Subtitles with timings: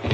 [0.00, 0.08] You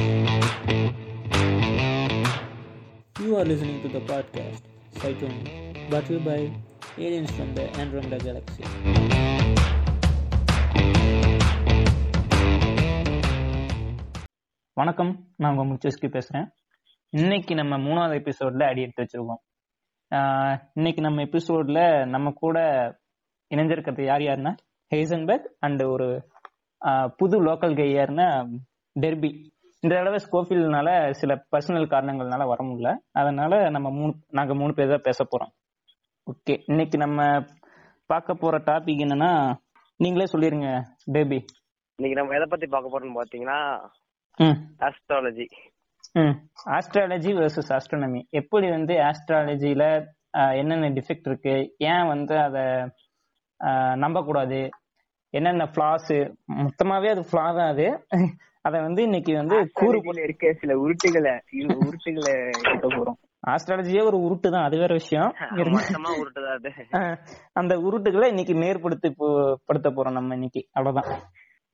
[3.37, 4.63] are listening to the podcast
[5.01, 5.39] Cyclone,
[5.89, 6.51] brought to you by
[6.97, 8.63] aliens from the Andromeda Galaxy.
[14.73, 16.47] வணக்கம் நான் உங்கள் முச்சஸ்கி பேசுகிறேன்.
[17.09, 19.41] இன்னைக்கு நம்ம மூணாவது எபிசோடில் அடி எடுத்து வச்சுருக்கோம்.
[20.73, 22.59] இன்னைக்கு நம்ம எபிசோடில் நம்ம கூட
[23.55, 24.57] இணைஞ்சிருக்கிறது யார் யாருன்னா
[24.95, 26.29] ஹேசன்பர்க் அண்ட் ஒரு
[27.15, 28.49] புது லோக்கல் கை யாருன்னா
[28.99, 29.49] டெர்பி
[29.87, 30.89] இந்த தடவை ஸ்கோஃபில்னால
[31.19, 32.89] சில பர்சனல் காரணங்கள்னால வர முடியல.
[33.19, 35.51] அதனால நம்ம மூணு நாங்க மூணு பேர் தான் பேச போறோம்.
[36.27, 37.19] ஓகே இன்னைக்கு நம்ம
[38.09, 39.29] பார்க்க போற டாபிக் என்னன்னா
[39.99, 40.69] நீங்களே சொல்லிருங்க
[41.15, 41.39] டெர்பி
[41.99, 43.59] இன்னைக்கு நம்ம எதை பத்தி பார்க்க போறோம்னு பாத்தீங்கன்னா
[44.87, 45.47] ஆஸ்ட்ராலஜி
[46.77, 49.85] ஆஸ்ட்ராலஜி வெர்சஸ் ஆஸ்ட்ரோனமி எப்படி வந்து ஆஸ்ட்ராலஜில
[50.61, 51.55] என்னென்ன டிஃபெக்ட் இருக்கு?
[51.91, 52.65] ஏன் வந்து அதை
[54.03, 54.59] நம்பக்கூடாது?
[55.33, 56.11] என்னென்ன ஃபிளாஸ்
[56.65, 57.87] மொத்தமாவே அது ஃபிளா தான் அது.
[58.67, 63.35] அதை வந்து இன்னைக்கு வந்து கூறு கூறுபோல இருக்க சில உருட்டுகளை உருட்டுகளை எடுக்க போறோம்.
[63.47, 65.33] ஆஸ்ட்ராலஜியே ஒரு உருட்டு தான் அது வேற விஷயம்.
[65.55, 65.79] இருங்க.
[65.79, 67.17] மொத்தமா உருட்டுதா அது.
[67.53, 70.67] அந்த உருட்டுகளை இன்னைக்கு நேர்படுத்தி போ- படுத்த போறோம் நம்ம இன்னைக்கு.
[70.71, 71.19] அவ்வளவுதான்.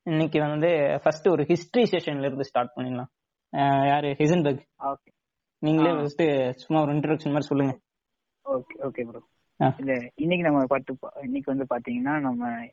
[0.03, 3.85] இன்னைக்கு வந்து ஃபர்ஸ்ட் ஒரு ஹிஸ்டரி செஷன்ல இருந்து ஸ்டார்ட் பண்ணிடலாம்.
[3.87, 4.07] யாரு?
[4.07, 4.65] ஹிசன்பர்க்
[5.59, 5.95] நீங்களே.
[5.95, 7.79] ஃபர்ஸ்ட் சும்மா ஒரு இன்ட்ரோடக்ஷன் மாதிரி சொல்லுங்க.
[8.49, 9.21] Okay okay bro.
[9.77, 12.67] இல்ல இன்னைக்கு நம்ம பார்த்து இன்னைக்கு வந்து பாத்தீங்கன்னா நம்ம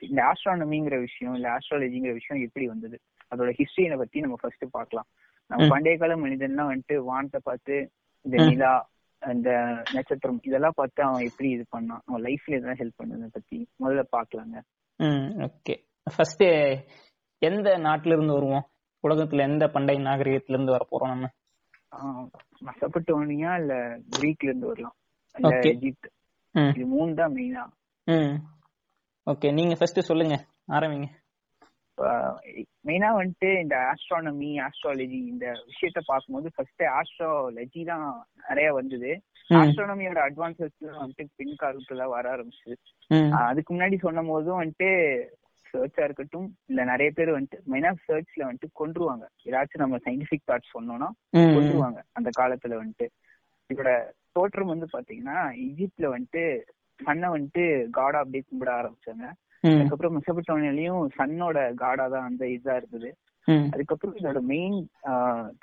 [0.00, 3.00] இந்த ஆஸ்ட்ரானமிங்கிற விஷயம் இல்ல ஆஸ்ட்ராலஜிங்கிற விஷயம் எப்படி வந்தது?
[3.34, 5.08] அதோட ஹிஸ்டரியை பத்தி நம்ம ஃபர்ஸ்ட் பார்க்கலாம்.
[5.50, 5.66] நம்ம.
[5.68, 7.76] பண்டைய கால மனிதன்லாம் வந்துட்டு வானத்தை பார்த்து
[8.24, 8.36] இந்த.
[8.46, 8.72] நிலா
[9.22, 9.50] அந்த
[9.94, 12.02] நட்சத்திரம் இதெல்லாம் பார்த்து அவன் எப்படி இது பண்ணான்?
[12.06, 14.56] அவன் லைஃப்ல எதனா ஹெல்ப் பண்ணதை பத்தி முதல்ல பாக்கலாங்க
[15.46, 15.74] ஓகே
[16.06, 16.44] ஃபர்ஸ்ட்
[17.42, 18.66] எந்த நாட்டுல இருந்து வருவோம்?
[19.04, 21.26] உலகத்துல எந்த பண்டைய நாகரிகத்துல இருந்து வர போறோம் நம்ம?
[22.66, 23.74] மசப்பட்டோனியா இல்ல
[24.14, 24.96] கிரீக்ல இருந்து வரலாம்?
[25.34, 25.54] இல்ல
[26.54, 26.72] ம்.
[26.76, 27.62] இது மூணு தான் மெயினா
[29.26, 30.34] ஓகே நீங்க ஃபர்ஸ்ட் சொல்லுங்க.
[30.72, 31.06] ஆரம்பிங்க.
[32.88, 38.06] மெயினா வந்துட்டு இந்த ஆஸ்ட்ரானமி ஆஸ்ட்ராலஜி இந்த விஷயத்த பார்க்கும்போது ஃபர்ஸ்ட் ஆஸ்ட்ராலஜி தான்
[38.48, 39.12] நிறைய வந்தது.
[39.50, 42.72] ஆஸ்ட்ரானமியோட அட்வான்சஸ் வந்துட்டு பின் காலத்துல வர ஆரம்பிச்சு
[43.44, 44.90] அதுக்கு முன்னாடி சொன்ன போதும் வந்துட்டு
[45.66, 49.24] சர்ச்சா இருக்கட்டும் இல்ல நிறைய பேர் வந்துட்டு மெயினா சர்ச்ல வந்துட்டு கொன்றுவாங்க.
[49.48, 51.08] ஏதாச்சும் நம்ம சயின்டிபிக் தாட் சொன்னோம்னா
[51.54, 53.08] கொன்றுவாங்க அந்த காலத்துல வந்துட்டு.
[53.70, 53.90] இதோட
[54.32, 56.44] தோற்றம் வந்து பாத்தீங்கன்னா ஈஜிப்ட்ல வந்துட்டு
[57.00, 57.64] சன்னை வந்துட்டு
[57.96, 59.26] காடா அப்படியே கும்பிட ஆரம்பிச்சாங்க.
[59.72, 63.10] அதுக்கப்புறம் மெசபட்டோனியாலையும் சன்னோட காடா தான் அந்த இதா இருந்தது.
[63.74, 64.76] அதுக்கப்புறம் இதோட மெயின்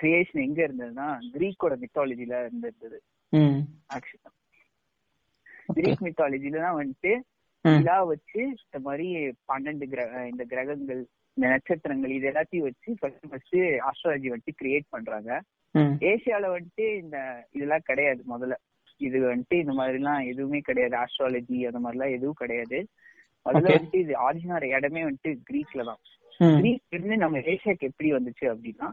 [0.02, 3.00] கிரியேஷன் எங்க இருந்ததுன்னா கிரீக்கோட மித்தாலஜில இருந்தது.
[3.34, 3.60] ம்,
[3.96, 4.32] ஆக்சுவலா.
[5.78, 7.14] கிரீக் மித்தாலஜில தான் வந்துட்டு
[7.66, 9.08] நிலா வச்சு இந்த மாதிரி
[9.50, 11.02] பன்னெண்டு கிரக இந்த கிரகங்கள்
[11.38, 13.58] இந்த நட்சத்திரங்கள் இது எல்லாத்தையும் வச்சு ஃபர்ஸ்ட் ஃபர்ஸ்ட்
[13.90, 15.32] ஆஸ்ட்ராலஜி வந்துட்டு கிரியேட் பண்றாங்க.
[16.12, 17.18] ஏசியால வந்துட்டு இந்த
[17.52, 18.56] இதெல்லாம் கிடையாது முதல்ல.
[19.02, 20.96] இது வந்துட்டு இந்த மாதிரி எல்லாம் எதுவுமே கிடையாது.
[21.04, 22.80] ஆஸ்ட்ராலஜி அந்த மாதிரி எல்லாம் எதுவும் கிடையாது.
[23.46, 23.62] Okay.
[23.68, 26.02] வந்துட்டு இது ஆரிஜினல் இடமே வந்துட்டு கிரீக்ல தான்.
[26.40, 28.88] கிரீக் இருந்து நம்ம ஏசியாக்கு எப்படி வந்துச்சு அப்படின்னா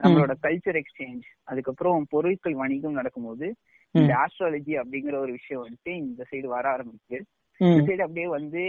[0.00, 3.46] நம்மளோட கல்ச்சர் எக்ஸ்சேஞ்ச் அதுக்கப்புறம் பொருட்கள் வணிகம் நடக்கும்போது
[3.94, 7.18] இந்த ஆஸ்ட்ராலஜி அப்படிங்கிற ஒரு விஷயம் வந்துட்டு இந்த சைடு வர ஆரம்பிச்சு
[7.60, 8.62] இந்த சைடு அப்படியே வந்து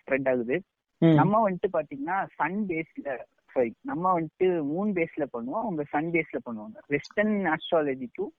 [0.00, 0.56] ஸ்ப்ரெட் ஆகுது.
[1.20, 3.08] நம்ம வந்துட்டு பாத்தீங்கன்னா சன் பேஸ்ல
[3.54, 6.76] சாரி நம்ம வந்துட்டு மூன் பேஸ்ல பண்ணுவோம் அவங்க சன் பேஸ்ல பண்ணுவாங்க.
[6.94, 8.32] வெஸ்டர்ன் ஆஸ்ட்ராலஜிக்கும்.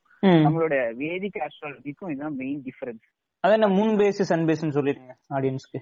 [0.45, 3.07] நம்மளோட வேதிக் ஆஸ்ட்ராலஜிக்கும் இதுதான் மெயின் டிஃபரன்ஸ்
[3.43, 5.79] அது என்ன மூன் பேஸ் சன் பேஸ்னு சொல்லிருங்க ஆடியன்ஸ்க்கு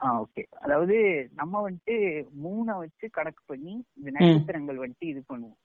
[0.00, 0.96] ஓகே அதாவது
[1.34, 1.96] நம்ம வந்துட்டு
[2.44, 5.58] மூணை வச்சு கணக்கு பண்ணி இந்த நட்சத்திரங்கள் வந்துட்டு இது பண்ணுவோம்.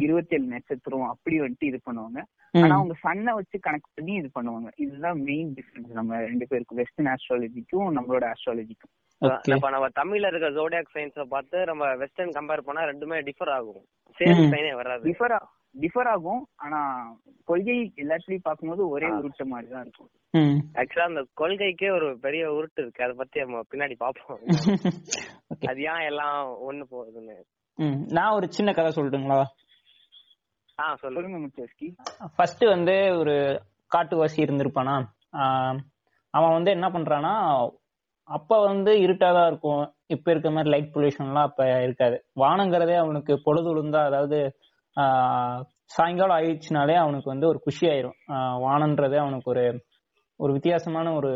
[0.00, 2.20] இருபத்தி ஏழு நட்சத்திரம் அப்படி வந்துட்டு இது பண்ணுவாங்க.
[2.54, 4.70] ஆனா அவங்க சன்னை வச்சு கணக்கு பண்ணி இது பண்ணுவாங்க.
[4.76, 9.54] இதுதான் மெயின் டிஃபரன்ஸ் நம்ம ரெண்டு பேருக்கும் வெஸ்டர்ன் ஆஸ்ட்ராலஜிக்கும் நம்மளோட ஆஸ்ட்ராலஜிக்கும் Okay.
[9.54, 13.84] இப்ப நம்ம தமிழ்ல இருக்க ஜோடியாக் சயின்ஸ பார்த்து நம்ம வெஸ்டர்ன் கம்பேர் பண்ணா ரெண்டுமே டிஃபர் ஆகும்.
[14.18, 14.40] சேம்.
[14.54, 15.04] சைனே வராது.
[15.08, 15.34] டிஃபர்
[15.80, 16.48] டிஃபர் ஆகும்.
[16.56, 16.80] ஆனா
[17.44, 19.06] கொள்கை எல்லாத்துலயும் பார்க்கும்போது ஒரே.
[19.06, 20.10] உருட்ட மாதிரி தான் இருக்கும்.
[20.30, 20.58] ம்.
[20.74, 23.04] ஆக்சுவலா அந்த கொள்கைக்கே ஒரு பெரிய உருட்டு இருக்கு.
[23.04, 24.38] அதை பத்தி நம்ம பின்னாடி பாப்போம்.
[25.70, 27.36] அது ஏன் எல்லாம் ஒண்ணு போகுதுன்னு.
[27.78, 29.44] ம், நான் ஒரு சின்ன கதை சொல்லட்டுங்களா?
[30.80, 31.38] ஆ சொல்லுங்க.
[31.38, 31.94] முச்சஸ்கி
[32.36, 33.62] ஃபர்ஸ்ட் வந்து ஒரு
[33.96, 35.04] காட்டுவாசி இருந்திருப்பானா?
[35.32, 35.78] ஆஹ்
[36.30, 37.32] அவன் வந்து என்ன பண்றானா
[38.24, 39.94] அப்ப வந்து இருட்டாதான் இருக்கும்.
[40.06, 42.24] இப்ப இருக்க மாதிரி லைட் பொல்யூஷன்லாம் அப்ப இருக்காது.
[42.36, 44.52] வானங்கிறதே அவனுக்கு பொழுது விழுந்தா அதாவது ஆஹ்
[45.94, 48.16] சாயங்காலம் ஆயிடுச்சுனாலே அவனுக்கு வந்து ஒரு குஷி ஆயிரும்.
[48.28, 49.64] வானன்றது வானன்றதே அவனுக்கு ஒரு
[50.40, 51.30] ஒரு வித்தியாசமான ஒரு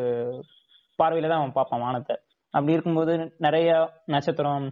[0.98, 2.16] பார்வையில தான் அவன் பார்ப்பான் வானத்தை.
[2.54, 3.70] அப்படி இருக்கும்போது நிறைய
[4.06, 4.66] நட்சத்திரம்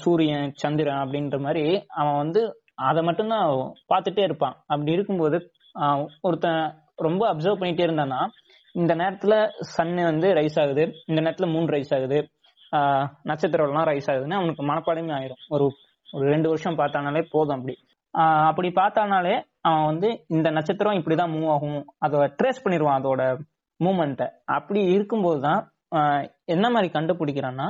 [0.00, 1.64] சூரியன் சந்திரன் அப்படின்ற மாதிரி
[2.00, 2.40] அவன் வந்து
[2.88, 3.46] அதை மட்டும்தான்
[3.92, 4.56] பார்த்துட்டே இருப்பான்.
[4.66, 5.38] அப்படி இருக்கும்போது
[6.20, 6.62] ஒருத்தன்
[6.96, 8.20] ரொம்ப அப்சர்வ் பண்ணிட்டே இருந்தான்னா
[8.74, 9.34] இந்த நேரத்துல
[9.76, 12.18] சன்னு வந்து ரைஸ் ஆகுது இந்த நேரத்துல மூணு ரைஸ் ஆகுது
[12.72, 15.42] ஆஹ் நட்சத்திரம் எல்லாம் ரைஸ் ஆகுதுன்னு அவனுக்கு மனப்பாடமே ஆயிரும்.
[15.48, 15.66] ஒரு
[16.06, 17.74] ஒரு ரெண்டு வருஷம் பார்த்தானாலே போதும் அப்படி.
[18.48, 21.80] அப்படி பார்த்தானாலே அவன் வந்து இந்த நட்சத்திரம் இப்படிதான் மூவ் ஆகும்.
[22.04, 23.22] அதை ட்ரேஸ் பண்ணிடுவான் அதோட
[23.80, 24.26] மூமெண்ட்டை
[24.56, 25.60] அப்படி இருக்கும்போது தான்
[25.96, 27.66] ஆஹ் என்ன மாதிரி கண்டுபிடிக்கிறான்னா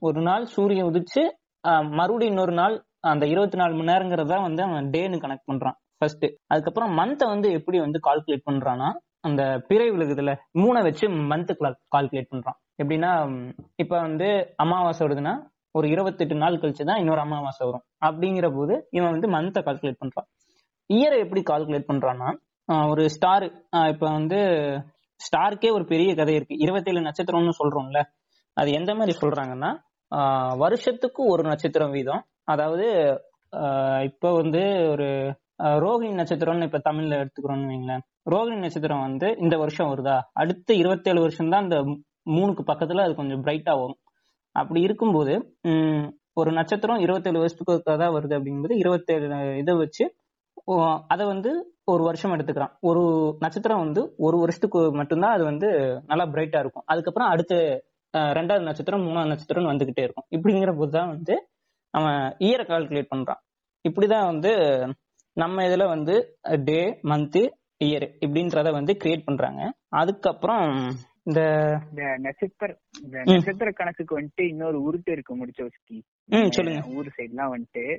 [0.00, 1.22] ஒரு நாள் சூரியன் உதிச்சு
[1.98, 5.76] மறுபடியும் இன்னொரு நாள் அந்த இருபத்தி நாலு மணி நேரங்கிறத வந்து அவன் டேன்னு கனெக்ட் பண்றான்.
[5.98, 8.88] ஃபர்ஸ்ட் அதுக்கப்புறம் மந்த்தை வந்து எப்படி வந்து கால்குலேட் பண்றான்னா
[9.20, 11.54] அந்த பிறை விழுகுதுல மூணை வச்சு மந்த்து
[11.94, 12.58] கால்குலேட் பண்றான்.
[12.82, 13.10] எப்படின்னா
[13.76, 15.34] இப்ப வந்து அமாவாசை வருதுன்னா
[15.74, 17.84] ஒரு இருபத்தெட்டு நாள் கழிச்சு தான் இன்னொரு அமாவாசை வரும்.
[18.06, 20.28] அப்படிங்கிற போது இவன் வந்து மந்த்தை கால்குலேட் பண்றான்.
[20.90, 22.30] இயரை எப்படி கால்குலேட் பண்றான்னா
[22.90, 23.44] ஒரு ஸ்டார்
[23.92, 24.38] இப்ப வந்து
[25.20, 26.56] ஸ்டாருக்கே ஒரு பெரிய கதை இருக்கு.
[26.58, 28.00] இருபத்தேழு நட்சத்திரம்னு சொல்றோம்ல.
[28.56, 29.70] அது எந்த மாதிரி சொல்றாங்கன்னா
[30.56, 32.22] வருஷத்துக்கு ஒரு நட்சத்திரம் வீதம்.
[32.44, 32.86] அதாவது
[34.04, 35.06] இப்ப வந்து ஒரு
[35.62, 38.02] ஆஹ் ரோகிணி நட்சத்திரம்னு இப்ப தமிழ்ல எடுத்துக்கிறோம்னு வைங்களேன்.
[38.30, 40.14] ரோகிணி நட்சத்திரம் வந்து இந்த வருஷம் வருதா?
[40.32, 41.78] அடுத்த இருபத்தேழு வருஷம் தான் இந்த
[42.30, 43.98] மூணுக்கு பக்கத்துல அது கொஞ்சம் பிரைட்டா வரும்.
[44.56, 45.32] அப்படி இருக்கும்போது
[45.70, 46.06] உம்,
[46.40, 49.26] ஒரு நட்சத்திரம் இருபத்தேழு வருஷத்துக்கு தான் வருது அப்படிங்கும்போது இருபத்தேழு
[49.62, 50.04] இதை வச்சு
[51.12, 51.50] அதை வந்து
[51.92, 52.72] ஒரு வருஷம் எடுத்துக்கிறான்.
[52.88, 53.02] ஒரு
[53.40, 55.68] நட்சத்திரம் வந்து ஒரு வருஷத்துக்கு மட்டும்தான் அது வந்து
[56.10, 56.84] நல்லா பிரைட்டா இருக்கும்.
[56.92, 57.54] அதுக்கப்புறம் அடுத்த
[58.36, 60.26] ரெண்டாவது நட்சத்திரம் மூணாவது நட்சத்திரம் வந்துகிட்டே இருக்கும்.
[60.36, 61.34] இப்படிங்கிற போது தான் வந்து
[61.94, 63.40] அவன் இயரை கால்குலேட் பண்றான்.
[63.84, 64.52] இப்படிதான் வந்து
[65.36, 66.14] நம்ம இதுல வந்து
[66.68, 66.80] டே
[67.10, 67.40] மந்த்
[67.80, 69.60] இயர் இப்படின்றத வந்து கிரியேட் பண்றாங்க.
[70.00, 70.66] அதுக்கப்புறம்
[71.22, 72.76] இந்த நட்சத்திர.
[73.24, 76.86] நட்சத்திர கணக்குக்கு வந்துட்டு இன்னொரு உருட்டு இருக்கு முடிச்ச வச்சுக்கி ம் சொல்லுங்க.
[76.94, 77.98] ஊர் சைட்லாம் வந்துட்டு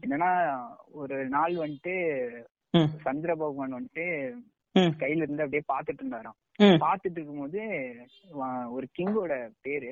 [0.00, 0.58] என்னன்னா
[0.92, 2.44] ஒரு நாள் வந்துட்டு
[3.00, 4.32] சந்திர பகவான் வந்துட்டு
[4.78, 6.34] கையில இருந்து அப்படியே பாத்துட்டு இருந்தாராம்.
[6.58, 7.60] பாத்துட்டு இருக்கும்போது
[8.40, 9.86] வா- ஒரு கிங்கோட பேரு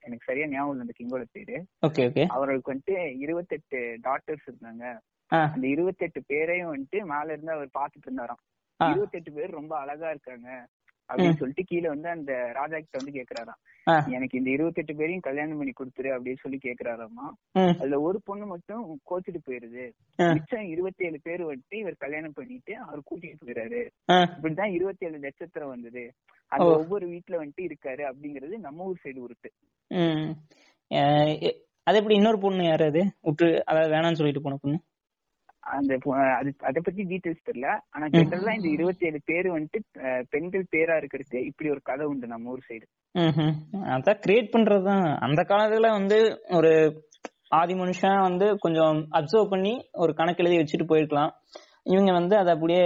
[0.00, 1.64] எனக்கு சரியா ஞாபகம் இல்லை அந்த கிங்கோட பேரு.
[2.28, 4.98] அவருக்கு வந்துட்டு இருபத்தெட்டு டாட்டர்ஸ் இருந்தாங்க.
[5.52, 8.38] அந்த இருபத்தெட்டு பேரையும் வந்துட்டு மேல இருந்து அவர் பாத்துட்டு இருந்தாராம்.
[8.90, 10.66] இருபத்தெட்டு பேர் ரொம்ப அழகா இருக்காங்க.
[11.08, 14.10] அப்படின்னு சொல்லிட்டு கீழே வந்து அந்த ராஜா கிட்ட வந்து கேக்குறாராம்.
[14.10, 17.32] எனக்கு இந்த இருபத்தெட்டு பேரையும் கல்யாணம் பண்ணி கொடுத்துரு அப்படின்னு சொல்லி கேக்குறாராமா
[17.78, 19.90] அதுல ஒரு பொண்ணு மட்டும் கோச்சிட்டு போயிருது.
[20.32, 23.88] மிச்சம் இருபத்தேழு பேர் வந்துட்டு இவர் கல்யாணம் பண்ணிட்டு அவர் கூட்டிட்டு போயிறாரு.
[24.12, 24.16] ஆ.
[24.16, 26.12] இப்படிதான் இருபத்தேழு நட்சத்திரம் வந்தது.
[26.48, 26.64] அது.
[26.64, 30.34] ஒவ்வொரு வீட்டுல வந்துட்டு இருக்காரு அப்படிங்கறது நம்ம ஊர் சைடு உருட்டு.
[31.82, 33.12] அது எப்படி இன்னொரு பொண்ணு யாரு அது?
[33.22, 34.80] விட்டு அதாவது வேணாம்னு சொல்லிட்டு போன பொண்ணு?
[35.74, 35.92] அந்த
[36.38, 37.68] அது அத பத்தி டீடைல்ஸ் தெரியல.
[37.94, 39.80] ஆனா ஜென்ரலா இந்த இருபத்தேழு பேர் வந்துட்டு
[40.34, 42.86] பெண்கள் பேரா இருக்கிறது இப்படி ஒரு கதை உண்டு நம்ம ஊர் சைடு.
[43.94, 46.18] அதான் கிரியேட் பண்றதுதான் அந்த காலத்துல வந்து
[46.58, 46.72] ஒரு
[47.60, 51.32] ஆதி மனுஷன் வந்து கொஞ்சம் அப்சர்வ் பண்ணி ஒரு கணக்கு எழுதி வச்சுட்டு போயிருக்கலாம்.
[51.92, 52.84] இவங்க வந்து அதை அப்படியே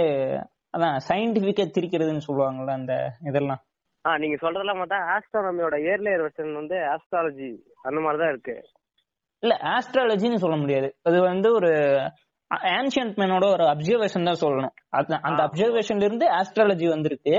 [0.75, 2.93] அதான் சயின்டிபிக்கா திரிக்கிறதுன்னு சொல்லுவாங்கல்ல அந்த
[3.29, 3.61] இதெல்லாம்.
[4.05, 7.49] ஆ நீங்க சொல்றதெல்லாம் பார்த்தா ஆஸ்ட்ரானமியோட இயர்லியர் வெர்ஷன் வந்து ஆஸ்ட்ராலஜி
[7.87, 8.55] அந்த மாதிரி தான் இருக்கு.
[9.43, 10.87] இல்ல ஆஸ்ட்ராலஜின்னு சொல்ல முடியாது.
[11.07, 11.71] அது வந்து ஒரு
[12.51, 14.75] ஆன்சியன்ட் மேனோட ஒரு அப்சர்வேஷன் தான் சொல்லணும்.
[14.89, 15.43] அந்த.
[15.47, 17.35] அப்சர்வேஷன்ல இருந்து ஆஸ்ட்ராலஜி வந்திருக்கு.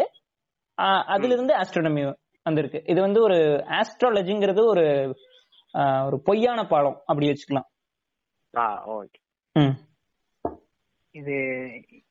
[1.15, 2.83] அதுல இருந்து ஆஸ்ட்ரானமி வந்திருக்கு.
[2.87, 3.39] இது வந்து ஒரு
[3.81, 4.87] ஆஸ்ட்ராலஜிங்கிறது ஒரு
[6.07, 6.99] ஒரு பொய்யான பாடம்.
[7.07, 7.69] அப்படி வச்சுக்கலாம்.
[11.11, 11.37] இது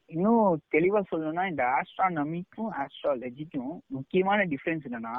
[0.06, 5.16] இன்னும் தெளிவா சொல்லணும்னா இந்த ஆஸ்ட்ரானமிக்கும் ஆஸ்ட்ராலஜிக்கும் முக்கியமான டிஃபரன்ஸ் என்னன்னா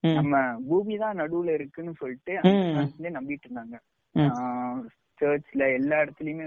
[0.00, 2.32] நம்ம பூமி தான் நடுவுல இருக்குன்னு சொல்லிட்டு
[3.18, 3.76] நம்பிட்டு இருந்தாங்க.
[5.20, 6.44] சர்ச்ல எல்லா இடத்துலயுமே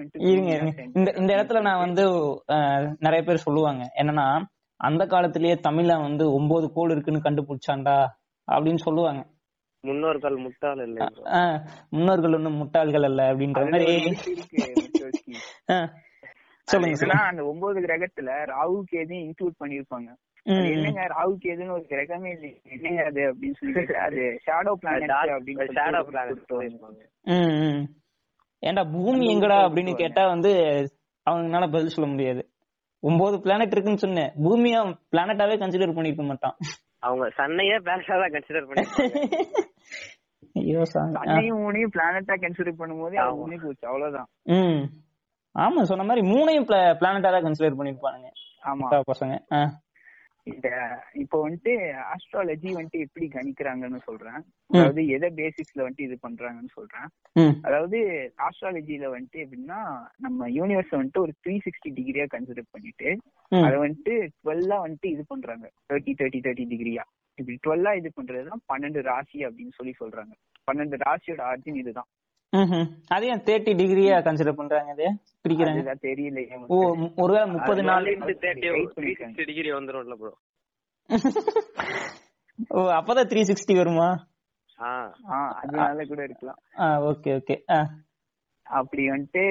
[0.96, 2.04] இந்த இந்த இடத்துல நான் வந்து
[2.48, 3.84] ஆஹ், நிறைய பேர் சொல்லுவாங்க.
[4.02, 4.28] என்னன்னா
[4.80, 7.98] அந்த காலத்திலேயே தமிழ்ல வந்து ஒன்பது கோள் இருக்குன்னு கண்டுபிடிச்சான்டா
[8.48, 9.22] அப்படின்னு சொல்லுவாங்க.
[9.84, 11.06] முன்னோர்கள் முட்டாள் இல்லை
[11.90, 13.88] முன்னோர்கள் ஒன்றும் முட்டாள்கள் அல்ல அப்படின்ற மாதிரி.
[16.68, 20.10] சொல்லுங்க அந்த ஒன்பது கிரகத்துல ராகு கேது இன்க்ளூட் பண்ணிருப்பாங்க.
[20.68, 26.02] என்னங்க ராகு கேதுன்னு ஒரு கிரகமே இல்லையே என்னங்க அது அப்படின்னு சொல்லிட்டு அது ஷேடோ பிளானட் அப்படின்னு shadow
[26.06, 26.72] சொல்லிட்டு
[28.63, 30.51] ஏன்டா பூமி எங்கடா அப்படின்னு கேட்டா வந்து
[31.27, 32.41] அவங்கனால பதில் சொல்ல முடியாது.
[33.03, 34.32] ஒன்பது பிளானட் இருக்குன்னு சொன்னேன்.
[34.43, 34.79] பூமியா
[35.12, 36.55] பிளானட்டாவே கன்சிடர் பண்ணிருக்க மாட்டான்.
[37.00, 38.03] அவங்க சன்னையே தான்
[38.36, 39.22] கன்சிடர் பண்ணிருக்காங்க
[40.62, 40.82] ஐயோ.
[41.22, 43.15] அன்னையும் மூணையும் பிளானட்டா கன்சிடர் பண்ணும்போது.
[43.36, 44.27] முடிஞ்சு போச்சு அவ்வளவுதான்.
[44.58, 44.84] ம்.
[45.55, 46.67] ஆமா சொன்ன மாதிரி மூணையும்
[47.00, 48.29] பிளானட்டா தான் கன்சிடர் பண்ணிருப்பானுங்க.
[48.63, 48.89] ஆமா.
[49.12, 49.36] பசங்க.
[50.48, 50.68] இந்த
[51.14, 51.74] இப்போ வந்துட்டு
[52.14, 54.42] ஆஸ்ட்ராலஜி வந்துட்டு எப்படி கணிக்கிறாங்கன்னு சொல்றேன்.
[54.70, 57.08] அதாவது எதை பேசிக்ஸ்ல வந்துட்டு இது பண்றாங்கன்னு சொல்றேன்.
[57.62, 58.00] அதாவது
[58.48, 59.80] ஆஸ்ட்ராலஜில வந்துட்டு எப்படின்னா
[60.18, 63.10] நம்ம யூனிவர்ஸ் வந்துட்டு ஒரு த்ரீ சிக்ஸ்டி டிகிரியா கன்சிடர் பண்ணிட்டு.
[63.52, 65.66] அதை வந்துட்டு டுவெல்லா வந்துட்டு இது பண்றாங்க.
[65.92, 67.06] தேர்ட்டி தேர்ட்டி தேர்ட்டி டிகிரியா
[67.38, 70.34] இப்படி டுவெல்லா இது பண்றதுதான் பன்னெண்டு ராசி அப்படின்னு சொல்லி சொல்றாங்க.
[70.68, 72.10] பன்னெண்டு ராசியோட ஆர்ஜின் இதுதான்.
[73.10, 75.07] அது ஏன் தேர்ட்டி டிகிரியா கன்சிடர் பண்றாங்க இது?
[75.45, 76.77] பிரிக்கிறாங்க தெரியலையே ஓ
[77.17, 78.05] ஒருவேளை முப்பது அது நாள்
[79.41, 80.33] டிகிரி வந்துரும்ல ப்ரோ
[82.69, 84.10] ஓ அப்பதான் த்ரீ சிக்ஸ்டி வருமா?
[84.79, 84.89] ஆ
[85.29, 86.60] ஆ அதனால கூட இருக்கலாம்.
[86.79, 87.79] ஆ ஓகே ஓகே ஆ.
[88.65, 89.41] அப்படி வந்துட்டு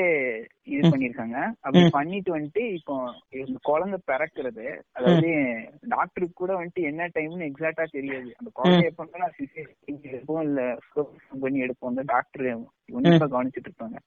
[0.65, 2.95] இது பண்ணிருக்காங்க அப்படி பண்ணிட்டு வந்துட்டு இப்போ
[3.63, 5.31] குழந்தை பிறக்கிறது அதாவது
[5.89, 8.31] டாக்டருக்கு கூட வந்துட்டு என்ன டைம்னு எக்ஸாக்டா தெரியாது.
[8.39, 9.07] அந்த குழந்தை எப்போ
[10.07, 10.61] எடுப்போம் இல்ல
[11.41, 12.01] பண்ணி எடுப்போம்.
[12.07, 12.47] டாக்டர்
[12.93, 13.99] உன்னிப்பா கவனிச்சிட்டு இருப்பாங்க.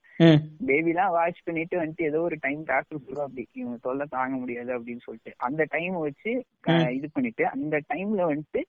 [0.65, 4.71] பேபி எல்லாம் வாட்ச் பண்ணிட்டு வந்துட்டு ஏதோ ஒரு டைம் டாக்டர் சொல்லுவா அப்படி இவங்க தொல்லை தாங்க முடியாது
[4.77, 6.33] அப்படின்னு சொல்லிட்டு அந்த டைம் வச்சு
[6.97, 8.61] இது பண்ணிட்டு அந்த டைம்ல வந்துட்டு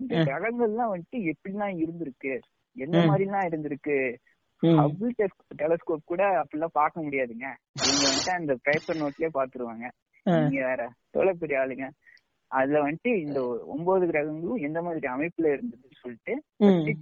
[0.00, 0.12] இந்த.
[0.26, 2.34] கிரகங்கள்லாம் வந்துட்டு எப்படிலாம் இருந்திருக்கு?
[2.76, 2.98] எந்த.
[3.08, 3.96] மாதிரிலாம் இருந்திருக்கு.
[4.62, 5.12] ஹபிள்
[5.56, 7.46] டெலஸ்கோப் கூட அப்படிலாம் பார்க்க முடியாதுங்க
[7.80, 9.86] இவங்க வந்துட்டு அந்த பேப்பர் நோட்லயே பாத்துருவாங்க.
[10.26, 11.86] நீங்க வேற எவ்வளவு பெரிய ஆளுங்க
[12.50, 16.34] அதுல வந்துட்டு இந்த ஒன்பது கிரகங்களும் எந்த மாதிரி அமைப்புல இருந்ததுன்னு சொல்லிட்டு.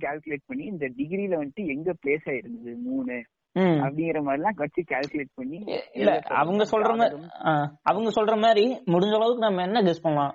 [0.04, 3.16] கால்குலேட் பண்ணி இந்த டிகிரில வந்துட்டு எங்க பிளேஸ் ஆயிருந்தது மூணு.
[3.56, 5.58] அப்படிங்கிற மாதிரி எல்லாம் வச்சு கால்குலேட் பண்ணி
[5.98, 6.10] இல்ல
[6.40, 7.16] அவங்க சொல்ற மாதிரி
[7.90, 10.34] அவங்க சொல்ற மாதிரி முடிஞ்ச அளவுக்கு நம்ம என்ன கெஸ் பண்ணலாம்?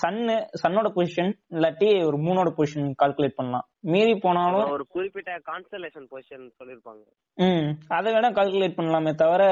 [0.00, 3.66] சன்னு சன்னோட பொசிஷன் இல்லாட்டி ஒரு மூணோட பொசிஷன் கால்குலேட் பண்ணலாம்.
[3.92, 7.04] மீறி போனாலும் ஒரு குறிப்பிட்ட கான்ஸ்டலேஷன் பொசிஷன் சொல்லிருப்பாங்க
[7.38, 9.44] ம் அதை வேணா கால்குலேட் பண்ணலாமே தவிர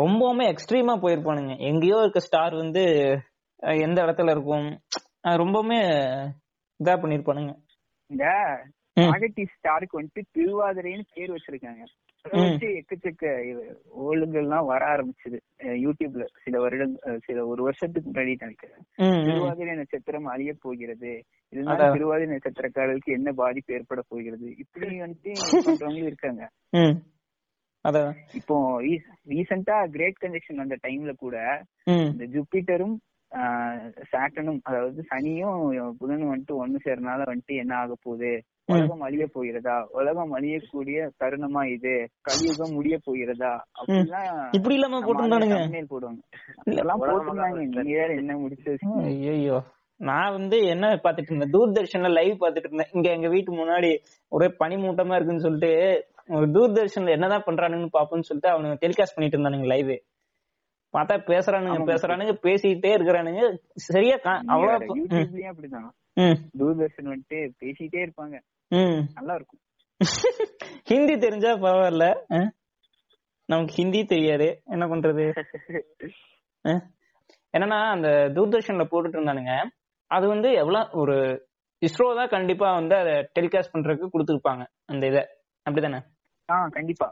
[0.00, 1.54] ரொம்பவுமே எக்ஸ்ட்ரீமா போயிருப்பானுங்க.
[1.70, 2.84] எங்கேயோ இருக்க ஸ்டார் வந்து
[3.86, 4.68] எந்த இடத்துல இருக்கும்?
[5.42, 5.80] ரொம்பவுமே
[6.80, 7.52] இதா பண்ணிருப்பானுங்க
[8.10, 8.24] இந்த.
[8.96, 11.82] நாகட்டி ஸ்டாருக்கு வந்துட்டு திருவாதிரைன்னு பேர் வச்சிருக்காங்க.
[12.24, 13.30] வச்சு எக்கச்சக்க
[14.08, 15.38] ஓலுகள்லாம் வர ஆரம்பிச்சது.
[15.84, 16.24] யூடியூப்ல.
[16.44, 16.92] சில வருடம்
[17.26, 18.82] சில ஒரு வருஷத்துக்கு முன்னாடி நினைக்கிறேன்.
[19.28, 21.12] திருவாதிரை நட்சத்திரம் அழிய போகிறது.
[21.52, 21.88] இதனால.
[21.96, 24.48] திருவாதிரை நட்சத்திரக்காரர்களுக்கு என்ன பாதிப்பு ஏற்பட போகிறது?
[24.64, 25.32] இப்படி வந்துட்டு
[25.68, 26.42] பண்றவங்க இருக்காங்க.
[28.40, 28.56] இப்போ
[29.32, 31.36] ரீசெண்டா கிரேட் கன்ஜெக்ஷன் வந்த டைம்ல கூட
[32.10, 32.96] இந்த ஜூபிட்டரும்
[34.12, 35.60] சாட்டனும் அதாவது சனியும்
[36.00, 38.32] புதனும் வந்துட்டு ஒண்ணு சேர்றனால வந்துட்டு என்ன ஆக போகுது?
[38.68, 39.76] உலகம் அழிய போகிறதா?
[39.90, 41.94] உலகம் அழியக்கூடிய தருணமா இது?
[42.20, 43.52] கலியுகம் முடிய போகிறதா?
[43.80, 45.58] அப்படிலாம் இப்படி இல்லாம போட்டிருந்தானுங்க.
[45.92, 47.48] போடுவாங்க.
[47.60, 48.76] நீங்க வேற என்ன முடிச்சு
[49.06, 49.58] ஐயோ
[50.00, 51.52] நான் வந்து என்ன பாத்துட்டு இருந்தேன்?
[51.56, 52.92] தூர்தர்ஷன்ல லைவ் பாத்துட்டு இருந்தேன்.
[52.92, 53.90] இங்க எங்க வீட்டு முன்னாடி
[54.32, 55.72] ஒரே பனி மூட்டமா இருக்குன்னு சொல்லிட்டு
[56.56, 59.92] தூர்தர்ஷன்ல என்னதான் பண்றானுங்கன்னு பாப்போம்னு சொல்லிட்டு அவனுங்க டெலிகாஸ்ட் பண்ணிட்டு இருந்தானுங்க லைவ்
[60.94, 61.84] பார்த்தா பேசுறானுங்க.
[61.90, 63.42] பேசுறானுங்க பேசிக்கிட்டே இருக்கிறானுங்க.
[63.88, 64.16] சரியா
[64.54, 64.74] அவ்வளவு
[65.50, 65.90] அப்படிதான்.
[66.58, 68.36] தூர்தர்ஷன் வந்துட்டு பேசிட்டே இருப்பாங்க.
[69.14, 69.60] நல்லா இருக்கும்
[70.84, 72.06] ஹிந்தி தெரிஞ்சா பரவாயில்ல?
[73.48, 74.62] நமக்கு ஹிந்தி தெரியாது.
[74.64, 75.24] என்ன பண்றது?
[77.54, 79.54] என்னன்னா அந்த தூர்தர்ஷன்ல போட்டுட்டு இருந்தானுங்க.
[80.10, 81.16] அது வந்து எவ்வளவு ஒரு
[81.82, 85.22] இஸ்ரோ தான் கண்டிப்பா வந்து அதை டெலிகாஸ்ட் பண்றதுக்கு கொடுத்துருப்பாங்க அந்த இதை.
[85.66, 86.00] அப்படிதானே?
[86.48, 87.06] ஆ கண்டிப்பா.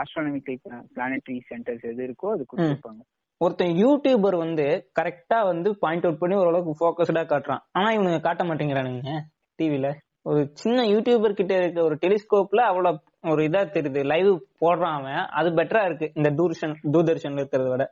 [0.00, 0.58] ஆஸ்ட்ரானமிக்கல்
[0.94, 3.02] பிளானட்டரி சென்டர்ஸ் எது இருக்கோ அது கொடுத்துருப்பாங்க.
[3.42, 4.64] ஒருத்தன் யூடியூபர் வந்து
[5.00, 7.62] கரெக்டா வந்து பாயிண்ட் அவுட் பண்ணி ஓரளவுக்கு ஃபோக்கஸ்டா காட்டுறான்.
[7.72, 9.12] ஆனா இவனுங்க காட்ட மாட்டேங்கிறானுங்க
[9.58, 9.88] டிவில
[10.22, 14.04] ஒரு சின்ன யூடியூபர் கிட்ட இருக்க ஒரு டெலிஸ்கோப்ல அவ்வளவு ஒரு இதா தெரியுது.
[14.04, 14.30] லைவ்
[14.60, 15.26] போடுறான் அவன்.
[15.30, 16.12] அது பெட்டரா இருக்கு.
[16.14, 17.84] இந்த தூர்ஷன் தூர்தர்ஷன்ல இருக்கிறத விட.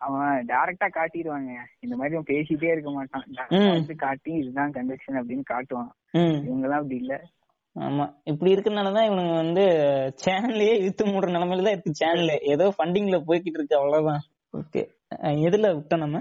[0.00, 3.24] அவன் டைரக்டா காட்டிடுவாங்க இந்த மாதிரி அவன் பேசிட்டே இருக்க மாட்டான்.
[3.96, 5.90] காட்டி இதுதான் கன்வெக்ஷன் அப்படின்னு காட்டுவான்.
[6.12, 6.38] ம்.
[6.46, 7.14] இவங்க எல்லாம் அப்படி இல்ல.
[7.76, 8.04] ஆமா.
[8.24, 9.64] இப்படி இருக்கறனாலதான் இவனுங்க வந்து
[10.24, 14.24] சேனல்லையே இழுத்து மூடுற நிலைமையில தான் இருக்கு சேனல் ஏதோ ஃபண்டிங்ல போய்கிட்டு இருக்கு அவ்வளவுதான்.
[14.58, 14.82] ஓகே.
[15.44, 16.18] எதுல விட்டோம் நம்ம?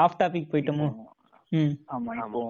[0.00, 0.86] ஆஃப் டாபிக் போயிட்டோமோ?
[1.52, 1.72] ம்.
[1.94, 2.40] ஆமா இப்போ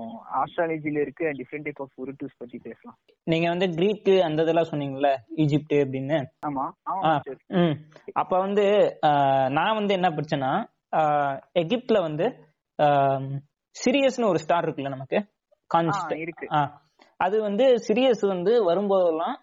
[0.41, 2.97] ஆஸ்ட்ராலஜில இருக்க டிஃப்ரெண்ட் டைப் ஆஃப் உருட்டூஸ் பத்தி பேசலாம்.
[3.27, 6.19] நீங்க வந்து கிரீக் அந்த இதெல்லாம் சொன்னீங்கல்ல ஈஜிப்ட் அப்படின்னு?
[6.47, 6.65] ஆமா
[8.15, 8.65] அப்ப வந்து
[9.09, 10.53] ஆஹ், நான் வந்து என்ன படிச்சேன்னா
[10.93, 12.27] ஆஹ், எகிப்துல வந்து
[13.77, 15.19] சிரியஸ்னு ஒரு ஸ்டார் இருக்குல்ல நமக்கு?
[15.71, 16.47] கான்ஸ்ட் இருக்கு.
[16.53, 16.61] ஆ
[17.21, 19.37] அது வந்து சிரியஸ் வந்து வரும்போதெல்லாம்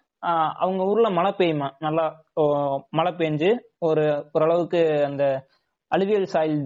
[0.58, 1.68] அவங்க ஊர்ல மழை பெய்யுமா?
[1.78, 2.42] நல்லா ஓ,
[2.90, 5.24] மழை பெஞ்சு ஒரு ஓரளவுக்கு அந்த
[5.94, 6.60] அலுவியல் சாயில்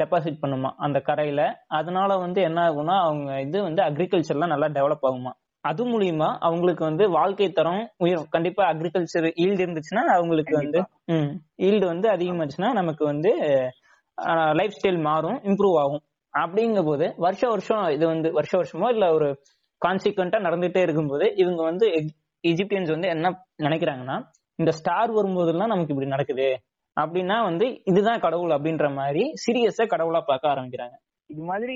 [0.00, 1.42] டெபாசிட் பண்ணுமா அந்த கரையில.
[1.78, 5.32] அதனால வந்து என்ன ஆகும்னா அவங்க இது வந்து அக்ரிகல்ச்சர்லாம் நல்லா டெவலப் ஆகுமா.
[5.64, 8.28] அது மூலியமா அவங்களுக்கு வந்து வாழ்க்கை தரம் உயரும்.
[8.30, 10.80] கண்டிப்பா அக்ரிகல்ச்சர் ஈல்டு இருந்துச்சுன்னா அவங்களுக்கு வந்து
[11.14, 11.32] ம்
[11.66, 13.30] ஈல்டு வந்து அதிகமாச்சுன்னா நமக்கு வந்து
[14.60, 16.04] லைஃப் ஸ்டைல் மாறும் இம்ப்ரூவ் ஆகும்.
[16.34, 19.28] அப்படிங்கும் போது வருஷ வருஷம் இது வந்து வருஷ வருஷமோ இல்ல ஒரு
[19.82, 21.86] கான்சிக்வெண்டா நடந்துட்டே இருக்கும்போது இவங்க வந்து
[22.44, 23.30] எஜிப்தியன்ஸ் வந்து என்ன
[23.62, 24.16] நினைக்கிறாங்கன்னா
[24.58, 26.48] இந்த ஸ்டார் வரும்போதெல்லாம் நமக்கு இப்படி நடக்குது.
[26.98, 30.96] அப்படின்னா வந்து இதுதான் கடவுள் அப்படின்ற மாதிரி சீரியஸா கடவுளா பார்க்க ஆரம்பிக்கிறாங்க
[31.30, 31.74] இது மாதிரி.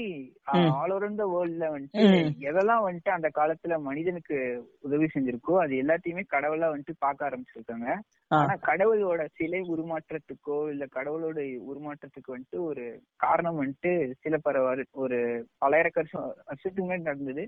[0.75, 2.05] ஆல் ஓவர் த வேர்ல்ட்ல வந்துட்டு.
[2.51, 4.37] எதெல்லாம் வந்துட்டு அந்த காலத்துல மனிதனுக்கு
[4.83, 7.89] உதவி செஞ்சிருக்கோ அது எல்லாத்தையுமே கடவுளா வந்துட்டு பார்க்க ஆரம்பிச்சிருக்காங்க.
[8.31, 12.85] ஆனா கடவுளோட சிலை உருமாற்றத்துக்கோ இல்ல கடவுளோட உருமாற்றத்துக்கு வந்துட்டு ஒரு
[13.17, 13.93] காரணம் வந்துட்டு
[14.25, 14.63] சில பல
[15.03, 15.19] ஒரு
[15.63, 17.45] பலாயிரக்க வருஷம் வருஷத்துக்கு முன்னாடி நடந்தது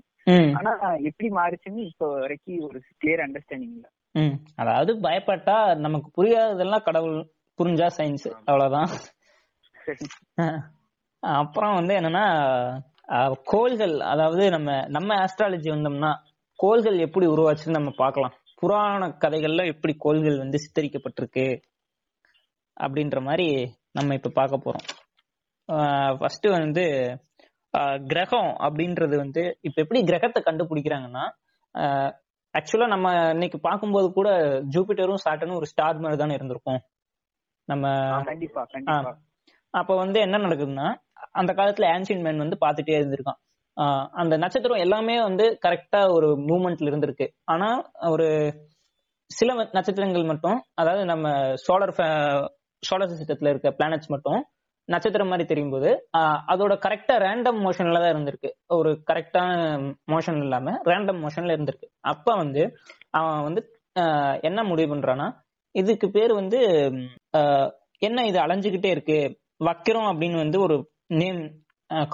[0.57, 0.73] ஆனா
[1.09, 3.87] எப்படி மாறுச்சுன்னு இப்போ வரைக்கும் ஒரு கிளியர் அண்டர்ஸ்டாண்டிங் இல்ல.
[4.57, 7.17] அதாவது பயப்பட்டா நமக்கு புரியாததெல்லாம் கடவுள்
[7.59, 8.89] புரிஞ்சா சயின்ஸ் அவ்வளவுதான்.
[11.23, 12.25] அப்புறம் வந்து என்னன்னா
[13.51, 16.11] கோள்கள் அதாவது நம்ம நம்ம ஆஸ்ட்ராலஜி வந்தோம்னா
[16.59, 18.35] கோள்கள் எப்படி உருவாச்சுன்னு நம்ம பார்க்கலாம்.
[18.61, 21.47] புராண கதைகள்ல எப்படி கோள்கள் வந்து சித்தரிக்கப்பட்டிருக்கு
[22.77, 23.47] அப்படின்ற மாதிரி
[23.91, 24.85] நம்ம இப்ப பார்க்க போறோம்.
[26.19, 26.85] ஃபர்ஸ்ட் வந்து
[28.11, 31.25] கிரகம் அப்படின்றது வந்து இப்ப எப்படி கிரகத்தை கண்டுபிடிக்கிறாங்கன்னா
[32.53, 34.29] ஆக்சுவலா நம்ம இன்னைக்கு பார்க்கும்போது கூட
[34.73, 36.81] ஜூபிட்டரும் சாட்டனும் ஒரு ஸ்டார் மாதிரி தானே இருந்திருக்கும்.
[37.67, 37.85] நம்ம
[38.25, 39.11] கண்டிப்பா கண்டிப்பா.
[39.73, 40.87] அப்ப வந்து என்ன நடக்குதுன்னா
[41.31, 43.39] அந்த காலத்துல ஆன்சியன் மேன் வந்து பார்த்துட்டே இருந்திருக்கான்.
[44.13, 47.25] அந்த நட்சத்திரம் எல்லாமே வந்து கரெக்டா ஒரு மூமெண்ட்ல இருந்திருக்கு.
[47.45, 47.69] ஆனா
[48.09, 48.27] ஒரு
[49.31, 51.27] சில நட்சத்திரங்கள் மட்டும் அதாவது நம்ம
[51.65, 51.93] சோலார்
[52.83, 54.41] சோலார் சிஸ்டத்துல இருக்க பிளானட்ஸ் மட்டும்
[54.89, 55.89] நட்சத்திரம் மாதிரி தெரியும் போது
[56.51, 58.49] அதோட கரெக்டா ரேண்டம் மோஷன்ல தான் இருந்திருக்கு.
[58.75, 59.53] ஒரு கரெக்டான
[60.13, 61.87] மோஷன் இல்லாம ரேண்டம் மோஷன்ல இருந்திருக்கு.
[62.11, 62.63] அப்ப வந்து
[63.11, 63.61] அவன் வந்து
[64.41, 65.27] என்ன முடிவு பண்றான்னா
[65.79, 66.59] இதுக்கு பேர் வந்து
[68.01, 69.19] என்ன இது அலைஞ்சுகிட்டே இருக்கு?
[69.65, 70.75] வக்கிரம் அப்படின்னு வந்து ஒரு
[71.19, 71.41] நேம்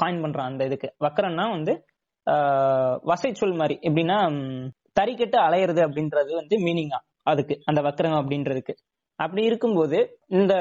[0.01, 0.89] காயின் பண்றான் அந்த இதுக்கு.
[1.05, 1.73] வக்கரம்னா வந்து
[3.09, 3.75] வசை வசைச்சொல் மாதிரி.
[3.87, 4.17] எப்படின்னா
[4.99, 6.99] தறிக்கட்டு தறிக்கெட்டு அலையிறது அப்படின்றது வந்து மீனிங்கா
[7.31, 8.73] அதுக்கு அந்த வக்கரம் அப்படின்றதுக்கு.
[9.19, 9.97] அப்படி இருக்கும்போது
[10.39, 10.53] இந்த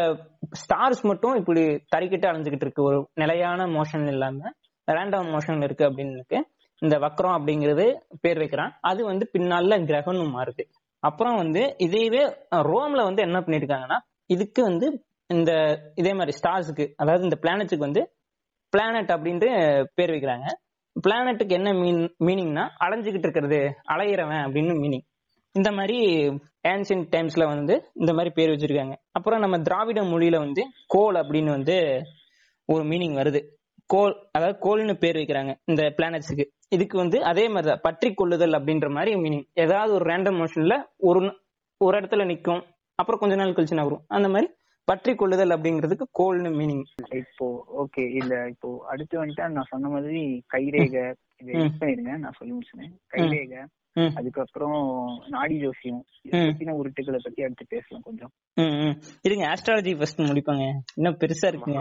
[0.62, 1.62] ஸ்டார்ஸ் மட்டும் இப்படி
[1.94, 2.82] தறிக்கிட்டு அலைஞ்சுக்கிட்டு இருக்கு.
[2.82, 4.50] ஒரு நிலையான மோஷன் இல்லாம
[4.88, 6.38] ரேண்டம் மோஷன் இருக்கு அப்படின்னு இருக்கு.
[6.82, 7.86] இந்த வக்ரம் அப்படிங்கிறது
[8.20, 8.72] பேர் வைக்கிறான்.
[8.90, 10.64] அது வந்து பின்னால கிரகணம் மாறுது.
[11.00, 12.22] அப்புறம் வந்து இதையவே
[12.70, 14.86] ரோம்ல வந்து என்ன பண்ணிருக்காங்கன்னா இதுக்கு வந்து
[15.26, 15.52] இந்த
[15.94, 18.02] இதே மாதிரி ஸ்டார்ஸுக்கு அதாவது இந்த பிளானட்ஸுக்கு வந்து
[18.72, 19.48] பிளானட் அப்படின்ட்டு
[19.94, 20.48] பேர் வைக்கிறாங்க.
[20.96, 25.04] பிளானட்டுக்கு என்ன மீன் மீனிங்னா அலைஞ்சுக்கிட்டு இருக்கிறது அலையிறவன் அப்படின்னு மீனிங்.
[25.54, 25.98] இந்த மாதிரி
[26.68, 28.94] ஏன்சியன்ட் டைம்ஸ்ல வந்து இந்த மாதிரி பேர் வச்சிருக்காங்க.
[29.12, 31.76] அப்புறம் நம்ம திராவிட மொழியில வந்து கோல் அப்படின்னு வந்து
[32.68, 33.40] ஒரு மீனிங் வருது.
[33.86, 36.44] கோல் அதாவது கோல்னு பேர் வைக்கிறாங்க இந்த பிளானட்ஸுக்கு.
[36.72, 40.74] இதுக்கு வந்து அதே மாதிரி தான் பற்றி கொள்ளுதல் அப்படின்ற மாதிரி மீனிங் ஏதாவது ஒரு ரேண்டம் மோஷன்ல
[41.08, 41.20] ஒரு
[41.80, 42.62] ஒரு இடத்துல நிக்கும்
[42.98, 44.04] அப்புறம் கொஞ்ச நாள் கழிச்சு நகரும்.
[44.08, 44.48] அந்த மாதிரி
[44.88, 46.84] பற்றி கொள்ளுதல் அப்படிங்கிறதுக்கு கோல்னு மீனிங்
[47.20, 47.46] இப்போ
[47.82, 50.22] ஓகே இல்ல இப்போ அடுத்து வந்துட்டு நான் சொன்ன மாதிரி
[50.54, 51.04] கைரேகை
[51.42, 53.60] இதை பண்ணிருங்க நான் சொல்லி முடிச்சேன் கைரேகை.
[53.94, 56.04] அதுக்கப்புறம் நாடி ஜோசியம்.
[56.28, 58.30] பத்தின உருட்டுகளை பத்தி அடுத்து பேசலாம் கொஞ்சம்.
[59.22, 60.64] இருங்க ஆஸ்ட்ராலஜி ஃபர்ஸ்ட் முடிப்பாங்க.
[60.94, 61.80] இன்னும் பெருசா இருக்குங்க.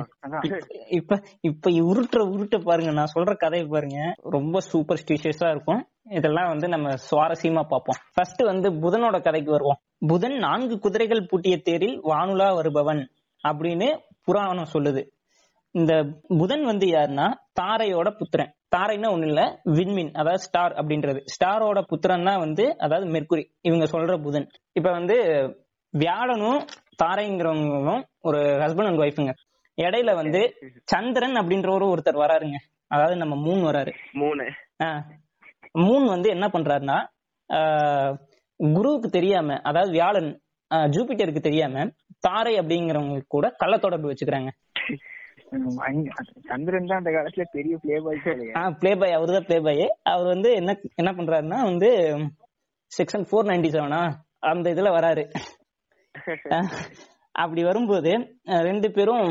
[0.90, 2.92] இப்ப இப்ப உருட்டுற உருட்ட பாருங்க.
[2.92, 4.14] நான் சொல்ற கதையை பாருங்க.
[4.38, 5.88] ரொம்ப சூப்பர் ஸ்டீஷியஸா இருக்கும்.
[6.10, 8.02] இதெல்லாம் வந்து நம்ம சுவாரஸ்யமா பார்ப்போம்.
[8.14, 9.80] ஃபர்ஸ்ட் வந்து புதனோட கதைக்கு வருவோம்.
[10.08, 13.10] புதன் நான்கு குதிரைகள் பூட்டிய தேரில் வானுலா வருபவன்
[13.48, 15.04] அப்படின்னு புராணம் சொல்லுது.
[15.72, 15.94] இந்த
[16.28, 18.54] புதன் வந்து யாருன்னா தாரையோட புத்திரன்.
[18.76, 21.20] தாரைன்னா ஒண்ணு இல்ல விண்மீன் அதாவது ஸ்டார் அப்படின்றது.
[21.26, 24.48] ஸ்டாரோட புத்திரன் தான் வந்து அதாவது மெர்க்குரி இவங்க சொல்ற புதன்.
[24.72, 25.16] இப்ப வந்து
[25.98, 26.66] வியாழனும்
[27.04, 29.34] தாரைங்கிறவங்களும் ஒரு ஹஸ்பண்ட் அண்ட் ஒய்ஃபுங்க
[29.82, 32.56] இடையில வந்து சந்திரன் அப்படின்ற ஒரு ஒருத்தர் வராருங்க.
[32.88, 33.92] அதாவது நம்ம மூன் வராரு.
[34.12, 34.44] மூணு.
[34.84, 35.02] ஆஹ்
[35.80, 36.98] மூன் வந்து என்ன பண்றாருன்னா
[37.54, 38.14] ஆஹ்
[38.58, 40.42] குருவுக்கு தெரியாம அதாவது வியாழன்
[40.76, 41.86] ஆஹ் ஜூபிட்டருக்கு தெரியாம
[42.20, 44.48] தாரை அப்படிங்கிறவங்க கூட கள்ள தொடர்பு வச்சுக்கிறாங்க.
[46.50, 48.20] சந்திரன் தான் அந்த காலத்துல பெரிய பிளே பாய்
[48.62, 51.90] ஆஹ் பிளே பாய் அவர் தான் பிளே பாய் அவர் வந்து என்ன என்ன பண்றாருன்னா வந்து
[52.92, 54.02] செக்ஷன் ஃபோர் நைன்டி செவனா
[54.52, 55.24] அந்த இதுல வராரு.
[57.36, 58.12] அப்படி வரும்போது
[58.68, 59.26] ரெண்டு பேரும்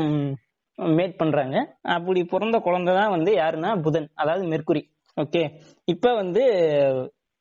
[0.97, 1.55] மேட் பண்றாங்க.
[1.95, 4.81] அப்படி பிறந்த குழந்தை தான் வந்து யாருன்னா புதன் அதாவது மெர்குரி.
[5.17, 5.41] ஓகே.
[5.87, 6.43] இப்ப வந்து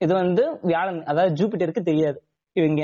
[0.01, 2.19] இது வந்து வியாழன் அதாவது ஜூபிட்டருக்கு தெரியாது.
[2.57, 2.83] இவங்க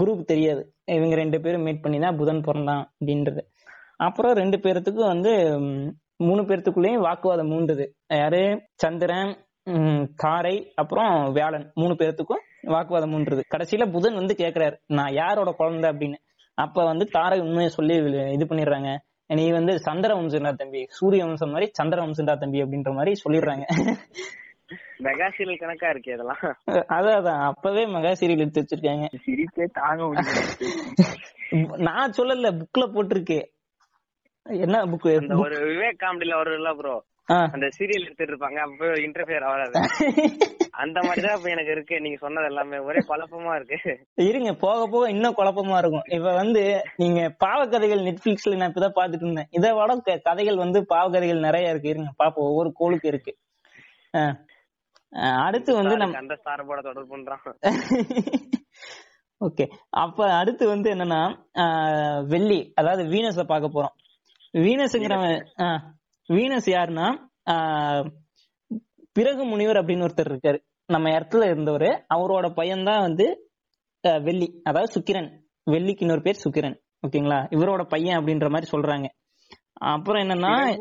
[0.00, 0.62] குரூப் தெரியாது.
[0.96, 3.42] இவங்க ரெண்டு பேரும் மீட் பண்ணி தான் புதன் பிறந்தான் அப்படின்றது.
[4.06, 5.32] அப்புறம் ரெண்டு பேர்த்துக்கும் வந்து
[6.26, 7.84] மூணு பேர்த்துக்குள்ளேயும் வாக்குவாதம் மூண்டது.
[8.20, 8.42] யாரு?
[8.82, 9.32] சந்திரன்
[10.22, 11.66] தாரை அப்புறம் வியாழன்.
[11.80, 12.42] மூணு பேர்த்துக்கும்
[12.74, 15.88] வாக்குவாதம் மூன்றது கடைசியில புதன் வந்து கேக்குறாரு நான் யாரோட குழந்தை?
[15.90, 16.18] அப்படின்னு.
[16.64, 17.94] அப்ப வந்து தாரை உண்மையை சொல்லி
[18.36, 18.90] இது பண்ணிடுறாங்க.
[19.38, 23.64] நீ வந்து சந்திர வம்சம்டா தம்பி சூரிய வம்சம் மாதிரி சந்திர வம்சம்டா தம்பி அப்படின்ற மாதிரி சொல்லிடுறாங்க.
[25.06, 26.42] மெகாசீரியல் கணக்கா இருக்கு இதெல்லாம்.
[26.96, 29.06] அதான் அதான் அப்பவே மெகா சீரியல் எடுத்து வச்சிருக்காங்க.
[31.88, 33.40] நான் சொல்லல புக்ல போட்டிருக்கு.
[34.46, 36.94] என்ன புக் அந்த ஒரு விவேக் காமெடில வரும்ல ப்ரோ
[37.52, 39.72] அந்த சீரியல் எடுத்துட்டு இருப்பாங்க அப்ப இன்டர்ஃபியர் ஆகாது.
[40.82, 42.00] அந்த மாதிரிதான் இப்ப எனக்கு இருக்கு.
[42.00, 43.78] நீங்க சொன்னது எல்லாமே ஒரே குழப்பமா இருக்கு.
[44.24, 46.06] இருங்க போக போக இன்னும் குழப்பமா இருக்கும்.
[46.08, 46.62] இப்ப வந்து
[46.96, 49.48] நீங்க பாவக்கதைகள் நெட்ஃபிளிக்ஸ்ல நான் இப்பதான் பாத்துட்டு இருந்தேன்.
[49.50, 51.88] இதை விட கதைகள் வந்து பாவக்கதைகள் நிறைய இருக்கு.
[51.88, 53.34] இருங்க பாப்போம் ஒவ்வொரு கோளுக்கு இருக்கு.
[55.44, 57.58] அடுத்து வந்து நம்ம அந்த ஸ்டார் போட தொடர்பு பண்றான்.
[59.40, 59.64] ஓகே.
[59.96, 61.22] அப்ப அடுத்து வந்து என்னன்னா
[62.26, 63.94] வெள்ளி அதாவது வீனஸ பார்க்க போறோம்.
[64.54, 65.46] வீனஸ்ங்கிறவன்
[66.28, 67.28] வீனஸ் யாருன்னா
[69.12, 70.58] பிறகு முனிவர் அப்படின்னு ஒருத்தர் இருக்காரு.
[70.86, 72.06] நம்ம இடத்துல இருந்தவர்.
[72.14, 73.50] அவரோட பையன்தான் வந்து
[74.00, 74.60] வெள்ளி.
[74.62, 75.42] அதாவது சுக்கிரன்.
[75.70, 76.82] வெள்ளிக்கு இன்னொரு பேர் சுக்கிரன்.
[77.06, 77.46] ஓகேங்களா?
[77.50, 79.04] இவரோட பையன் அப்படின்ற மாதிரி சொல்றாங்க.
[79.72, 80.76] அப்புறம் என்னன்னா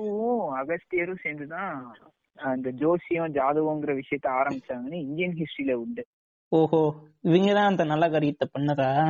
[0.60, 1.98] அகஸ்தியரும் சேர்ந்துதான்
[2.34, 6.06] அந்த ஜோசியம் ஜாதகங்கிற விஷயத்த ஆரம்பிச்சாங்கன்னு இந்தியன் ஹிஸ்டரியில உண்டு.
[6.50, 6.96] ஓஹோ.
[7.24, 9.10] இவங்கதான் அந்த நல்ல காரியத்தை பண்ணதா?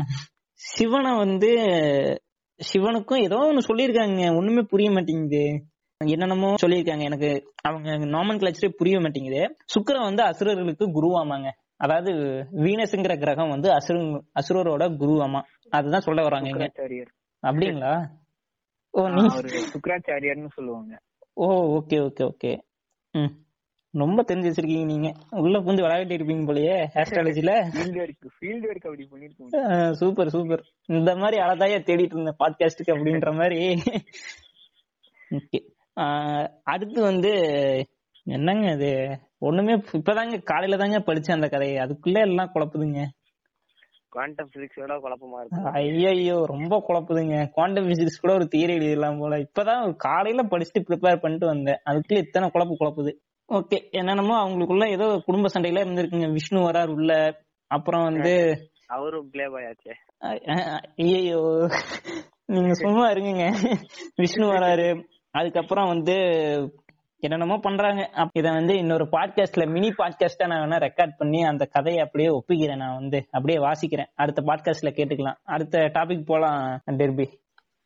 [0.52, 1.52] சிவனை வந்து
[2.60, 4.38] சிவனுக்கும் ஏதோ ஒண்ணு சொல்லியிருக்காங்க.
[4.38, 5.44] ஒண்ணுமே புரிய மாட்டேங்குது.
[5.98, 7.04] என்னென்னமோ சொல்லியிருக்காங்க.
[7.04, 9.56] எனக்கு அவங்க நாமன் கிளச்சரே புரிய மாட்டேங்குது.
[9.66, 11.50] சுக்கிரன் வந்து அசுரர்களுக்கு குருவாமாங்க.
[11.76, 12.12] அதாவது
[12.56, 14.00] வீனஸ்ங்கிற கிரகம் வந்து அசுர
[14.40, 15.42] அசுரரோட குருவாமா.
[15.70, 16.72] அதுதான் சொல்ல வராங்க
[17.44, 17.94] அப்படிங்களா?
[18.90, 21.00] ஓ சுக்கராச்சாரியர்னு சொல்லுவாங்க.
[21.34, 22.52] ஓ ஓகே ஓகே ஓகே.
[23.12, 23.32] ம்.
[24.02, 25.10] ரொம்ப தெரிஞ்சு வச்சிருக்கீங்க நீங்க.
[25.44, 27.52] உள்ள புந்து விளையாட்டு இருப்பீங்க போலயே ஆஸ்ட்ராலஜில
[28.38, 33.60] ஃபீல்டு ஒர்க் அப்படி பண்ணிருக்கோம் சூப்பர் சூப்பர் இந்த மாதிரி அழகாயா தேடிட்டு இருந்தேன் பாட்காஸ்டுக்கு அப்படின்ற மாதிரி.
[36.74, 37.32] அடுத்து வந்து
[38.26, 38.92] என்னங்க இது?
[39.48, 41.78] ஒண்ணுமே இப்பதாங்க காலையில தாங்க படிச்சேன் அந்த கதையை.
[41.86, 43.02] அதுக்குள்ள எல்லாம் குழப்புதுங்க.
[44.14, 45.70] குவாண்டம் பிசிக்ஸோட குழப்பமா இருக்கு.
[45.80, 47.38] ஐயோ ரொம்ப குழப்புதுங்க.
[47.56, 49.38] குவாண்டம் பிசிக்ஸ் கூட ஒரு தியரி எழுதிடலாம் போல.
[49.46, 51.80] இப்பதான் காலையில படிச்சுட்டு ப்ரிப்பேர் பண்ணிட்டு வந்தேன்.
[51.90, 53.14] அதுக்குள்ள இத்தனை குழப்பு குழப்புது.
[53.50, 56.32] ஓகே என்னென்னமோ அவங்களுக்குள்ள ஏதோ குடும்ப சண்டையில இருந்திருக்குங்க.
[56.32, 57.40] விஷ்ணு வரார் உள்ள.
[57.68, 58.34] அப்புறம் வந்து
[58.88, 59.94] அவரும் பிளே பாய் ஆச்சே.
[60.96, 61.68] ஐயோ
[62.46, 63.52] நீங்க சும்மா இருங்க
[64.16, 65.04] விஷ்ணு வராரு.
[65.32, 66.16] அதுக்கப்புறம் வந்து
[67.20, 68.10] என்னென்னமோ பண்றாங்க.
[68.34, 72.96] இத வந்து இன்னொரு பாட்காஸ்ட்ல மினி பாட்காஸ்டா நான் வேணா ரெக்கார்ட் பண்ணி அந்த கதையை அப்படியே ஒப்பிக்கிறேன் நான்
[72.96, 73.28] வந்து.
[73.32, 74.12] அப்படியே வாசிக்கிறேன்.
[74.16, 75.40] அடுத்த பாட்காஸ்ட்ல கேட்டுக்கலாம்.
[75.44, 77.28] அடுத்த டாபிக் போலாம் டெர்பி.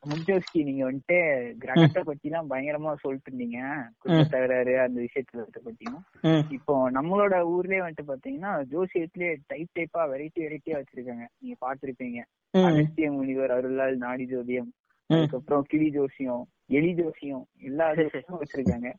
[0.09, 1.17] முன்ஜோஸ்கி நீங்க வந்துட்டு
[1.57, 3.59] கிரகத்தை பத்தி எல்லாம் பயங்கரமா சொல்லிட்டு இருந்தீங்க.
[3.97, 6.01] குடும்ப தகராறு அந்த விஷயத்த பத்தியும்.
[6.49, 11.25] இப்போ நம்மளோட ஊர்லயே வந்துட்டு பாத்தீங்கன்னா ஜோசியத்திலேயே டைப் டைப்பா வெரைட்டி வெரைட்டியா வச்சிருக்காங்க.
[11.39, 12.19] நீங்க பாத்திருப்பீங்க
[12.53, 12.65] ம்.
[12.67, 14.69] அகஸ்திய முனிவர் அருளால் நாடி ஜோதியம்
[15.09, 18.89] அதுக்கப்புறம் கிளி ஜோசியம் எலி ஜோசியம் எல்லா ஜோசியமும் வச்சிருக்காங்க.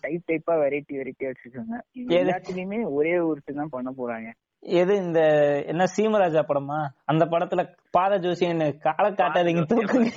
[0.00, 1.76] டைப் டைப்பா வெரைட்டி வெரைட்டியா வச்சிருக்காங்க?
[2.18, 4.30] எல்லாத்துலயுமே ஒரே ஒருத்தர் தான் பண்ண போறாங்க.
[4.62, 5.20] எது இந்த
[5.66, 6.78] என்ன சீமராஜா படமா?
[7.04, 10.10] அந்த படத்துல பாத ஜோசியன் காலை காட்டாதீங்க தூக்குங்க.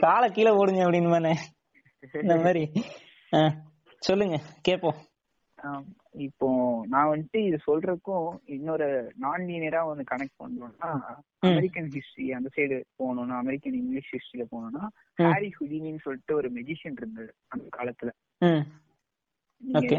[0.00, 1.34] காலை கீழே போடுங்க அப்படின்னு
[2.24, 2.64] இந்த மாதிரி.
[4.02, 4.36] சொல்லுங்க
[4.68, 4.98] கேப்போம்.
[6.26, 6.48] இப்போ
[6.92, 10.90] நான் வந்துட்டு இது சொல்றதுக்கும் இன்னொரு நான் லீனியரா வந்து கனெக்ட் பண்ணணும்னா
[11.50, 14.84] அமெரிக்கன் ஹிஸ்டரி அந்த சைடு போகணும்னா அமெரிக்கன் இங்கிலீஷ் ஹிஸ்டரியில போகணும்னா
[15.18, 18.12] ஹாரி ஹுடினின்னு சொல்லிட்டு ஒரு மெஜிஷியன் இருந்தது அந்த காலத்துல.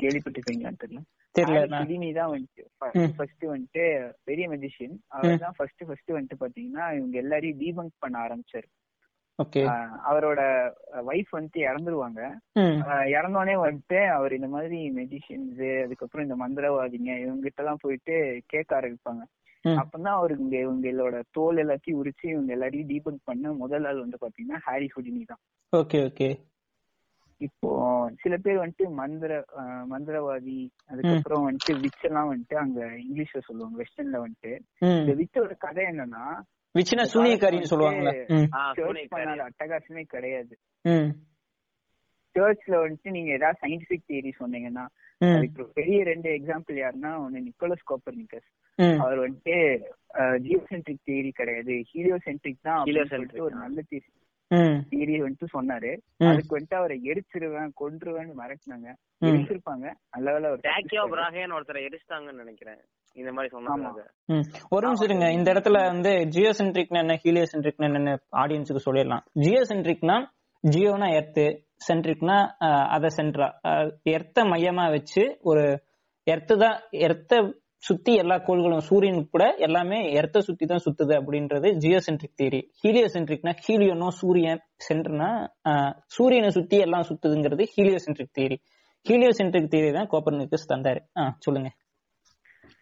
[0.03, 1.03] கேள்விப்பட்டிருப்பீங்களான்னு தெரியல.
[1.35, 1.79] தெரியல
[2.13, 2.63] தான் வந்துட்டு
[2.99, 3.13] ம்.
[3.17, 3.83] ஃபர்ஸ்ட் வந்துட்டு
[4.23, 8.67] பெரிய மெஜிஷியன் அவர் தான் ஃபர்ஸ்ட் ஃபர்ஸ்ட் வந்துட்டு பாத்தீங்கன்னா இவங்க எல்லாரையும் டீபங்க் பண்ண ஆரம்பிச்சாரு.
[10.03, 10.41] அவரோட
[11.05, 12.21] ஒய்ஃப் வந்துட்டு இறந்துருவாங்க.
[13.13, 18.15] இறந்தோடனே வந்துட்டு அவர் இந்த மாதிரி மெடிசின்ஸ் அதுக்கப்புறம் இந்த மந்திரவாதிங்க இவங்க கிட்ட எல்லாம் போயிட்டு
[18.47, 19.23] கேட்க ஆரம்பிப்பாங்க.
[19.65, 24.59] அப்பதான் அவருக்கு இங்க இவங்களோட தோல் எல்லாத்தையும் உரிச்சு இவங்க எல்லாரையும் டீபங்க் பண்ண முதல் ஆள் வந்து பாத்தீங்கன்னா
[24.63, 25.41] ஹாரி ஹுடினி தான்.
[25.73, 26.29] Okay okay.
[27.41, 27.69] இப்போ
[28.21, 29.33] சில பேர் வந்துட்டு மந்திர
[29.89, 34.51] மந்திரவாதி அதுக்கப்புறம் வந்துட்டு விச் எல்லாம் வந்துட்டு அங்க இங்கிலீஷ்ல சொல்லுவாங்க வெஸ்டர்ன்ல வந்துட்டு.
[34.81, 36.23] இந்த விச்சோட கதை என்னன்னா
[36.75, 37.69] விச்சினா சூனியக்காரின்னு
[39.09, 40.53] பண்ணாத அட்டகாசமே கிடையாது.
[40.85, 41.09] ம்.
[42.35, 44.85] சர்ச்ல வந்துட்டு நீங்க ஏதாவது சயின்டிபிக் தியரி சொன்னீங்கன்னா
[45.21, 48.49] அதுக்கு பெரிய ரெண்டு எக்ஸாம்பிள் யாருன்னா ஒன்னு நிக்கோலஸ் கோப்பர்னிக்கஸ்.
[48.99, 49.55] அவர் வந்துட்டு
[50.45, 51.73] ஜியோசென்ட்ரிக் தியரி கிடையாது.
[51.89, 52.79] ஹீலியோசென்ட்ரிக் தான்
[53.39, 53.55] ஒரு.
[53.55, 54.18] நல்ல ம்
[54.91, 55.91] தியரி வந்துட்டு சொன்னாரு.
[56.29, 58.87] அதுக்கு வந்துட்டு அவரை எரிச்சிருவேன் கொன்றுவேன்னு மிரட்டினாங்க.
[59.21, 59.85] எரிச்சிருப்பாங்க.
[60.15, 60.49] நல்ல வேலை.
[61.15, 62.79] பிராகேன்னு ஒருத்தரை எரிச்சிட்டாங்கன்னு நினைக்கிறேன்.
[63.15, 64.01] இந்த மாதிரி சொன்னாங்க.
[64.69, 65.27] ஒரு நிமிஷம் இருங்க.
[65.31, 69.23] இந்த இடத்துல வந்து ஜியோசென்ட்ரிக்னா என்ன ஹீலியோசென்ட்ரிக்னா என்னன்னு ஆடியன்ஸுக்கு சொல்லிடலாம்.
[69.45, 70.17] ஜியோசென்ட்ரிக்னா
[70.63, 71.45] ஜியோனா எர்த்து
[71.87, 72.37] சென்ட்ரிக்னா
[72.95, 73.47] அத சென்ட்ரா
[74.15, 75.65] எர்த்த மையமா வச்சு ஒரு
[76.27, 77.35] எர்த்து தான் எர்த்த
[77.79, 84.07] சுத்தி எல்லா கோள்களும் சூரியன் உட்பட எல்லாமே எர்த்த சுத்தி தான் சுத்துது அப்படின்றது ஜியோசென்ட்ரிக் தியரி ஹீலியோசென்ட்ரிக்னா ஹீலியோனோ
[84.07, 85.47] சூரியன் சென்ட்ருனா
[86.05, 88.55] சூரியனை சுத்தி எல்லாம் சுத்துதுங்கிறது ஹீலியோசென்ட்ரிக் தியரி
[89.09, 90.99] ஹீலியோசென்ட்ரிக் தியரி தான் கோப்பர்னிக்கஸ் தந்தாரு.
[91.19, 91.69] ஆ சொல்லுங்க.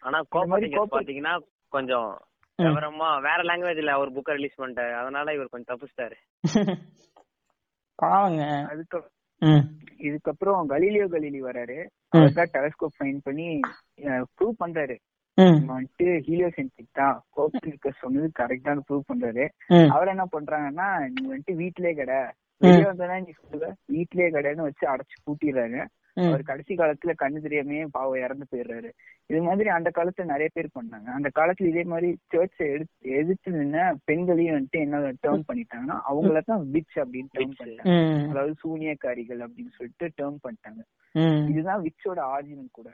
[0.00, 2.18] ஆனா கோப்பர்னிக்கஸ் கோப்பர்- பாத்தீங்கன்னா கொஞ்சம்
[2.62, 4.92] விவரமா வேற லாங்குவேஜ்ல அவர் புக்கை ரிலீஸ் பண்ணிட்டாரு.
[4.94, 6.14] அதனால இவர் கொஞ்சம் தப்பிச்சிட்டாரு.
[7.94, 8.44] பாவங்க.
[8.68, 9.78] அதுக்கு ம்.
[9.98, 11.86] இதுக்கப்புறம் கலீலியோ கலீலி வராரு.
[12.16, 13.60] டெலஸ்கோப் ஃபைன் பண்ணி
[14.06, 14.96] ப்ரூவ் பண்றாரு.
[15.38, 17.24] வந்துட்டு ஹீலியோசென்ட்ரிக் தான்.
[17.36, 19.44] கோப்பர்னிக்கஸ் சொன்னது கரெக்டான ப்ரூவ் பண்றாரு.
[19.88, 22.18] அவர் என்ன பண்றாங்கன்னா நீ வந்துட்டு வீட்லயே கடை.
[22.60, 25.78] வெளியே வந்தா நீ சொல்லுவ வீட்லயே கடைன்னு வச்சு அடைச்சு பூட்டிடுறாங்க
[26.16, 26.22] ம்.
[26.22, 28.88] அவர் கடைசி காலத்துல கண்ணு தெரியாமயே பாவம் இறந்து போயிடுறாரு.
[29.26, 31.08] இது மாதிரி அந்த காலத்துல நிறைய பேர் பண்ணாங்க.
[31.08, 36.64] அந்த காலத்துல இதே மாதிரி சர்ச்சை எடுத்து எதிர்த்து நின்ன பெண்களையும் வந்துட்டு என்ன டேர்ம் பண்ணிட்டாங்கன்னா அவங்கள தான்
[36.72, 37.54] விச் அப்படின்னு டேர்ம்.
[37.58, 37.84] பண்ணிட்டாங்க.
[37.84, 38.30] ம்.
[38.30, 40.82] அதாவது சூனியக்காரிகள் அப்படின்னு சொல்லிட்டு டேர்ம் பண்ணிட்டாங்க.
[41.48, 42.88] இதுதான் விச்சோட ஆரிஜின் கூட.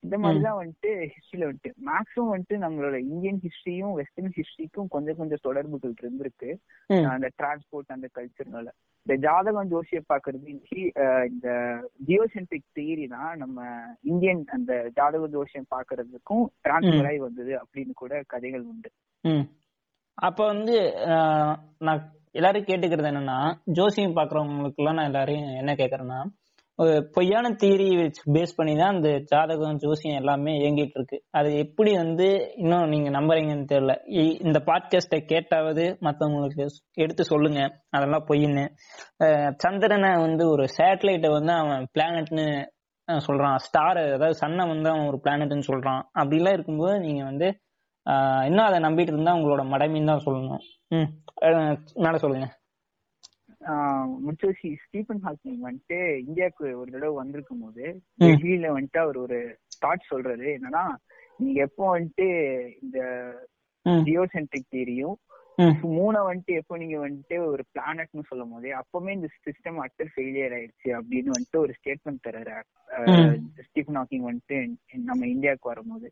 [0.00, 1.72] இந்த மாதிரிதான் வந்துட்டு ஹிஸ்டரியில வந்துட்டு.
[1.86, 6.56] மேக்ஸிமம் வந்துட்டு நம்மளோட இந்தியன் ஹிஸ்டரியும் வெஸ்டர்ன் ஹிஸ்டரிக்கும் கொஞ்சம் கொஞ்சம் தொடர்புகள் இருந்திருக்கு.
[7.04, 8.66] அந்த டிரான்ஸ்போர்ட் அந்த கல்ச்சர்னால
[9.06, 10.46] இந்த ஜாதகம் ஜோசிய பாக்குறது
[11.26, 18.22] இந்த- ஜியோசென்ட்ரிக் தியரி தான் நம்ம இந்தியன் அந்த ஜாதக ஜோசியம் பாக்குறதுக்கும் டிரான்ஸ்பர் ஆகி வந்தது அப்படின்னு கூட
[18.26, 18.90] கதைகள் உண்டு.
[20.14, 20.92] அப்ப வந்து
[21.78, 26.24] நான் எல்லாரும் கேட்டுக்கிறது என்னன்னா ஜோசியம் பாக்குறவங்களுக்கு எல்லாம் நான் எல்லாரையும் என்ன கேக்குறேன்னா
[27.12, 31.22] பொய்யான தியரி வச்சு பேஸ் பண்ணி தான் அந்த ஜாதகம் ஜோசியம் எல்லாமே இயங்கிட்டு இருக்கு.
[31.30, 33.98] அது எப்படி வந்து இன்னும் நீங்க நம்புறீங்கன்னு தெரியல.
[34.06, 37.80] இ- இந்த பாட்காஸ்டை கேட்டாவது மத்தவங்களுக்கு எடுத்து சொல்லுங்க.
[37.90, 38.68] அதெல்லாம் பொய்ன்னு.
[39.56, 42.64] சந்திரனை வந்து ஒரு சேட்டலைட்டை வந்து அவன் பிளானட்னு
[43.12, 43.56] சொல்றான்.
[43.56, 46.02] ஸ்டார் அதாவது சன்னை வந்து அவன் ஒரு பிளானட்னு சொல்றான்.
[46.18, 47.60] அப்படிலாம் இருக்கும்போது நீங்க வந்து
[48.46, 50.58] இன்னும் அதை நம்பிட்டு இருந்தா உங்களோட மடமைன்னு தான் சொல்லணும்.
[50.88, 52.58] ம் மேல சொல்லுங்க.
[54.20, 57.84] முச்சோசி ஸ்டீபன் ஹாக்கிங் வந்துட்டு இந்தியாவுக்கு ஒரு தடவை வந்திருக்கும் போது.
[58.20, 59.38] டெல்லியில வந்துட்டு அவர் ஒரு
[59.82, 60.84] தாட் சொல்றாரு என்னன்னா
[61.38, 62.28] நீங்க எப்போ வந்துட்டு
[62.82, 62.98] இந்த
[64.04, 65.29] ஜியோசென்ட்ரிக் தியரியும் ம்
[65.82, 70.90] மூணை வந்துட்டு எப்போ நீங்க வந்துட்டு ஒரு பிளானட்னு சொல்லும் போதே அப்பவுமே இந்த சிஸ்டம் அட்டர் ஃபெயிலியர் ஆயிடுச்சு
[70.98, 72.64] அப்படின்னு வந்துட்டு ஒரு ஸ்டேட்மெண்ட் தர்றாரு.
[73.62, 74.56] ஸ்டீஃபன் ஹாக்கிங் வந்துட்டு
[75.04, 76.06] நம்ம இந்தியாவுக்கு வரும்போது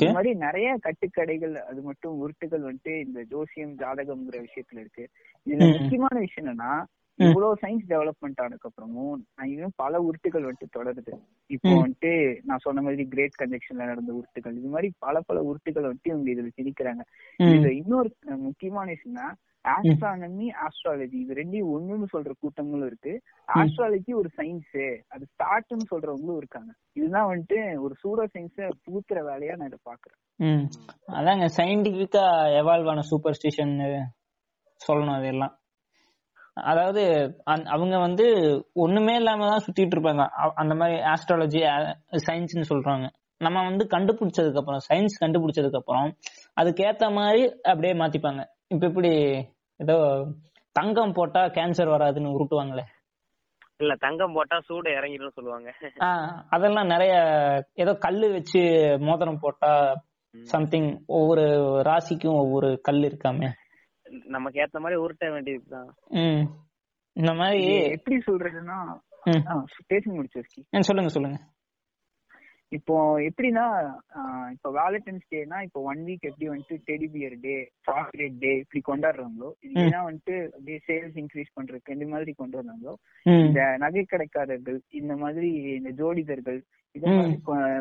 [0.00, 5.04] இந்த மாதிரி நிறைய கட்டுக்கடைகள் அது மட்டும் உருட்டுகள் வந்துட்டு இந்த ஜோசியம் ஜாதகம்ங்கிற விஷயத்துல இருக்கு
[5.46, 5.80] இதுல.
[5.80, 6.72] முக்கியமான விஷயம் என்னன்னா
[7.18, 9.18] இவ்வளவு சயின்ஸ் டெவலப்மெண்ட் ஆனதுக்கு அப்புறமும்
[9.52, 11.12] இன்னும் பல உருட்டுகள் வந்துட்டு தொடருது.
[11.50, 12.12] இப்போ வந்துட்டு
[12.48, 16.52] நான் சொன்ன மாதிரி கிரேட் கன்ஜெக்ஷன்ல நடந்த உருட்டுகள் இது மாதிரி பல பல உருட்டுகள் வந்துட்டு இவங்க இதுல
[16.60, 17.04] திணிக்கிறாங்க
[17.40, 18.10] இதுல இன்னொரு
[18.48, 19.28] முக்கியமான விஷயம்னா
[19.64, 23.12] ஆஸ்ட்ரானமி ஆஸ்ட்ராலஜி இது ரெண்டையும் ஒண்ணுன்னு சொல்ற கூட்டங்களும் இருக்கு.
[23.48, 24.74] ஆஸ்ட்ராலஜி ஒரு சயின்ஸ்
[25.14, 26.70] அது ஸ்டார்ட்னு சொல்றவங்களும் இருக்காங்க.
[26.98, 30.20] இதுதான் வந்துட்டு ஒரு சூடோ சயின்ஸ பூத்துற வேலையா நான் இதை பாக்குறேன்.
[31.18, 32.24] அதாங்க சயின்டிபிக்கா
[32.60, 33.74] எவால்வ் ஆன சூப்பர் ஸ்டிஷன்
[34.80, 35.54] சொல்லணும் அதெல்லாம்.
[36.56, 37.02] அதாவது
[37.66, 38.26] அவங்க வந்து
[38.74, 40.24] ஒண்ணுமே இல்லாம தான் சுத்திட்டு இருப்பாங்க.
[40.54, 41.60] அந்த மாதிரி ஆஸ்ட்ராலஜி
[42.26, 43.06] சயின்ஸ்னு சொல்றாங்க.
[43.40, 46.08] நம்ம வந்து கண்டுபிடிச்சதுக்கு அப்புறம் சயின்ஸ் கண்டுபிடிச்சதுக்கு அப்புறம்
[46.60, 48.42] அதுக்கேத்த மாதிரி அப்படியே மாத்திப்பாங்க.
[48.68, 49.12] இப்ப இப்படி
[49.80, 49.96] ஏதோ
[50.76, 52.84] தங்கம் போட்டா கேன்சர் வராதுன்னு உருட்டுவாங்களே.
[53.78, 55.68] இல்ல தங்கம் போட்டா சூடு இறங்கிடும் சொல்லுவாங்க.
[56.50, 57.14] அதெல்லாம் நிறைய
[57.74, 58.60] ஏதோ கல்லு வச்சு
[59.08, 59.70] மோதிரம் போட்டா
[60.34, 61.44] சம்திங் ஒவ்வொரு
[61.90, 63.48] ராசிக்கும் ஒவ்வொரு கல் இருக்காமே.
[64.34, 65.90] நமக்கு ஏத்த மாதிரி உருட்ட வேண்டியதுதான்.
[67.16, 67.64] இந்த மாதிரி
[67.96, 68.78] எப்படி சொல்றதுன்னா
[69.92, 70.40] பேசி முடிச்சு
[70.88, 71.38] சொல்லுங்க சொல்லுங்க.
[72.72, 72.94] இப்போ
[73.26, 73.64] எப்படின்னா
[74.54, 77.54] இப்போ வேலண்டைன்ஸ் டேனா இப்போ ஒன் வீக் எப்படி வந்துட்டு teddy bear day
[77.88, 82.94] chocolate day இப்படி கொண்டாடுறாங்களோ இதுனா வந்துட்டு அப்படியே சேல்ஸ் இன்க்ரீஸ் பண்றதுக்கு இந்த மாதிரி கொண்டு வந்தாங்களோ
[83.44, 86.60] இந்த நகை கடைக்காரர்கள் இந்த மாதிரி இந்த ஜோடிதர்கள்
[86.94, 87.36] இத மாதிரி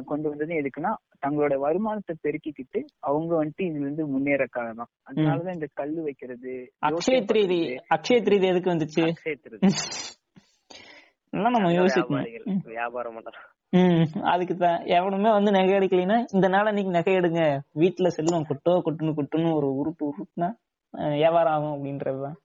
[0.06, 0.92] கொண்டு வந்தது எதுக்குன்னா
[1.24, 7.60] தங்களோட வருமானத்தை பெருக்கிக்கிட்டு அவங்க வந்துட்டு இதுல இருந்து முன்னேறக்காக தான் அதனாலதான் இந்த கல்லு வைக்கிறது அக்ஷய திருதி
[7.96, 9.04] அக்ஷய திருதி எதுக்கு வந்துச்சு?
[11.34, 12.64] நம்ம யோசிக்கணும்?
[12.74, 17.42] வியாபாரம் பண்றோம் உம் அதுக்கு தான் எவனுமே வந்து நகை எடுக்கலைன்னா இந்த நாள் அன்னைக்கு நகை எடுங்க.
[17.82, 20.50] வீட்டுல செல்வம் கொட்டோ கொட்டுன்னு கொட்டுன்னு ஒரு உருட்டு உருட்டுனா
[21.18, 22.38] வியாபாரம் ஆகும் அப்படின்றதுதான்.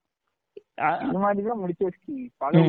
[1.05, 2.63] இந்த மாதிரிதான் முடிச்சு வச்சு பல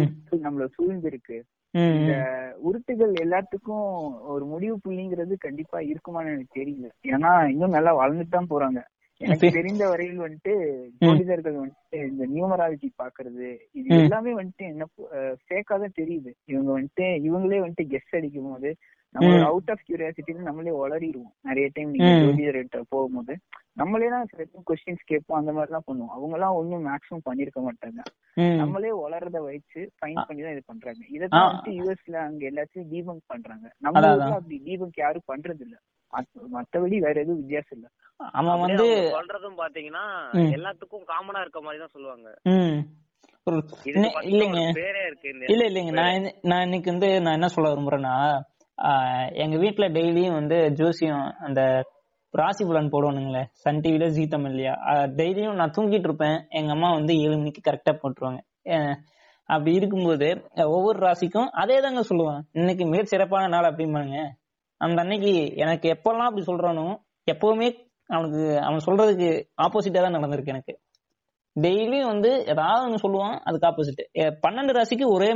[0.46, 1.38] நம்மள சூழ்ந்து இருக்கு
[1.74, 2.14] இந்த
[2.60, 3.90] உருட்டுகள் எல்லாத்துக்கும்
[4.34, 6.88] ஒரு முடிவு புள்ளிங்கிறது கண்டிப்பா இருக்குமான்னு எனக்கு தெரியல.
[7.14, 8.80] ஏன்னா இன்னும் நல்லா வளர்ந்துட்டு தான் போறாங்க.
[9.22, 10.54] எனக்கு தெரிந்த வரையில் வந்துட்டு
[11.02, 14.86] ஜோதிடர்கள் வந்துட்டு இந்த நியூமராலஜி பாக்குறது இது எல்லாமே வந்துட்டு என்ன
[15.44, 16.32] ஃபேக்கா தான் தெரியுது.
[16.46, 18.72] இவங்க வந்துட்டு இவங்களே வந்துட்டு கெஸ்ட் அடிக்கும் போது
[19.16, 21.34] நம்ம அவுட் ஆஃப் கியூரியாசிட்டின்னு நம்மளே வளரிடுவோம்.
[21.48, 23.34] நிறைய டைம் நீங்க ஜோதிடர்கிட்ட போகும்போது
[23.80, 25.38] நம்மளே தான் சில டைம் கொஸ்டின்ஸ் கேட்போம்.
[25.40, 26.14] அந்த மாதிரி எல்லாம் பண்ணுவோம்.
[26.16, 28.00] அவங்க எல்லாம் ஒன்னும் மேக்ஸிமம் பண்ணிருக்க மாட்டாங்க.
[28.62, 31.02] நம்மளே வளர்றத வச்சு ஃபைன் பண்ணி தான் இது பண்றாங்க.
[31.16, 33.66] இதான் வந்துட்டு யூஎஸ்ல அங்க எல்லாத்தையும் தீபங்க் பண்றாங்க.
[33.86, 34.04] நம்ம
[34.38, 35.78] அப்படி தீபங்க் யாரும் பண்றது இல்ல.
[36.54, 37.88] மத்தபடி வேற எதுவும் வித்தியாசம் இல்ல.
[38.40, 38.86] அவன் வந்து
[39.18, 40.06] சொல்றதும் பாத்தீங்கன்னா
[40.58, 42.30] எல்லாத்துக்கும் காமனா இருக்க மாதிரி தான் சொல்லுவாங்க.
[44.32, 44.62] இல்லைங்க.
[45.54, 45.94] இல்ல இல்லைங்க.
[46.00, 48.16] நான் நான் இன்னைக்கு வந்து நான் என்ன சொல்ல விரும்புறேன்னா
[49.44, 51.62] எங்க வீட்டுல டெய்லியும் வந்து ஜோசியம் அந்த
[52.34, 54.74] ராசி புலன் போடுவானுங்களே சன் டிவில ஜி தமிழ்லயா
[55.20, 56.38] டெய்லியும் நான் தூங்கிட்டு இருப்பேன்.
[56.50, 58.40] எங்க அம்மா வந்து ஏழு மணிக்கு கரெக்டா போட்டுருவாங்க.
[59.50, 60.28] அப்படி இருக்கும்போது
[60.76, 64.18] ஒவ்வொரு ராசிக்கும் அதே தாங்க சொல்லுவான் இன்னைக்கு மிக சிறப்பான நாள் அப்படிம்பாங்க
[64.82, 65.32] அந்த அன்னைக்கு
[65.64, 66.86] எனக்கு எப்பெல்லாம் அப்படி சொல்றானோ
[67.28, 67.70] எப்பவுமே
[68.10, 69.30] அவனுக்கு அவன் சொல்றதுக்கு
[69.66, 70.74] ஆப்போசிட்டா தான் நடந்திருக்கு எனக்கு.
[71.56, 74.02] டெய்லியும் வந்து ஏதாவது ஒன்று சொல்லுவான் அதுக்கு ஆப்போசிட்
[74.46, 75.30] பன்னெண்டு ராசிக்கு ஒரே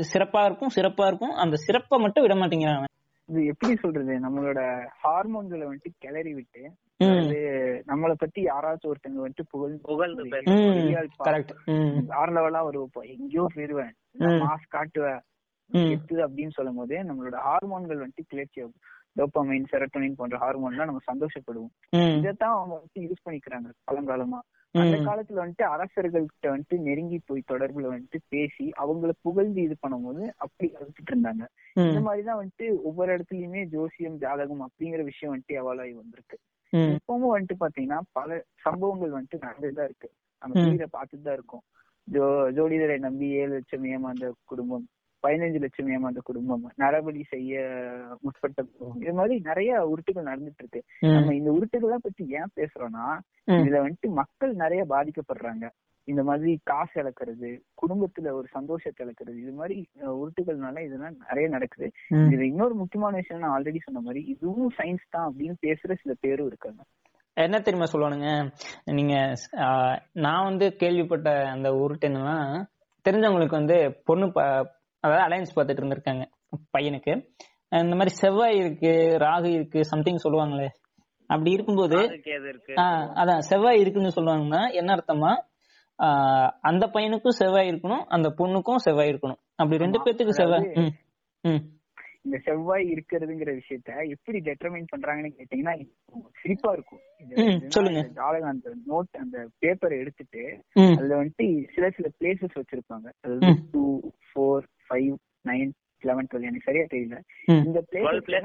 [0.00, 1.34] சிறப்பா இருக்கும் சிறப்பா இருக்கும்.
[1.34, 2.90] அந்த சிறப்பை மட்டும் விட மாட்டேங்கிறான்
[3.26, 4.14] இது எப்படி சொல்றது?
[4.24, 4.60] நம்மளோட
[5.04, 6.62] ஹார்மோன்களை வந்துட்டு கிளறி விட்டு
[6.98, 10.22] அது நம்மள பத்தி யாராச்சும் ஒருத்தங்க வந்துட்டு புகழ் புகழ்ந்து
[12.08, 12.90] ஆறு லெவலா வருவோம்.
[13.02, 13.94] எங்கேயோ போயிருவேன்.
[14.18, 15.20] மாஸ் காட்டுவேன்.
[15.72, 18.80] கெத்து அப்படின்னு சொல்லும் போது நம்மளோட ஹார்மோன்கள் வந்துட்டு கிளர்ச்சி ஆகும்.
[19.18, 21.72] டோப்பமைன் செரட்டோனின் போன்ற ஹார்மோன்லாம் நம்ம சந்தோஷப்படுவோம்.
[22.18, 24.40] இதைத்தான் அவங்க வந்துட்டு யூஸ் பண்ணிக்கிறாங்க பழங்காலமா.
[24.74, 30.66] அந்த காலத்துல வந்துட்டு அரசர்கள்கிட்ட வந்துட்டு நெருங்கி போய் தொடர்புல வந்துட்டு பேசி அவங்கள புகழ்ந்து இது பண்ணும்போது அப்படி
[30.74, 31.44] வளர்த்துட்டு இருந்தாங்க.
[31.76, 36.36] இந்த மாதிரிதான் வந்துட்டு ஒவ்வொரு இடத்துலயுமே ஜோசியம் ஜாதகம் அப்படிங்கிற விஷயம் வந்துட்டு எவாலாகி வந்திருக்கு.
[36.96, 40.08] இப்பவும் வந்துட்டு பாத்தீங்கன்னா பல சம்பவங்கள் வந்துட்டு நடந்துதான் இருக்கு.
[40.42, 41.64] நம்ம டிவியில பார்த்துட்டு தான் இருக்கோம்.
[42.08, 42.24] ஜோ
[42.56, 44.86] ஜோடிதரை நம்பி ஏழு லட்சம் ஏமாந்த குடும்பம்.
[45.24, 47.54] பதினஞ்சு லட்சம் ஏமாந்த குடும்பம் நரபலி செய்ய
[48.24, 48.64] முற்பட்ட
[49.02, 50.82] இது மாதிரி நிறைய உருட்டுகள் நடந்துட்டு இருக்கு
[51.14, 53.06] நம்ம இந்த உருட்டுகளை பத்தி ஏன் பேசுறோம்னா
[53.58, 55.66] இதுல வந்துட்டு மக்கள் நிறைய பாதிக்கப்படுறாங்க.
[56.08, 57.50] இந்த மாதிரி காசு இழக்கிறது
[57.82, 59.76] குடும்பத்துல ஒரு சந்தோஷத்தை இழக்கிறது இது மாதிரி
[60.18, 61.86] உருட்டுகள்னால இதெல்லாம் நிறைய நடக்குது.
[62.24, 66.50] இதுல இன்னொரு முக்கியமான விஷயம் நான் ஆல்ரெடி சொன்ன மாதிரி இதுவும் சயின்ஸ் தான் அப்படின்னு பேசுற சில பேரும்
[66.50, 66.82] இருக்காங்க.
[67.36, 68.28] என்ன தெரியுமா சொல்லுவானுங்க?
[68.98, 69.14] நீங்க
[70.26, 72.36] நான் வந்து கேள்விப்பட்ட அந்த உருட்டு என்னன்னா
[73.04, 74.26] தெரிஞ்சவங்களுக்கு வந்து பொண்ணு
[75.04, 76.24] அதாவது அலையன்ஸ் பார்த்துட்டு இருந்திருக்காங்க.
[76.76, 77.12] பையனுக்கு.
[77.72, 78.92] இந்த மாதிரி செவ்வாய் இருக்கு
[79.24, 80.68] ராகு இருக்கு சம்திங் சொல்லுவாங்களே.
[81.30, 81.98] அப்படி இருக்கும்போது
[83.22, 85.32] அதான் செவ்வாய் இருக்குன்னு சொல்லுவாங்கன்னா என்ன அர்த்தமா
[86.70, 89.40] அந்த பையனுக்கும் செவ்வாய் இருக்கணும் அந்த பொண்ணுக்கும் செவ்வாய் இருக்கணும்.
[89.60, 90.68] அப்படி ரெண்டு பேர்த்துக்கு செவ்வாய்
[92.26, 95.74] இந்த செவ்வாய் இருக்கிறதுங்கிற விஷயத்த எப்படி டெட்டர்மைன் பண்றாங்கன்னு கேட்டீங்கன்னா
[96.40, 97.02] சிரிப்பா இருக்கும்.
[97.74, 98.02] சொல்லுங்க.
[98.18, 100.42] ஜாதகம் அந்த நோட் அந்த பேப்பரை எடுத்துட்டு
[100.98, 103.06] அதுல வந்துட்டு சில சில பிளேசஸ் வச்சிருப்பாங்க.
[103.22, 103.84] அதாவது two
[104.28, 105.14] four five
[105.48, 107.18] nine eleven twelve எனக்கு சரியா தெரியல.
[107.66, 108.40] இந்த பிளேசஸ்ல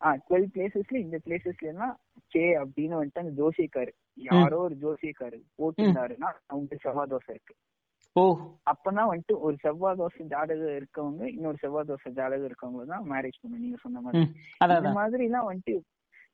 [0.00, 1.94] ஆ டுவெல் பிளேசஸ்ல இந்த பிளேசஸ்ல எல்லாம்
[2.26, 3.92] கே அப்படின்னு வந்துட்டு அந்த ஜோசியக்காரு.
[4.28, 7.54] யாரோ ஒரு ஜோசியக்காரு போட்டிருந்தாருன்னா அவங்க செவ்வாய் தோசை இருக்கு.
[8.16, 8.22] ஓ.
[8.70, 13.64] அப்பதான் வந்துட்டு ஒரு செவ்வாய் தோசை ஜாதகம் இருக்கவங்க இன்னொரு செவ்வாய் தோசை ஜாதகம் இருக்கவங்க தான் மேரேஜ் பண்ணணும்.
[13.64, 14.24] நீங்க சொன்ன மாதிரி.
[14.76, 15.74] இந்த மாதிரி எல்லாம் வந்துட்டு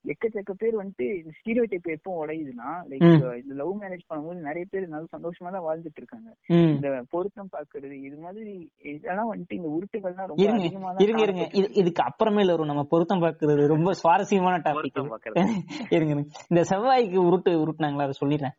[0.05, 1.07] எக்கச்சக்க பேர் வந்துட்டு
[1.39, 3.43] ஸ்டீரியோ டைப் எப்போ உடையுதுன்னா லைக்.
[3.43, 6.29] இந்த லவ் மேரேஜ் பண்ணும்போது நிறைய பேர் நல்ல சந்தோஷமா தான் வாழ்ந்துட்டு இருக்காங்க.
[6.49, 11.49] இந்த பொருத்தம் பாக்குறது இது மாதிரி இதெல்லாம் வந்துட்டு இந்த உருட்டுகள்லாம் ரொம்ப அதிகமா இருங்க இருங்க.
[11.53, 12.67] இது இதுக்கு அப்புறமேல வரும்.
[12.67, 14.93] நம்ம பொருத்தம் பார்க்கிறது ரொம்ப சுவாரஸ்யமான டாபிக்.
[15.95, 16.15] இருங்க.
[16.49, 18.03] இந்த செவ்வாய்க்கு உருட்டு உருட்டுனாங்களா?
[18.03, 18.57] அதை சொல்லிடுறேன்.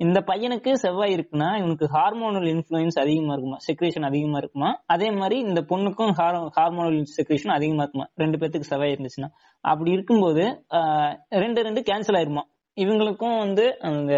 [0.00, 3.56] இந்த பையனுக்கு செவ்வாய் இருக்குன்னா இவனுக்கு ஹார்மோனல் இன்ஃபுளுயன்ஸ் அதிகமா இருக்குமா?
[3.66, 4.82] செக்ரேஷன் அதிகமா இருக்குமா?
[4.86, 6.12] அதே மாதிரி இந்த பொண்ணுக்கும்
[6.56, 8.06] ஹார்மோனல் செக்ரேஷன் அதிகமா இருக்குமா?
[8.14, 9.30] ரெண்டு பேத்துக்கு செவ்வாய் இருந்துச்சுன்னா.
[9.70, 10.44] அப்படி இருக்கும்போது
[11.42, 12.44] ரெண்டு ரெண்டு கேன்சல் ஆயிருமா?
[12.76, 14.12] இவங்களுக்கும் வந்து அந்த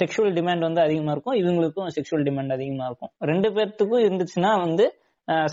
[0.00, 1.36] செக்ஷுவல் டிமாண்ட் வந்து அதிகமா இருக்கும்.
[1.42, 3.12] இவங்களுக்கும் செக்ஷுவல் டிமாண்ட் அதிகமா இருக்கும்.
[3.30, 4.86] ரெண்டு பேர்த்துக்கும் இருந்துச்சுன்னா வந்து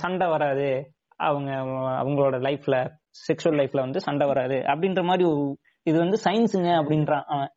[0.01, 0.69] சண்டை வராது.
[1.27, 1.51] அவங்க
[2.01, 2.75] அவங்களோட லைஃப்ல
[3.27, 4.58] செக்ஷுவல் லைஃப்ல வந்து சண்டை வராது.
[4.71, 5.43] அப்படின்ற மாதிரி ஒரு
[5.89, 7.51] இது வந்து சயின்ஸுங்க அப்படின்றான் அவன்.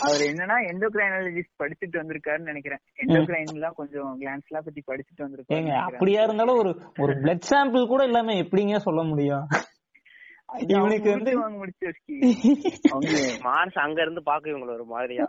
[0.00, 2.80] அவர் என்னன்னா எண்டோகிரைனாலஜிஸ்ட் படிச்சுட்டு வந்திருக்காருன்னு நினைக்கிறேன்.
[3.02, 7.86] எண்டோகிரைன் எல்லாம் கொஞ்சம் கிளான்ஸ் எல்லாம் பத்தி படிச்சுட்டு வந்திருக்காரு ஏங்க அப்படியா இருந்தாலும் ஒரு ஒரு பிளட் சாம்பிள்
[7.86, 9.46] கூட இல்லாம எப்படிங்க சொல்ல முடியும்?
[10.68, 11.88] இவனுக்கு வந்து- வாங்க முடிச்சு
[13.44, 15.26] மார்ஸ் அங்க இருந்து பாக்க இவங்கள ஒரு மாதிரியா.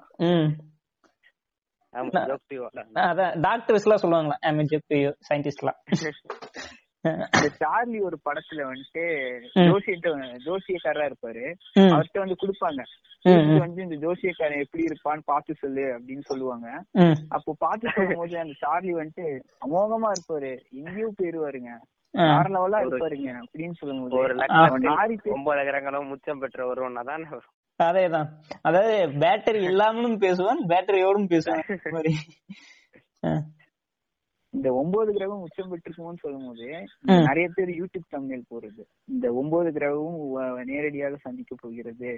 [3.04, 4.96] அதான் டாக்டர்ஸ் எல்லாம் சொல்லுவாங்களா எம்எஜெப்
[5.30, 5.80] சயின்டிஸ்ட்லாம்
[7.04, 9.06] இந்த சார்லி ஒரு படத்துல வந்துட்டு.
[9.56, 10.10] ஜோசியிட்ட
[10.46, 11.54] ஜோசியக்காரரா இருப்பாரு.
[11.80, 12.82] அவர்கிட்ட வந்து கொடுப்பாங்க.
[13.58, 16.84] வந்து இந்த ஜோசியக்காரன் எப்படி இருப்பான்னு பார்த்து சொல்லு அப்படின்னு சொல்லுவாங்க.
[17.30, 19.40] அப்போ பார்த்து சொல்லும்போது அந்த சார்லி வந்துட்டு
[19.70, 20.58] அமோகமா இருப்பாரு.
[20.70, 21.70] எங்கேயோ போயிருவாருங்க.
[22.12, 24.16] வேற லெவலா இருப்பாருங்க அப்படின்னு சொல்லும்போது.
[24.16, 25.62] ஒரு லட்சம் ஒன்பது
[26.04, 27.28] முச்சம் பெற்ற ஒருவன் தான்
[27.84, 28.30] அதேதான்.
[28.62, 31.62] அதாவது பேட்டரி இல்லாமலும் பேசுவான் பேட்டரியோடும் பேசுவான்.
[34.54, 36.68] இந்த ஒன்பது கிரகம் உச்சம் பெற்றிருக்குமோன்னு சொல்லும்போது
[37.02, 37.24] ம்.
[37.24, 42.12] நிறைய பேர் யூடியூப் தமிழ் போறது இந்த ஒன்பது கிரகமும் நேரடியாக சந்திக்க போகிறது.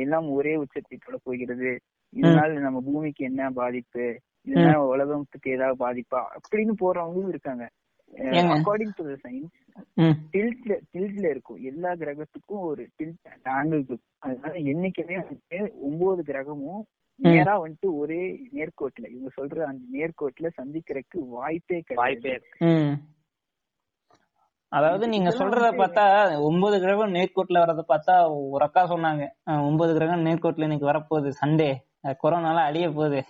[0.00, 1.70] எல்லாம் ஒரே உச்சத்தை போகிறது.
[2.16, 4.06] இதனால நம்ம பூமிக்கு என்ன பாதிப்பு?
[4.46, 6.20] இதனால உலகத்துக்கு ஏதாவது பாதிப்பா?
[6.38, 7.64] அப்படின்னு போறவங்களும் இருக்காங்க?
[8.48, 9.54] According to science.
[10.32, 11.60] டில்ட்ல டில்ட்ல இருக்கும்.
[11.62, 14.02] எல்லா கிரகத்துக்கும் ஒரு டில்ட் ஆங்கிள் இருக்கும்.
[14.18, 16.82] அதனால என்னைக்குமே வந்துட்டு ஒன்பது கிரகமும்
[17.22, 18.20] நேரா வந்துட்டு ஒரே
[18.52, 22.34] நேர்கோட்டுல இவங்க சொல்ற அந்த நேர்கோட்டுல சந்திக்கிறதுக்கு வாய்ப்பே வாய்ப்பே.
[24.72, 26.04] அதாவது நீங்க சொல்றத பார்த்தா
[26.40, 28.14] ஒன்பது கிரகம் நேர்கோட்ல வர்றத பார்த்தா
[28.52, 29.24] ஒரு அக்கா சொன்னாங்க
[29.66, 31.70] ஒன்பது கிரகம் நேர்கோட்ல இன்னைக்கு வரப்போகுது சண்டே.
[32.22, 33.20] கொரோனால அழிய போகுது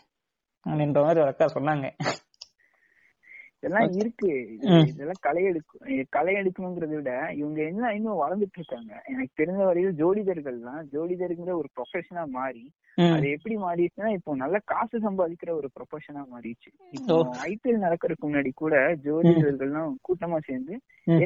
[0.66, 1.86] அப்படின்ற மாதிரி ஒரு அக்கா சொன்னாங்க.
[3.62, 4.30] இதெல்லாம் இருக்கு.
[4.92, 5.82] இதெல்லாம் களை எடுக்கும்
[6.14, 12.24] களை எடுக்கணுங்கிறத விட இவங்க என்ன இன்னும் வளர்ந்துட்டு இருக்காங்க எனக்கு தெரிஞ்ச வரையும் ஜோடிதர்கள்லாம் ஜோடிதர்ங்கிற ஒரு ப்ரொஃபஷனா
[12.38, 12.64] மாறி.
[13.16, 17.14] அது எப்படி மாறிடுச்சுன்னா இப்போ நல்ல காசு சம்பாதிக்கிற ஒரு ப்ரொஃபஷனா மாறிடுச்சு இப்போ.
[17.50, 18.74] ஐபிஎல் நடக்கிறதுக்கு முன்னாடி கூட
[19.06, 20.74] ஜோதிடர்கள்லாம் கூட்டமா சேர்ந்து.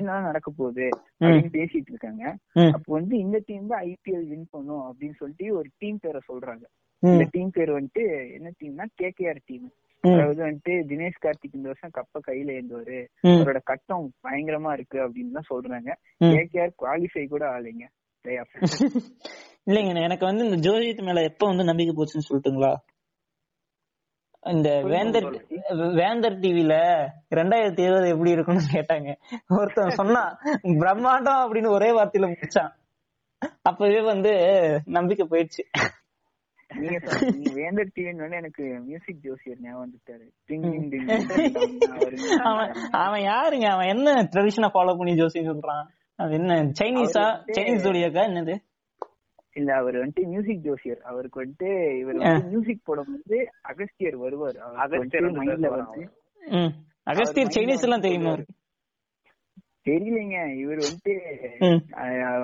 [0.01, 0.87] என்ன நடக்க போகுது
[1.21, 2.25] அப்படின்னு பேசிட்டு இருக்காங்க.
[2.77, 6.65] அப்போ வந்து இந்த டீம் தான் ஐபிஎல் வின் பண்ணும் அப்படின்னு சொல்லிட்டு ஒரு டீம் பேரை சொல்றாங்க.
[7.03, 8.05] இந்த டீம் பேர் வந்துட்டு
[8.37, 9.67] என்ன டீம்னா கேகேஆர் டீம்.
[10.05, 12.99] அதாவது வந்துட்டு தினேஷ் கார்த்திக் இந்த வருஷம் கப்ப கையில ஏந்துவாரு.
[13.33, 15.91] அவரோட கட்டம் பயங்கரமா இருக்கு அப்படின்னு தான் சொல்றாங்க.
[16.35, 17.45] கேகேஆர் குவாலிஃபை கூட
[18.43, 18.55] ஆஃப்
[19.69, 22.73] இல்லைங்க எனக்கு வந்து இந்த ஜோதிடத்து மேல எப்ப வந்து நம்பிக்கை போச்சுன்னு சொல்லட்டுங்களா?
[24.43, 25.27] இந்த வேந்தர்
[25.97, 26.75] வேந்தர் டிவில
[27.35, 29.11] ரெண்டாயிரத்தி இருபது எப்படி இருக்கும்னு கேட்டாங்க.
[29.57, 30.33] ஒருத்தன் சொன்னான்
[30.83, 32.73] பிரம்மாண்டம் அப்படின்னு ஒரே வார்த்தையில முடிச்சான்.
[33.63, 34.33] அப்பவே வந்து
[34.97, 35.65] நம்பிக்கை போயிடுச்சு.
[36.79, 40.31] நீங்க நீங்க வேந்தர் டிவின்னு எனக்கு மியூசிக் ஜோசியர் ஞாபகம் வந்துட்டாரு.
[40.49, 43.67] டிங் டிங் டிங் டிங் அவரு அவன் யாருங்க?
[43.71, 45.85] அவன் என்ன ட்ரெடிஷனை ஃபாலோ பண்ணி ஜோசி சொல்றான்?
[46.17, 48.57] அது என்ன சைனீஸா வந்து- சைனீஸ் ஜோடியாக்கா என்னது?
[49.55, 50.99] இல்ல அவர் வந்துட்டு மியூசிக் ஜோசியர்.
[50.99, 54.57] அவருக்கு வந்துட்டு இவர் வந்து மியூசிக் போடும்போது அகஸ்தியர் வருவார்.
[54.57, 56.13] அகஸ்தியர் வந்து மைண்ட்ல வந்து
[56.47, 56.73] ம்.
[57.03, 58.31] அகஸ்தியர் சைனீஸ் எல்லாம் தெரியுமா?
[58.31, 58.47] சொல்லுவாரு.
[59.89, 60.39] தெரியலைங்க.
[60.63, 61.15] இவர் வந்துட்டு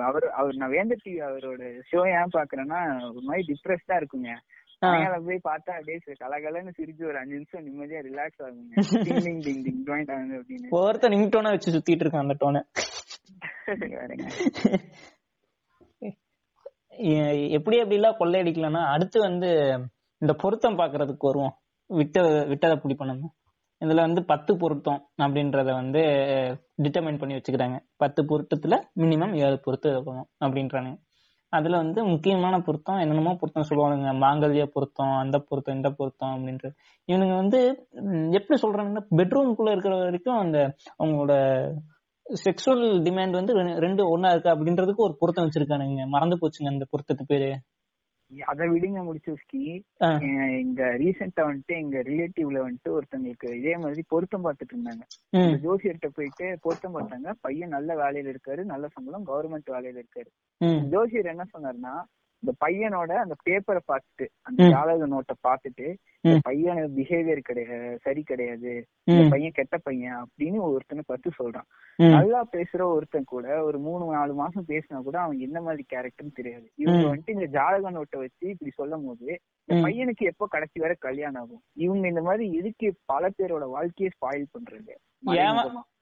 [0.07, 4.31] அவர் அவர் நான் வேந்தர் டிவி அவரோட ஷோ ஏன் பாக்குறேன்னா ஒரு மாதிரி டிப்ரெஸ்டா இருக்குங்க.
[4.91, 8.73] அதனால போய் பார்த்தா அப்படியே கலகலன்னு சிரிச்சு ஒரு அஞ்சு நிமிஷம் நிம்மதியா ரிலாக்ஸ் ஆகுங்க.
[9.07, 10.71] டிங் டிங் டிங் டிங் ஜாயிண்ட் ஆகுது அப்படின்னு.
[10.79, 12.61] ஒருத்தன் ரிங் டோனை வச்சு சுத்திட்டு இருக்கான் அந்த டோனை
[17.57, 19.49] எப்படி எப்படிலாம் கொள்ளையடிக்கலன்னா அடுத்து வந்து
[20.21, 21.55] இந்த பொருத்தம் பாக்குறதுக்கு வருவோம்.
[21.89, 22.17] விட்ட
[22.51, 22.95] விட்டதை பிடி
[23.83, 26.01] இதுல வந்து பத்து பொருத்தம் அப்படின்றத வந்து
[26.83, 27.77] டிட்டர்மைன் பண்ணி வச்சுக்கிறாங்க.
[28.01, 30.99] பத்து பொருத்தத்துல மினிமம் ஏழு பொருத்தம் இருக்கணும் அப்படின்றானுங்க.
[31.53, 34.11] அதுல வந்து முக்கியமான பொருத்தம் என்னென்னமோ பொருத்தம் சொல்லுவானுங்க.
[34.23, 36.67] மாங்கல்ய பொருத்தம் அந்த பொருத்தம் இந்த பொருத்தம் அப்படின்ற.
[37.09, 37.59] இவனுங்க வந்து
[38.37, 40.59] எப்படி சொல்றாங்கன்னா பெட்ரூம்குள்ள இருக்கிற வரைக்கும் அந்த
[40.99, 41.33] அவங்களோட
[42.25, 43.53] செக்ஷுவல் டிமாண்ட் வந்து
[43.85, 46.05] ரெண்டு ஒன்னா இருக்கு அப்படின்றதுக்கு ஒரு பொருத்தம் வச்சிருக்கானுங்க.
[46.15, 47.49] மறந்து போச்சுங்க அந்த பொருத்தத்து பேரு.
[48.45, 49.61] அதை விடுங்க முடிச்சுஸ்கி
[50.01, 50.09] ஆ.
[50.59, 55.03] இங்க ரீசெண்டா வந்துட்டு எங்க ரிலேட்டிவ்ல வந்துட்டு ஒருத்தங்களுக்கு இதே மாதிரி பொருத்தம் பார்த்துட்டு இருந்தாங்க.
[55.61, 57.31] ஜோசியர்கிட்ட போயிட்டு பொருத்தம் பார்த்தாங்க.
[57.41, 60.29] பையன் நல்ல வேலையில இருக்காரு நல்ல சம்பளம் கவர்மெண்ட் வேலையில இருக்காரு.
[60.89, 61.93] ஜோசியர் என்ன சொன்னாருன்னா
[62.43, 64.59] இந்த பையனோட அந்த பேப்பரை பார்த்துட்டு அந்த.
[64.69, 65.85] ஜாதக நோட்டை பார்த்துட்டு.
[66.23, 68.71] இந்த பையன் பிஹேவியர் கிடையாது சரி கிடையாது
[69.07, 71.67] இந்த பையன் கெட்ட பையன் அப்படின்னு ஒருத்தனை பத்தி சொல்றான்
[72.13, 76.67] நல்லா பேசுற ஒருத்தன் கூட ஒரு மூணு நாலு மாசம் பேசினா கூட அவன் என்ன மாதிரி கேரக்டர்னு தெரியாது
[76.75, 77.03] இவங்க.
[77.07, 79.27] வந்துட்டு இந்த ஜாதக நோட்டை வச்சு இப்படி சொல்லும் போது
[79.69, 79.83] இந்த.
[79.85, 84.93] பையனுக்கு எப்போ கடைசி வரை கல்யாணம் ஆகும் இவங்க இந்த மாதிரி எதுக்கு பல பேரோட வாழ்க்கையை ஸ்பாயில் பண்றது.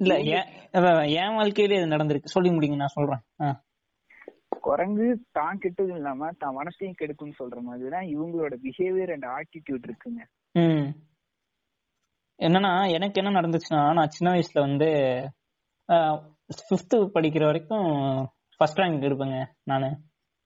[0.02, 0.14] இல்ல
[1.18, 3.24] என் வாழ்க்கையில இது நடந்திருக்கு சொல்லி முடிங்க நான் சொல்றேன்.
[4.66, 10.22] குரங்கு தான் கெட்டதும் இல்லாம தான் மனசையும் கெடுக்கும்னு சொல்ற மாதிரிதான் இவங்களோட பிஹேவியர் அண்ட் ஆட்டிடியூட் இருக்குங்க.
[12.40, 14.88] என்னன்னா எனக்கு என்ன நடந்துச்சுன்னா நான் சின்ன வயசுல வந்து
[16.60, 17.90] ஃபிஃப்த் படிக்கிற வரைக்கும்
[18.62, 19.90] ஃபர்ஸ்ட் ரேங்க் இருப்பேங்க நானு.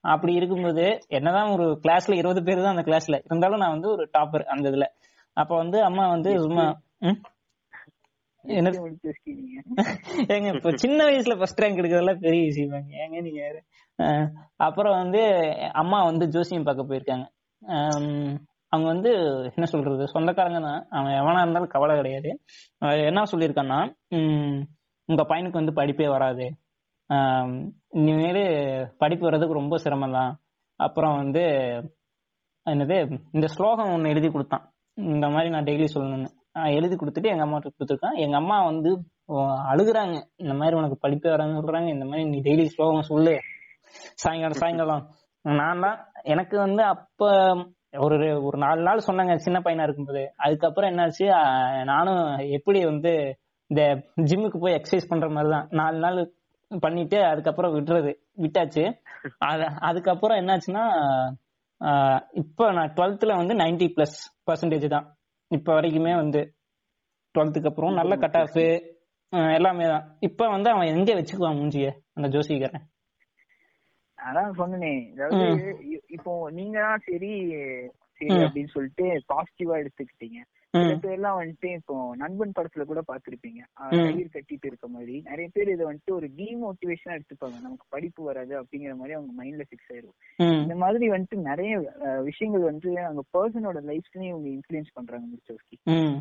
[0.03, 4.49] அப்படி இருக்கும்போது என்னதான் ஒரு கிளாஸ்ல இருபது பேர் தான் அந்த கிளாஸ்ல இருந்தாலும் நான் வந்து ஒரு டாப்பர்
[4.53, 4.87] அந்த இதுல.
[5.37, 6.65] அப்ப வந்து அம்மா வந்து சும்மா?
[8.45, 8.69] என்ன
[10.33, 12.91] ஏங்க இப்ப சின்ன வயசுல ஃபர்ஸ்ட் ரேங்க் எடுக்கிறதெல்லாம் பெரிய விஷயமாங்க.
[13.03, 13.59] ஏங்க நீங்க யாரு?
[14.65, 15.21] அப்புறம் வந்து
[15.81, 17.25] அம்மா வந்து ஜோசியம் பார்க்க போயிருக்காங்க.
[18.73, 19.11] அவங்க வந்து
[19.55, 22.29] என்ன சொல்றது சொந்தக்காரங்க தான் அவன் எவனா இருந்தாலும் கவலை கிடையாது.
[23.09, 23.79] என்ன சொல்லியிருக்கான்னா
[25.09, 26.45] உங்க பையனுக்கு வந்து படிப்பே வராது.
[27.99, 28.43] இனிமேல்
[29.01, 30.31] படிப்பு வர்றதுக்கு ரொம்ப சிரமம் தான்
[30.79, 31.43] அப்புறம் வந்து
[32.65, 32.97] என்னது
[33.35, 34.63] இந்த ஸ்லோகம் ஒன்று எழுதி கொடுத்தான்.
[35.13, 36.29] இந்த மாதிரி நான் டெய்லி சொல்லணும்னு.
[36.77, 38.17] எழுதி கொடுத்துட்டு எங்க அம்மாட்ட கொடுத்துருக்கேன்.
[38.25, 38.91] எங்க அம்மா வந்து
[39.71, 40.15] அழுகுறாங்க.
[40.43, 41.89] இந்த மாதிரி உனக்கு படிப்பே வரான்னு சொல்றாங்க.
[41.95, 43.35] இந்த மாதிரி நீ டெய்லி ஸ்லோகம் சொல்லு.
[44.23, 45.03] சாயங்காலம் சாயங்காலம்.
[45.45, 45.97] நான் தான்
[46.33, 47.29] எனக்கு வந்து அப்ப
[48.05, 48.15] ஒரு
[48.47, 50.23] ஒரு நாலு நாள் சொன்னாங்க சின்ன பையனா இருக்கும்போது.
[50.45, 51.25] அதுக்கப்புறம் என்னாச்சு
[51.91, 52.23] நானும்
[52.57, 53.11] எப்படி வந்து
[53.71, 53.83] இந்த
[54.29, 56.19] ஜிம்முக்கு போய் எக்ஸசைஸ் பண்ற மாதிரி தான் நாலு நாள்
[56.83, 58.11] பண்ணிட்டு அதுக்கப்புறம் விடுறது
[58.43, 58.83] விட்டாச்சு.
[59.49, 60.83] அத அதுக்கப்புறம் என்னாச்சுன்னா
[62.41, 64.17] இப்போ நான் டுவெல்த்ல வந்து 90 பிளஸ்
[64.47, 65.07] பர்சன்டேஜ் தான்.
[65.51, 66.41] இப்ப வரைக்குமே வந்து
[67.35, 68.59] டுவெல்த்துக்கு அப்புறம் நல்ல கட் ஆஃப்
[69.57, 70.05] எல்லாமே தான்.
[70.27, 71.87] இப்ப வந்து அவன் எங்க வச்சுக்குவான் மூஞ்சிய
[72.17, 72.85] அந்த ஜோசிக்காரன்
[74.25, 74.93] அதான் சொன்னனே.
[75.13, 75.45] அதாவது
[76.07, 77.31] இப்போ நீங்க தான் சரி
[78.21, 78.35] சரி.
[78.43, 80.41] அப்படின்னு சொல்லிட்டு பாசிட்டிவா எடுத்துக்கிட்டீங்க.
[80.73, 83.61] சில பேர்லாம் வந்துட்டு இப்போ நண்பன் படத்துல கூட பாத்திருப்பீங்க.
[84.05, 85.15] கயிறு கட்டிட்டு இருக்க மாதிரி.
[85.21, 87.57] நிறைய பேர் இதை வந்துட்டு ஒரு டிமோட்டிவேஷனா எடுத்துப்பாங்க.
[87.61, 90.15] நமக்கு படிப்பு வராது அப்படிங்கிற மாதிரி அவங்க மைண்ட்ல ஃபிக்ஸ் ஆயிரும்.
[90.63, 91.71] இந்த மாதிரி வந்துட்டு நிறைய
[92.21, 96.17] விஷயங்கள் வந்து அவங்க பர்சனோட லைஃப்லயும் இவங்க இன்ஃபுளுன்ஸ் பண்றாங்க மிஸ்டர்ஸ்கி ம்.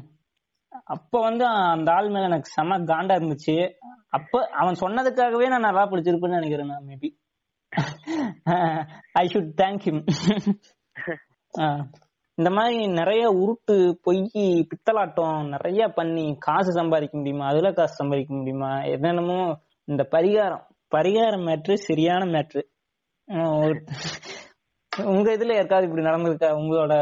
[0.92, 1.44] அப்ப வந்து
[1.74, 3.56] அந்த ஆள் மேல எனக்கு செம காண்டா இருந்துச்சு.
[4.08, 7.10] அப்ப அவன் சொன்னதுக்காகவே நான் நல்லா படிச்சிருப்பேன்னு நினைக்கிறேன் நான் maybe
[9.14, 10.02] I should thank him
[12.38, 14.20] இந்த மாதிரி நிறைய உருட்டு பொய்
[14.70, 17.44] பித்தலாட்டம் நிறைய பண்ணி காசு சம்பாதிக்க முடியுமா?
[17.46, 18.70] அதுல காசு சம்பாதிக்க முடியுமா?
[18.94, 19.38] என்னென்னமோ
[19.88, 20.64] இந்த பரிகாரம்.
[20.92, 22.62] பரிகாரம் மேட்ரு சரியான மேட்ரு
[25.12, 26.48] உங்க இதுல யாருக்காவது இப்படி நடந்திருக்கா?
[26.60, 26.94] உங்களோட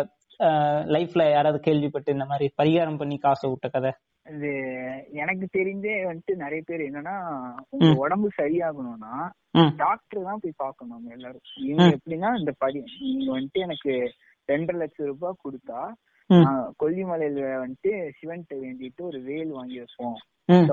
[0.94, 3.90] லைஃப்ல யாராவது கேள்விப்பட்டு இந்த மாதிரி பரிகாரம் பண்ணி காசை விட்ட கதை?
[4.26, 4.50] இது
[5.14, 7.14] எனக்கு தெரிஞ்சே வந்துட்டு நிறைய பேர் என்னன்னா
[7.70, 7.88] உங்க.
[8.02, 9.14] உடம்பு சரியாகணும்னா.
[9.76, 13.92] டாக்டர் தான் போய் பார்க்கணும் அவங்க எல்லாரும் இவங்க எப்படின்னா இந்த படி நீங்க வந்துட்டு எனக்கு
[14.48, 15.80] ரெண்டரை லட்சம் ரூபாய் கொடுத்தா
[16.82, 20.18] கொல்லிமலையில வந்துட்டு சிவன்கிட்ட வேண்டிட்டு ஒரு வேல் வாங்கி வைப்போம்.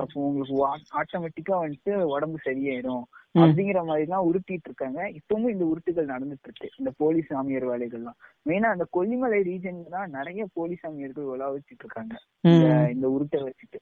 [0.02, 0.54] அப்போ உங்களுக்கு
[1.00, 3.04] ஆட்டோமேட்டிக்கா வந்துட்டு உடம்பு சரியாயிரும்.
[3.40, 8.18] அப்படிங்கிற மாதிரி எல்லாம் உருட்டிட்டு இருக்காங்க இப்பவும் இந்த உருட்டுகள் நடந்துட்டு இருக்கு இந்த போலி சாமியார் வேலைகள்லாம்.
[8.48, 12.14] மெயினா அந்த கொல்லிமலை ரீஜன்ல தான் நிறைய போலி சாமியார்கள் உலா வச்சுட்டு இருக்காங்க
[12.94, 13.80] இந்த உருட்டை வச்சுட்டு.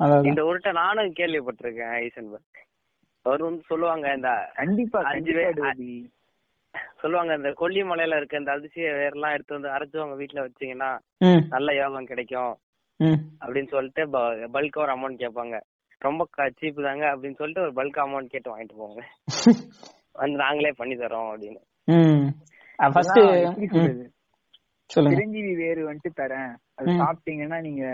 [0.00, 2.60] அதாவது இந்த உருட்டை நானும் கேள்விப்பட்டிருக்கேன் ஐசன்பர்க்
[3.26, 5.32] அவர் வந்து சொல்லுவாங்க இந்த கண்டிப்பா அஞ்சு.
[7.00, 10.98] சொல்லுவாங்க இந்த கொல்லிமலையில இருக்க இந்த அதிசய வேர்லாம் எடுத்து வந்து அரைச்சு உங்க வீட்டுல வச்சீங்கன்னா.
[11.48, 12.56] நல்ல யோகம் கிடைக்கும்.
[12.96, 13.14] ம்.
[13.40, 14.10] அப்படின்னு சொல்லிட்டு
[14.48, 15.60] பல்க் ஒரு அமௌண்ட் கேட்பாங்க.
[15.98, 19.00] ரொம்ப சீப் தாங்க அப்படின்னு சொல்லிட்டு ஒரு பல்க் அமௌண்ட் கேட்டு வாங்கிட்டு போவாங்க.
[20.12, 21.60] வந்து நாங்களே பண்ணி தரோம் அப்படின்னு.
[25.10, 26.54] சிரஞ்சீவி வேறு வந்துட்டு தரேன்.
[26.74, 26.92] அது.
[26.92, 27.84] சாப்பிட்டீங்கன்னா நீங்க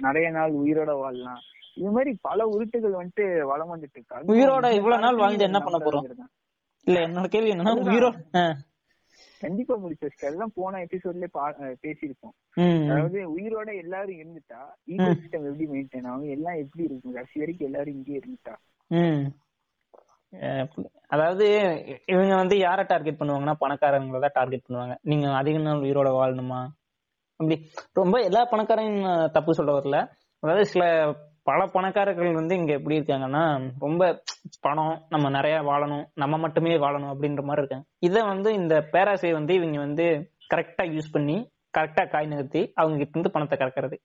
[0.00, 1.38] நிறைய நாள் உயிரோட வாழலாம்.
[1.74, 4.16] இது மாதிரி பல உருட்டுகள் வந்துட்டு வளம் வந்துட்டு இருக்கு.
[4.16, 6.35] அதுவும் உயிரோட இவ்வளவு நாள் வாழ்ந்து என்ன பண்ண போறோம்?
[6.86, 7.74] இல்ல என்னோட கேள்வி என்னன்னா.
[7.88, 8.16] உயிரோட.
[9.40, 11.26] கண்டிப்பா முடிச்சு அதெல்லாம் போன எபிசோட்ல
[11.82, 12.86] பேசியிருக்கோம் ம்.
[12.90, 16.30] அதாவது உயிரோட எல்லாரும் இருந்துட்டா ஈகோ சிஸ்டம் எப்படி மெயின்டைன் ஆகும்?
[16.30, 17.12] எல்லாம் எப்படி இருக்கும்?
[17.12, 18.54] கடைசி வரைக்கும் எல்லாரும் இங்கே இருந்துட்டா?
[21.08, 21.46] அதாவது
[22.06, 24.94] இவங்க வந்து யாரை டார்கெட் பண்ணுவாங்கன்னா பணக்காரங்களை தான் டார்கெட் பண்ணுவாங்க.
[25.02, 26.60] நீங்க அதிக நாள் உயிரோட வாழணுமா?
[27.40, 27.56] அப்படி.
[27.92, 29.98] ரொம்ப எல்லா பணக்காரங்க தப்பு சொல்ல வரல.
[30.42, 30.84] அதாவது சில
[31.46, 33.42] பல பணக்காரர்கள் வந்து இங்க எப்படி இருக்காங்கன்னா
[33.78, 34.22] ரொம்ப
[34.60, 37.86] பணம் நம்ம நிறைய வாழணும் நம்ம மட்டுமே வாழணும் அப்படின்ற மாதிரி இருக்காங்க.
[37.98, 40.06] இத வந்து இந்த பேராசை வந்து இவங்க வந்து
[40.54, 41.36] கரெக்டா யூஸ் பண்ணி
[41.78, 43.96] கரெக்டா காய் நகர்த்தி அவங்க கிட்ட இருந்து பணத்தை கறக்கிறது.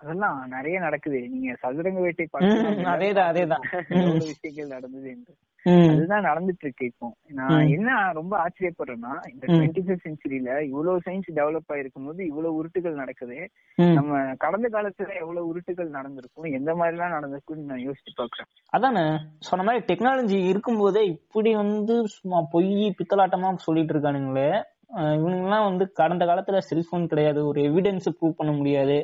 [0.00, 1.28] அதெல்லாம் நிறைய நடக்குது.
[1.28, 2.26] நீங்க சதுரங்க வேட்டை
[2.94, 3.64] அதேதான், அதேதான்.
[4.18, 5.32] விஷயங்கள் நடந்தது என்று.
[5.64, 7.06] அதுதான் நடந்துட்டு இருக்கு இப்போ.
[7.28, 13.00] நான் என்ன ரொம்ப ஆச்சரியப்படுறேன்னா இந்த டுவெண்ட்டி ஃபர்ஸ்ட் செஞ்சுரியில இவ்வளவு சயின்ஸ் டெவலப் ஆயிருக்கும் போது இவ்வளவு உருட்டுகள்
[13.02, 13.38] நடக்குது.
[13.78, 18.50] நம்ம கடந்த காலத்துல எவ்வளவு உருட்டுகள் நடந்திருக்கும் எந்த மாதிரி எல்லாம் நடந்திருக்கும்னு நான் யோசிச்சு பாக்குறேன்.
[18.70, 19.04] அதானே
[19.38, 24.50] சொன்ன மாதிரி டெக்னாலஜி இருக்கும்போதே இப்படி வந்து சும்மா பொய் பித்தலாட்டமா சொல்லிட்டு இருக்கானுங்களே.
[25.18, 28.96] இவனுங்கெல்லாம் வந்து கடந்த காலத்துல செல்போன் கிடையாது ஒரு எவிடன்ஸ் ப்ரூவ் பண்ண முடியாது.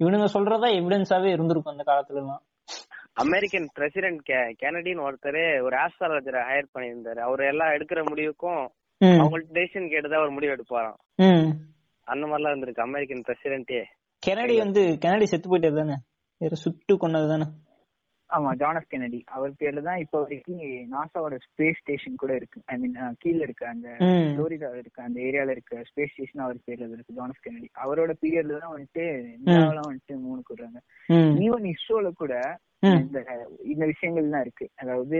[0.00, 2.42] இவனுங்க சொல்றதா எவிடன்ஸாவே இருந்திருக்கும் அந்த காலத்துல எல்லாம்
[3.16, 4.28] அமெரிக்கன் பிரசிடென்ட்
[4.62, 7.20] கெனடின்னு ஒருத்தர் ஒரு ஆஸ்ட்ராலஜரை ஹையர் பண்ணியிருந்தாரு.
[7.28, 8.62] அவர் எல்லாம் எடுக்கிற முடிவுக்கும்
[9.04, 10.98] அவங்கள்ட்ட டெசிஷன் கேட்டுதான் ஒரு முடிவு எடுப்பாராம்.
[12.04, 13.82] அந்த மாதிரிலாம் இருந்திருக்கு அமெரிக்கன் பிரசிடென்ட்டே.
[14.26, 15.96] கெனடி வந்து கெனடி செத்து போயிட்டது தானே?
[16.52, 17.44] சுட்டு கொண்டது தானே?
[18.30, 20.62] ஆமா ஜானஸ் கெனடி அவர் பேர்ல தான் இப்போ வரைக்கும்
[20.94, 22.58] நாசாவோட ஸ்பேஸ் ஸ்டேஷன் கூட இருக்கு.
[22.66, 23.88] ஐ மீன் கீழ இருக்கு அந்த
[24.30, 28.74] புளோரிடா இருக்கு அந்த ஏரியால இருக்க ஸ்பேஸ் ஸ்டேஷன் அவர் பேர்ல இருக்கு ஜானஸ் கெனடி அவரோட பீரியட்ல தான்
[28.74, 29.04] வந்துட்டு
[29.36, 30.80] இந்தியாவெல்லாம் வந்துட்டு மூணு கூடுறாங்க.
[31.46, 32.34] ஈவன் இஸ்ரோல கூட
[32.96, 33.18] இந்த
[33.72, 34.66] இந்த விஷயங்கள் தான் இருக்கு.
[34.82, 35.18] அதாவது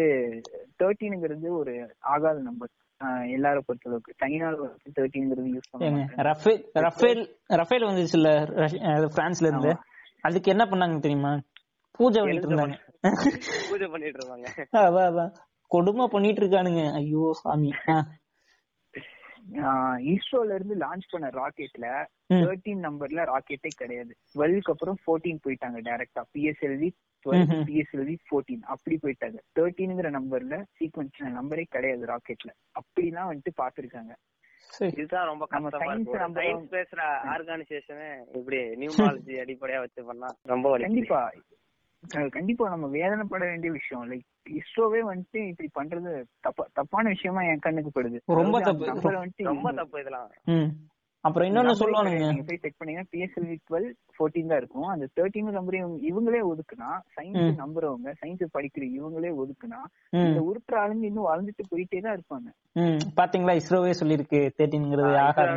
[0.81, 1.75] தேர்ட்டீனுங்கிறது ஒரு
[2.15, 2.73] ஆகாத நம்பர்
[3.37, 4.67] எல்லாரும் பொறுத்த அளவுக்கு சைனால
[4.99, 7.23] தேர்ட்டீன்ங்கிறது யூஸ் பண்ணுவாங்க ரஃபேல் ரஃபேல்
[7.61, 8.31] ரஃபேல் வந்துச்சுல்ல
[9.17, 9.73] பிரான்ஸ்ல இருந்து.
[10.25, 11.33] அதுக்கு என்ன பண்ணாங்க தெரியுமா?
[11.99, 12.77] பூஜை பண்ணிட்டு இருந்தாங்க.
[13.69, 14.49] பூஜை பண்ணிட்டு இருந்தாங்க
[14.83, 15.33] அதான் அதான்
[15.71, 17.71] கொடுமை பண்ணிட்டு இருக்கானுங்க ஐயோ சாமி.
[20.13, 21.89] இஸ்ரோல இருந்து லான்ச் பண்ண ராக்கெட்ல
[22.35, 24.13] தேர்ட்டீன் நம்பர்ல ராக்கெட்டே கிடையாது.
[24.33, 26.89] டுவெல்க்கு அப்புறம் ஃபோர்டீன் போயிட்டாங்க டைரக்டா பிஎஸ்எல்வி
[27.27, 29.39] டுவெல் பிஎஸ்எல்வி ஃபோர்டீன் அப்படி போயிட்டாங்க.
[29.57, 34.15] தேர்ட்டீன்ங்கிற நம்பர்ல சீக்வன்ஸ் நம்பரே கிடையாது ராக்கெட்ல அப்படிலாம் வந்துட்டு பாத்துருக்காங்க
[34.93, 37.01] இதுதான் ரொம்ப கஷ்டமா இருக்கும் பேசுற
[37.35, 38.03] ஆர்கனைசேஷன்
[38.39, 41.21] இப்படி நியூமாலஜி அடிப்படையா வச்சு பண்ணா ரொம்ப கண்டிப்பா.
[42.31, 44.11] கண்டிப்பா நம்ம வேதனைப்பட வேண்டிய விஷயம்.
[44.11, 44.27] லைக்
[44.61, 48.19] இஸ்ரோவே வந்துட்டு இப்படி பண்றது தப்பா தப்பான விஷயமா என் கண்ணுக்கு படுது.
[48.41, 48.91] ரொம்ப தப்பு.
[49.45, 50.29] ரொம்ப தப்பு இதெல்லாம்.
[51.25, 53.87] அப்புறம் இன்னொன்னு சொல்லுவானுங்க நீங்க போய் செக் பண்ணீங்கன்னா பிஎஸ்எல்வி டுவெல்
[54.17, 54.89] ஃபோர்டீன் தான் இருக்கும்.
[54.89, 55.77] அந்த தேர்ட்டீன் நம்பர்
[56.11, 59.81] இவங்களே ஒதுக்குனா சயின்ஸ் நம்புறவங்க சயின்ஸ் படிக்கிற இவங்களே ஒதுக்குனா
[60.13, 62.49] இந்த உருட்டுற ஆளுங்க இன்னும் வளர்ந்துட்டு போயிட்டே தான் இருப்பாங்க.
[63.17, 65.51] பாத்தீங்களா இஸ்ரோவே சொல்லிருக்கு தேர்ட்டீன்ங்கிறது ஆகாத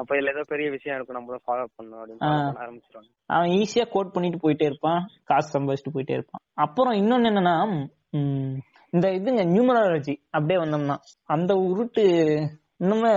[0.00, 3.10] அப்ப இதுல ஏதோ பெரிய விஷயம் இருக்கும் நம்மளும் ஃபாலோ பண்ணணும் அப்படின்னு ஆரம்பிச்சிருவாங்க.
[3.36, 6.42] அவன் ஈஸியா கோட் பண்ணிட்டு போயிட்டே இருப்பான் காசு சம்பாதிச்சுட்டு போயிட்டே இருப்பான்.
[6.64, 7.56] அப்புறம் இன்னொன்னு என்னன்னா
[8.92, 10.96] இந்த இதுங்க நியூமராலஜி அப்படியே வந்தோம்னா
[11.34, 12.04] அந்த உருட்டு
[12.82, 13.12] இன்னுமே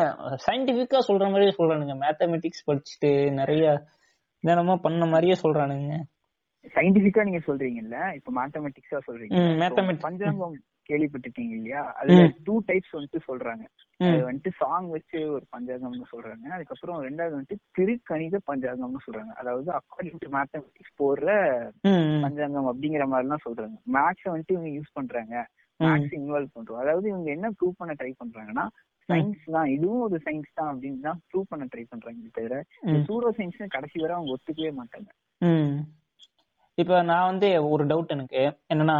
[0.45, 1.93] சயின்டிபிக்கா சொல்ற மாதிரியே சொல்றானுங்க.
[2.03, 3.65] மேத்தமெட்டிக்ஸ் படிச்சுட்டு நிறைய
[4.43, 5.93] தினமா பண்ண மாதிரியே சொல்றானுங்க.
[6.75, 7.97] சயின்டிபிக்கா நீங்க சொல்றீங்கல்ல?
[8.17, 10.55] இப்ப மேத்தமெட்டிக்ஸா சொல்றீங்க பஞ்சாங்கம்
[10.89, 11.81] கேள்விப்பட்டிருக்கீங்க இல்லையா?
[11.99, 13.65] அதுல டூ டைப்ஸ் வந்துட்டு சொல்றாங்க.
[13.99, 16.45] அது வந்துட்டு சாங் வச்சு ஒரு பஞ்சாங்கம்னு சொல்றாங்க.
[16.55, 19.33] அதுக்கப்புறம் ரெண்டாவது வந்துட்டு திருக்கணித பஞ்சாங்கம்னு சொல்றாங்க.
[19.41, 21.27] அதாவது அக்கார்டிங் டு மேத்தமெட்டிக்ஸ் போடுற
[22.25, 25.35] பஞ்சாங்கம் அப்படிங்கிற மாதிரி எல்லாம் சொல்றாங்க மேக்ஸ் வந்துட்டு இவங்க யூஸ் பண்றாங்க.
[25.79, 26.81] மேக்ஸ் இன்வால்வ் பண்றோம்.
[26.83, 28.65] அதாவது இவங்க என்ன ப்ரூவ் பண்ண ட்ரை பண்றாங்கன்னா
[29.09, 29.69] சயின்ஸ் தான்.
[29.75, 32.57] இதுவும் ஒரு சயின்ஸ் தான் அப்படின்னு தான் ப்ரூவ் பண்ண ட்ரை பண்றாங்க தவிர
[33.07, 35.09] சூடோ சயின்ஸ் கடைசி வரை அவங்க ஒத்துக்கவே மாட்டாங்க.
[36.77, 38.41] இப்ப நான் வந்து ஒரு டவுட் எனக்கு.
[38.73, 38.97] என்னன்னா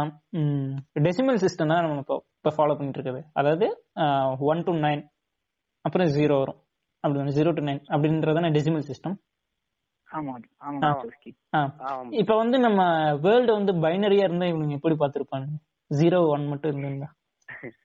[1.06, 3.20] டெசிமல் சிஸ்டம் தான் நம்ம இப்போ இப்போ ஃபாலோ பண்ணிட்டு இருக்குது.
[3.38, 3.66] அதாவது
[4.52, 5.02] ஒன் டு நைன்
[5.84, 6.60] அப்புறம் ஜீரோ வரும்.
[7.04, 9.16] அப்படி ஜீரோ டு நைன் அப்படின்றதான டெசிமல் சிஸ்டம்
[12.20, 12.80] இப்ப வந்து நம்ம
[13.24, 15.48] வேர்ல்டு வந்து பைனரியா இருந்தா இவனுங்க எப்படி பாத்துருப்பாங்க
[15.90, 17.08] ஜீரோ ஒன் மட்டும் இருந்திருந்தா.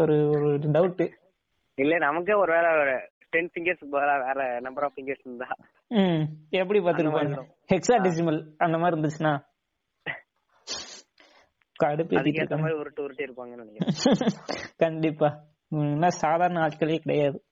[0.00, 1.02] ஒரு ஒரு டவுட்
[1.78, 2.70] இல்ல நமக்கே ஒரு வேலை
[3.30, 5.46] டென் ஃபிங்கர்ஸ் வேற நம்பர் ஆஃப் ஃபிங்கர்ஸ் இருந்தா.
[5.88, 9.48] ம் எப்படி பாத்துருப்பாங்க ஹெக்ஸா டெசிமல் அந்த மாதிரி இருந்துச்சுன்னா.
[12.56, 14.32] மாதிரி உருட்டு உருட்டி இருப்பாங்கன்னு நினைக்கிறேன்.
[14.76, 15.44] கண்டிப்பா.
[16.08, 17.44] சாதாரண ஆட்களே கிடையாது.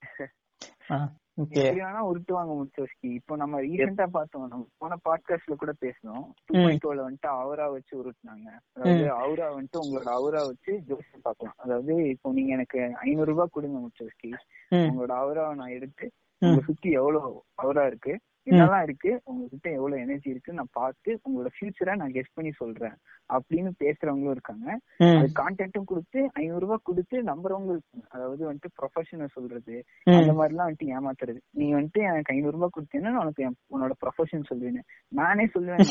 [1.50, 7.26] வேணா உருட்டுவாங்க முச்சோஸ்கி இப்போ நம்ம ரீசெண்டா பார்த்தோம் நம்ம போன பாட்காஸ்ட்ல கூட பேசணும் டூ பாயிண்ட் வந்துட்டு
[7.26, 8.48] அவரா வச்சு உருட்டுனாங்க.
[8.74, 11.54] அதாவது அவரா வந்துட்டு உங்களோட அவரா வச்சு ஜோசியம் பார்க்கலாம்.
[11.56, 14.32] அதாவது இப்போ நீங்க எனக்கு ஐநூறு ரூபாய் கொடுங்க முச்சோஸ்கி
[14.70, 18.18] உங்களோட அவராவை நான் எடுத்து உங்க சுத்தி எவ்வளவு அவரா இருக்கு.
[18.50, 19.20] என்னெல்லாம் இருக்கு.
[19.24, 22.96] உங்ககிட்ட எவ்வளவு எனர்ஜி இருக்கு நான் பார்த்து உங்களோட ஃபியூச்சரை நான் கெஸ்ட் பண்ணி சொல்றேன்.
[23.32, 24.78] அப்படின்னு பேசுறவங்களும் இருக்காங்க.
[25.00, 27.78] அது கான்டாக்டும் கொடுத்து ஐநூறு ரூபாய் கொடுத்து நம்புறவங்க
[28.08, 31.40] அதாவது வந்துட்டு ப்ரொஃபஷனை சொல்றது அந்த மாதிரி எல்லாம் வந்துட்டு ஏமாத்துறது.
[31.50, 35.82] நீ வந்துட்டு எனக்கு ஐநூறு ரூபாய் கொடுத்தேன்னா உனக்கு உன்னோட ப்ரொஃபஷன் சொல்லுவேன் நானே சொல்லுவேன்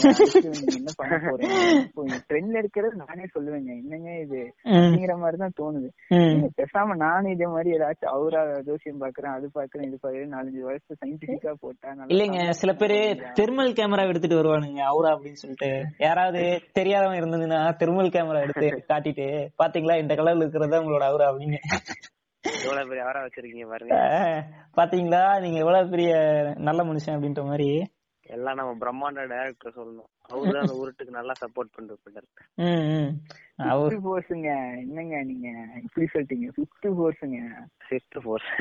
[0.78, 3.72] என்ன பண்ண போறேன் இப்போ ட்ரெண்ட்ல இருக்கிறது நானே சொல்லுவேங்க.
[3.82, 4.42] என்னங்க இது?
[4.66, 5.90] அப்படிங்கிற மாதிரிதான் தோணுது.
[6.60, 11.54] பேசாம நானும் இதே மாதிரி ஏதாச்சும் அவரா ஜோசியம் பாக்குறேன் அது பாக்குறேன் இது பாக்குறேன் நாலஞ்சு வருஷம் சயின்டிபிக்கா
[11.60, 12.41] போட்டா இல்லைங்க.
[12.50, 12.98] சில பேரு
[13.40, 15.70] தெர்மல் கேமரா எடுத்துட்டு வருவானுங்க அவரா அப்படின்னு சொல்லிட்டு.
[15.98, 16.42] யாராவது
[16.80, 19.28] தெரியாதவங்க இருந்ததுன்னா தெர்மல் கேமரா எடுத்து காட்டிட்டு
[19.64, 20.00] பாத்தீங்களா?
[20.00, 21.32] இந்த கலர்ல இருக்கிறதா உங்களோட அவரா?
[21.32, 21.60] அப்படின்னு.
[22.64, 23.96] எவ்வளவு பெரிய அவரா வச்சிருக்கீங்க பாருங்க.
[24.78, 25.42] பாத்தீங்களா?
[25.42, 26.14] நீங்க எவ்வளவு பெரிய
[26.58, 27.70] நல்ல மனுஷன் அப்படின்ற மாதிரி.
[28.26, 30.10] எல்லாம் நம்ம பிரம்மாண்ட டைரக்டர் சொல்லணும்.
[30.22, 33.16] அவரு அந்த உருட்டுக்கு நல்லா சப்போர்ட் பண்றாரு
[33.58, 34.52] அவரு போர்ஸுங்க
[34.84, 35.50] என்னங்க நீங்க?
[35.84, 36.48] இப்படி சொல்லிட்டீங்க.
[36.56, 37.40] ஃபிஃப்த் போர்ஸுங்க
[37.88, 38.52] ஃபிஃப்த் போர்ஸ்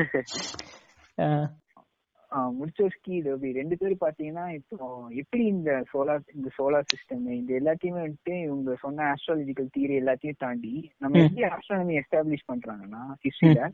[2.58, 4.76] முடிச்சோஸ்கி டோபி ரெண்டு பேரும் பாத்தீங்கன்னா இப்போ
[5.10, 10.74] எப்படி இந்த சோலார் இந்த சோலார் சிஸ்டம் இந்த எல்லாத்தையுமே வந்துட்டு இவங்க சொன்ன ஆஸ்ட்ராலஜிக்கல் தியரி எல்லாத்தையும் தாண்டி
[10.98, 13.70] நம்ம எப்படி ஆஸ்ட்ரானமி எஸ்டாப்ளிஷ் பண்றாங்கன்னா ஹிஸ்டரியில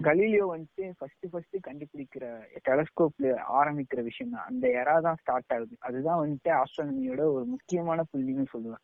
[0.00, 2.24] கலீலியோ வந்துட்டு ஃபர்ஸ்ட் ஃபர்ஸ்ட் கண்டுபிடிக்கிற
[2.68, 3.28] டெலஸ்கோப்ல
[3.60, 4.46] ஆரம்பிக்கிற விஷயம் தான்.
[4.46, 5.74] அந்த எரா தான் ஸ்டார்ட் ஆகுது.
[5.80, 8.82] அதுதான் வந்துட்டு ஆஸ்ட்ரானமியோட ஒரு முக்கியமான புள்ளின்னு சொல்லுவேன்.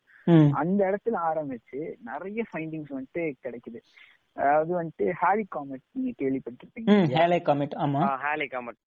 [0.52, 3.80] அந்த இடத்துல ஆரம்பிச்சு நிறைய ஃபைண்டிங்ஸ் வந்துட்டு கிடைக்குது.
[4.36, 8.00] அதாவது வந்துட்டு ஹாலி காமெட் நீங்க கேள்விப்பட்டிருப்பீங்க ஹேலே காமெட் ஆமா.
[8.24, 8.80] ஹாலி காமெட்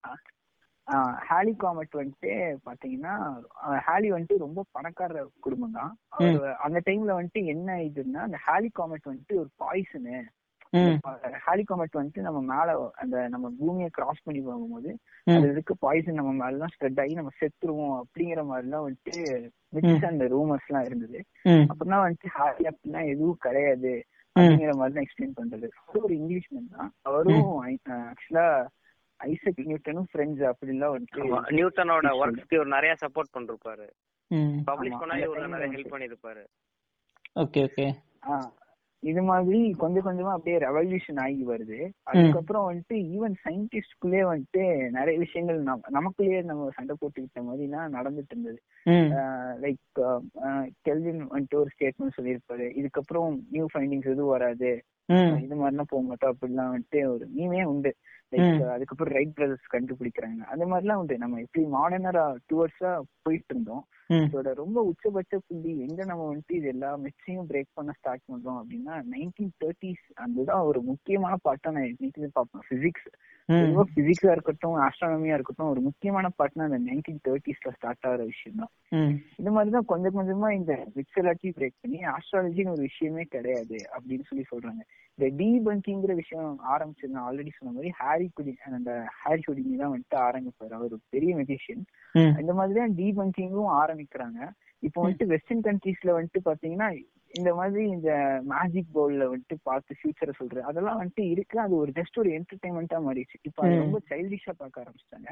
[1.27, 2.31] ஹாலி காமெட் வந்துட்டு
[2.65, 3.13] பாத்தீங்கன்னா
[3.87, 5.91] ஹாலி வந்துட்டு ரொம்ப பணக்கார குடும்பம் தான்.
[6.65, 10.15] அந்த டைம்ல வந்துட்டு என்ன இதுன்னா அந்த ஹாலி காமெட் வந்துட்டு ஒரு பாய்சனு
[11.45, 14.89] ஹாலி காமெட் வந்துட்டு நம்ம மேல அந்த நம்ம பூமியை கிராஸ் பண்ணி போகும்போது
[15.27, 19.15] அது இதுக்கு பாய்சன் நம்ம மேல எல்லாம் ஸ்ப்ரெட் ஆகி நம்ம செத்துருவோம் அப்படிங்கிற மாதிரி எல்லாம் வந்துட்டு
[19.73, 21.19] மிக்ஸ் அந்த ரூமர்ஸ் எல்லாம் இருந்தது.
[21.71, 23.93] அப்படின்னா வந்துட்டு ஹாலி அப்படின்னா எதுவும் கிடையாது.
[24.39, 25.69] அப்படிங்கிற மாதிரி தான் எக்ஸ்பிளைன் பண்றது
[26.01, 26.91] ஒரு இங்கிலீஷ் மேன் தான்.
[27.01, 27.49] அவரும்
[28.11, 28.45] ஆக்சுவலா
[29.19, 31.23] ஐசக் நியூட்டனும் ஃப்ரெண்ட்ஸ் அப்படிலாம் வந்துட்டு
[31.57, 33.87] நியூட்டனோட ஒர்க்ஸ்க்கு ஒரு நிறைய சப்போர்ட் பண்ணிருப்பாரு.
[34.69, 36.43] பப்ளிஷ் பண்ணா இவரு நிறைய ஹெல்ப் பண்ணிருப்பாரு.
[37.43, 37.87] Okay okay.
[38.99, 41.79] இது மாதிரி கொஞ்சம் கொஞ்சமா அப்படியே ரெவல்யூஷன் ஆகி வருது.
[42.11, 44.63] அதுக்கப்புறம் வந்துட்டு ஈவன் சயின்டிஸ்ட்குள்ளே வந்துட்டு
[44.97, 45.59] நிறைய விஷயங்கள்
[45.97, 48.59] நமக்குள்ளேயே நம்ம சண்டை போட்டுக்கிட்ட மாதிரி எல்லாம் நடந்துட்டு இருந்தது.
[49.63, 49.89] லைக்
[50.81, 52.67] கெல்வின் வந்துட்டு ஒரு ஸ்டேட்மெண்ட் சொல்லியிருப்பாரு.
[52.81, 54.71] இதுக்கப்புறம் நியூ ஃபைண்டிங்ஸ் எதுவும் வராது.
[55.43, 56.33] இது மாதிரிலாம் போக மாட்டோம்.
[56.33, 57.91] அப்படிலாம் வந்துட்டு ஒரு மீமே உண்டு.
[58.73, 60.41] அதுக்கப்புறம் ரைட் பிரதர்ஸ் கண்டுபிடிக்கிறாங்க.
[60.53, 61.17] அந்த மாதிரிலாம் உண்டு.
[61.17, 63.85] நம்ம எப்படி மாடர்னரா டுவர்ட்ஸா போயிட்டு இருந்தோம்.
[64.09, 68.95] இதோட ரொம்ப உச்சபட்ச புள்ளி எங்க நம்ம வந்துட்டு இது எல்லா மிக்ஸையும் பிரேக் பண்ண ஸ்டார்ட் பண்றோம் அப்படின்னா
[69.13, 72.65] நைன்டீன் தேர்ட்டிஸ் அதுதான் ஒரு முக்கியமான பார்ட்டா நான் இன்னைக்கு பார்ப்பேன்.
[72.71, 73.09] பிசிக்ஸ்
[73.97, 78.71] பிசிக்ஸா இருக்கட்டும் ஆஸ்ட்ரானமியா இருக்கட்டும் ஒரு முக்கியமான பார்ட்னா அந்த நைன்டீன் தேர்ட்டிஸ்ல ஸ்டார்ட் ஆகிற விஷயம் தான்
[79.39, 84.45] இந்த மாதிரிதான் கொஞ்சம் கொஞ்சமா இந்த மிக்ஸ் எல்லாத்தையும் பிரேக் பண்ணி ஆஸ்ட்ராலஜின்னு ஒரு விஷயமே கிடையாது அப்படின்னு சொல்லி
[84.51, 84.81] சொல்றாங்க.
[85.17, 88.91] இந்த டீபங்கிங்கிற விஷயம் ஆரம்பிச்சது நான் ஆல்ரெடி சொன்ன மாதிரி ஹாரி குடி அந்த
[89.21, 90.73] ஹாரி குடிங்கி தான் வந்துட்டு ஆரம்பிப்பாரு.
[90.79, 91.83] அவர் பெரிய மெஜிஷியன்
[92.41, 94.39] இந்த மாதிரி தான் டீபங்கிங்கும் ஆரம்பிக்கிறாங்க.
[94.87, 96.89] இப்போ வந்துட்டு வெஸ்டர்ன் கண்ட்ரீஸ்ல வந்துட்டு பாத்தீங்கன்னா
[97.31, 98.11] இந்த மாதிரி இந்த
[98.51, 101.55] மேஜிக் பவுல்ல வந்துட்டு பார்த்து ஃபியூச்சரை சொல்றது அதெல்லாம் வந்துட்டு இருக்கு.
[101.65, 103.37] அது ஒரு ஜஸ்ட் ஒரு என்டர்டைன்மெண்டா மாறிடுச்சு.
[103.47, 105.29] இப்போ அது ரொம்ப சைல்டிஷா பார்க்க ஆரம்பிச்சிட்டாங்க.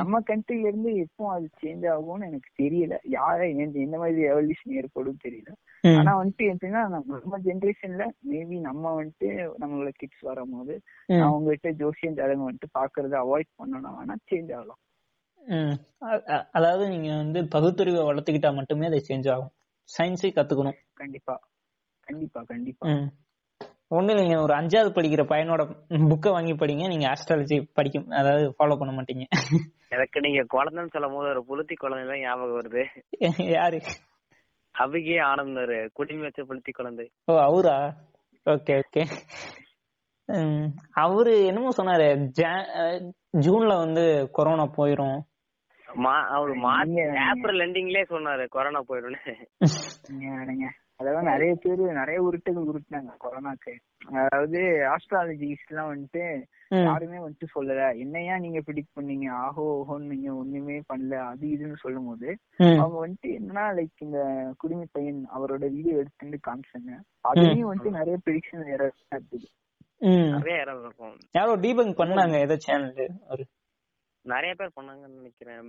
[0.00, 2.96] நம்ம கண்ட்ரில இருந்து எப்போ அது சேஞ்ச் ஆகும்னு எனக்கு தெரியல.
[3.16, 3.38] யார
[3.84, 5.50] எந்த மாதிரி எவல்யூஷன் ஏற்படும் தெரியல.
[5.98, 9.30] ஆனா வந்துட்டு எப்படின்னா நம்ம ஜென்ரேஷன்ல மேபி நம்ம வந்துட்டு
[9.62, 10.74] நம்மளோட கிட்ஸ் வரும்போது
[11.26, 13.98] அவங்க கிட்ட ஜோசியன் ஜாதகம் வந்துட்டு பாக்குறத அவாய்ட் பண்ணணும்.
[14.02, 14.80] ஆனா சேஞ்ச் ஆகலாம்.
[16.58, 19.52] அதாவது நீங்க வந்து பகுத்தறிவை வளர்த்துக்கிட்டா மட்டுமே அதை சேஞ்ச் ஆகும்.
[19.96, 20.78] சயின்ஸை கத்துக்கணும்.
[20.94, 21.34] கண்டிப்பா.
[22.08, 22.86] கண்டிப்பா கண்டிப்பா.
[23.96, 25.62] ஒண்ணு நீங்க ஒரு அஞ்சாவது படிக்கிற பையனோட
[26.10, 29.24] புக்கை வாங்கி படிங்க நீங்க ஆஸ்ட்ராலஜி படிக்கும் அதாவது ஃபாலோ பண்ண மாட்டீங்க.
[29.96, 32.82] எனக்கு நீங்க குழந்தைன்னு சொல்லும் போது ஒரு புளுத்தி குழந்தை தான் ஞாபகம் வருது.
[33.56, 33.80] யாரு?
[34.74, 37.06] அபிகே ஆனந்தர் குடிமை வச்ச புளுத்தி குழந்தை.
[37.30, 37.76] ஓ அவரா?
[38.46, 39.04] Okay okay.
[41.04, 42.08] அவரு என்னமோ சொன்னாரு
[43.44, 45.18] ஜூன்ல வந்து கொரோனா போயிரும்.
[46.36, 46.98] அவரு மார்ச்
[47.30, 49.24] ஏப்ரல் எண்டிங்லயே சொன்னாரு கொரோனா போயிடும்னு.
[51.00, 53.72] அதாவது நிறைய பேரு நிறைய உருட்டுகள் உருட்டுனாங்க கொரோனாக்கு.
[54.20, 54.60] அதாவது
[54.94, 56.22] ஆஸ்ட்ராலஜிஸ்ட் எல்லாம் வந்துட்டு
[56.86, 57.82] யாருமே வந்துட்டு சொல்லல.
[58.04, 59.26] என்னையா நீங்க பிடிக் பண்ணீங்க?
[59.44, 61.14] ஆஹோ ஓஹோன்னு நீங்க ஒண்ணுமே பண்ணல.
[61.32, 62.28] அது இதுன்னு சொல்லும் போது
[62.80, 64.20] அவங்க வந்துட்டு என்னன்னா லைக் இந்த
[64.62, 66.92] குடிமை பையன் அவரோட வீடியோ எடுத்துட்டு காமிச்சாங்க.
[67.30, 69.48] அதுலயும் வந்துட்டு நிறைய ப்ரிடிக்ஷன் எரர் இருக்குது.
[70.36, 71.16] நிறைய எரர் இருக்கும்.
[71.38, 73.46] யாரோ டீபங்க் பண்ணாங்க ஏதோ சேனல்
[74.24, 75.68] நிறைய பேர் பண்ணாங்கன்னு நினைக்கிறேன்.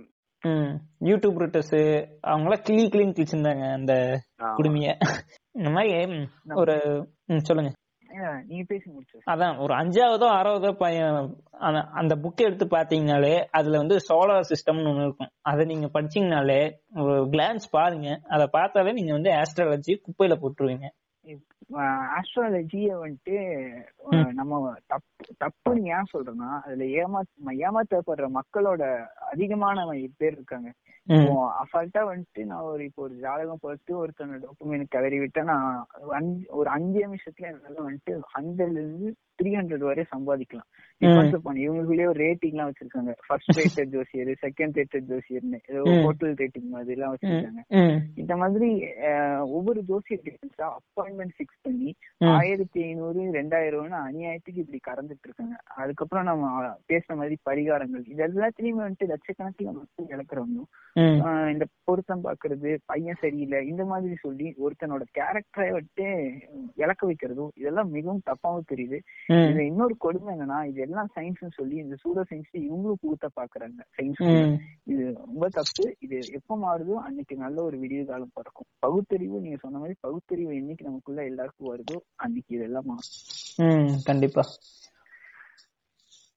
[1.08, 1.76] யூடியூப் ரிட்டர்ஸ்
[2.30, 3.94] அவங்க எல்லாம் கிளி கிளீன் கிழிச்சிருந்தாங்க அந்த
[4.58, 4.90] குடுமைய.
[5.54, 5.92] இந்த மாதிரி
[6.62, 6.74] ஒரு
[7.48, 7.70] சொல்லுங்க.
[8.48, 11.18] நீங்க பேசி முடிச்சு அதான் ஒரு அஞ்சாவதோ ஆறாவதோ பையன்
[12.00, 15.30] அந்த புக் எடுத்து பாத்தீங்கனாலே அதுல வந்து சோலார் சிஸ்டம்னு ஒண்ணு இருக்கும்.
[15.50, 16.60] அதை நீங்க படிச்சீங்கனாலே
[17.02, 18.08] ஒரு கிளான்ஸ் பாருங்க.
[18.34, 20.88] அதை பார்த்தாலே நீங்க வந்து ஆஸ்ட்ராலஜி குப்பையில போட்டுருவீங்க.
[21.78, 23.36] ஆஸ்ட்ராலஜிய வந்துட்டு
[24.32, 27.20] நம்ம தப்பு தப்புன்னு ஏன் சொல்றேன்னா அதுல ஏமா
[27.60, 28.82] ஏமாத்தப்படுற மக்களோட
[29.18, 29.84] அதிகமான
[30.16, 30.70] பேர் இருக்காங்க.
[31.06, 36.70] இப்போ அசால்ட்டா வந்துட்டு நான் ஒரு இப்போ ஒரு ஜாதகம் பார்த்து ஒருத்தனோட டொக்குமெண்ட் கிளறி விட்டா நான் ஒரு
[36.70, 39.10] அஞ்சு நிமிஷத்துல என்னால வந்துட்டு ஹண்ட்ரட்ல இருந்து
[39.40, 40.68] த்ரீ ஹண்ட்ரட் வரை சம்பாதிக்கலாம்.
[41.02, 43.12] இவங்களுக்குள்ளேயே ஒரு ரேட்டிங் எல்லாம் வச்சிருக்காங்க.
[43.26, 45.58] ஃபர்ஸ்ட் ரேட்டட் ஜோசியர் செகண்ட் ரேட்டட் ஜோசியர்னு.
[45.70, 47.62] ஏதோ ஹோட்டல் ரேட்டிங் மாதிரி எல்லாம் வச்சிருக்காங்க.
[48.22, 48.68] இந்த மாதிரி
[49.58, 50.26] ஒவ்வொரு ஜோசியர்
[50.68, 51.90] அப்பாயின்மெண்ட் ஃபிக்ஸ் பண்ணி
[52.40, 58.04] ஆயிரத்தி ஐநூறு ரெண்டாயிரம்னு அநியாயத்துக்கு இப்படி கறந்துட்டு இருக்காங்க அதுக்கப்புறம் நம்ம பேசுன மாதிரி பரிகாரங்கள்.
[58.12, 60.60] இது எல்லாத்துலயுமே வந்துட்டு லட்சக்கணக்கில் மக்கள் இழக்கிறவங்க.
[61.54, 66.06] இந்த பொருத்தம் பாக்குறது பையன் சரியில்லை இந்த மாதிரி சொல்லி ஒருத்தனோட கேரக்டரை விட்டு
[66.82, 68.98] இழக்க வைக்கிறதும் இதெல்லாம் மிகவும் தப்பாவும் தெரியுது.
[69.30, 73.80] இதுல இன்னொரு கொடுமை என்னன்னா இது எல்லாம் சயின்ஸ் சொல்லி இந்த சூடோ சயின்ஸ் இவங்களும் புகுத்த பாக்குறாங்க.
[73.96, 74.22] சயின்ஸ்
[74.84, 75.84] இது ரொம்ப தப்பு.
[75.98, 78.68] இது எப்ப மாறுதோ அன்னைக்கு நல்ல ஒரு விடிவு காலம் பிறக்கும்.
[78.80, 84.04] பகுத்தறிவு நீங்க சொன்ன மாதிரி பகுத்தறிவு என்னைக்கு நமக்குள்ள எல்லாருக்கும் வருதோ அன்னைக்கு இதெல்லாம் மாறும்.
[84.04, 84.44] கண்டிப்பா.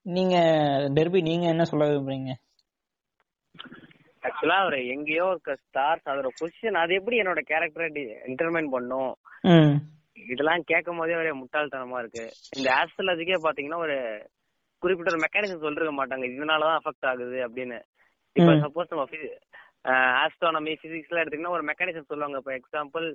[0.06, 0.36] நீங்க
[0.96, 2.32] டெர்பி நீங்க என்ன சொல்ல விரும்புறீங்க?
[4.24, 7.88] ஆக்சுவலா ஒரு எங்கேயோ இருக்க ஸ்டார்ஸ் அதோட பொசிஷன் அது எப்படி என்னோட கேரக்டரை
[8.32, 9.12] இன்டர்மைன் பண்ணும்?
[9.54, 9.74] ம்.
[10.16, 12.24] இதெல்லாம் கேட்கும் போதே ஒரே முட்டாள்தனமா இருக்கு.
[12.58, 13.98] இந்த ஆஸ்ட்ராலஜிக்கே பாத்தீங்கன்னா ஒரு
[14.82, 16.26] குறிப்பிட்ட ஒரு மெக்கானிசம் சொல்லிருக்க மாட்டாங்க.
[16.30, 17.80] இதனாலதான் அஃபெக்ட் ஆகுது அப்படின்னு.
[18.36, 18.52] இப்ப.
[18.64, 19.06] சப்போஸ் நம்ம
[20.24, 22.38] ஆஸ்ட்ரானமி பிசிக்ஸ்ல எடுத்தீங்கன்னா ஒரு மெக்கானிசம் சொல்லுவாங்க.
[22.42, 23.08] இப்ப எக்ஸாம்பிள்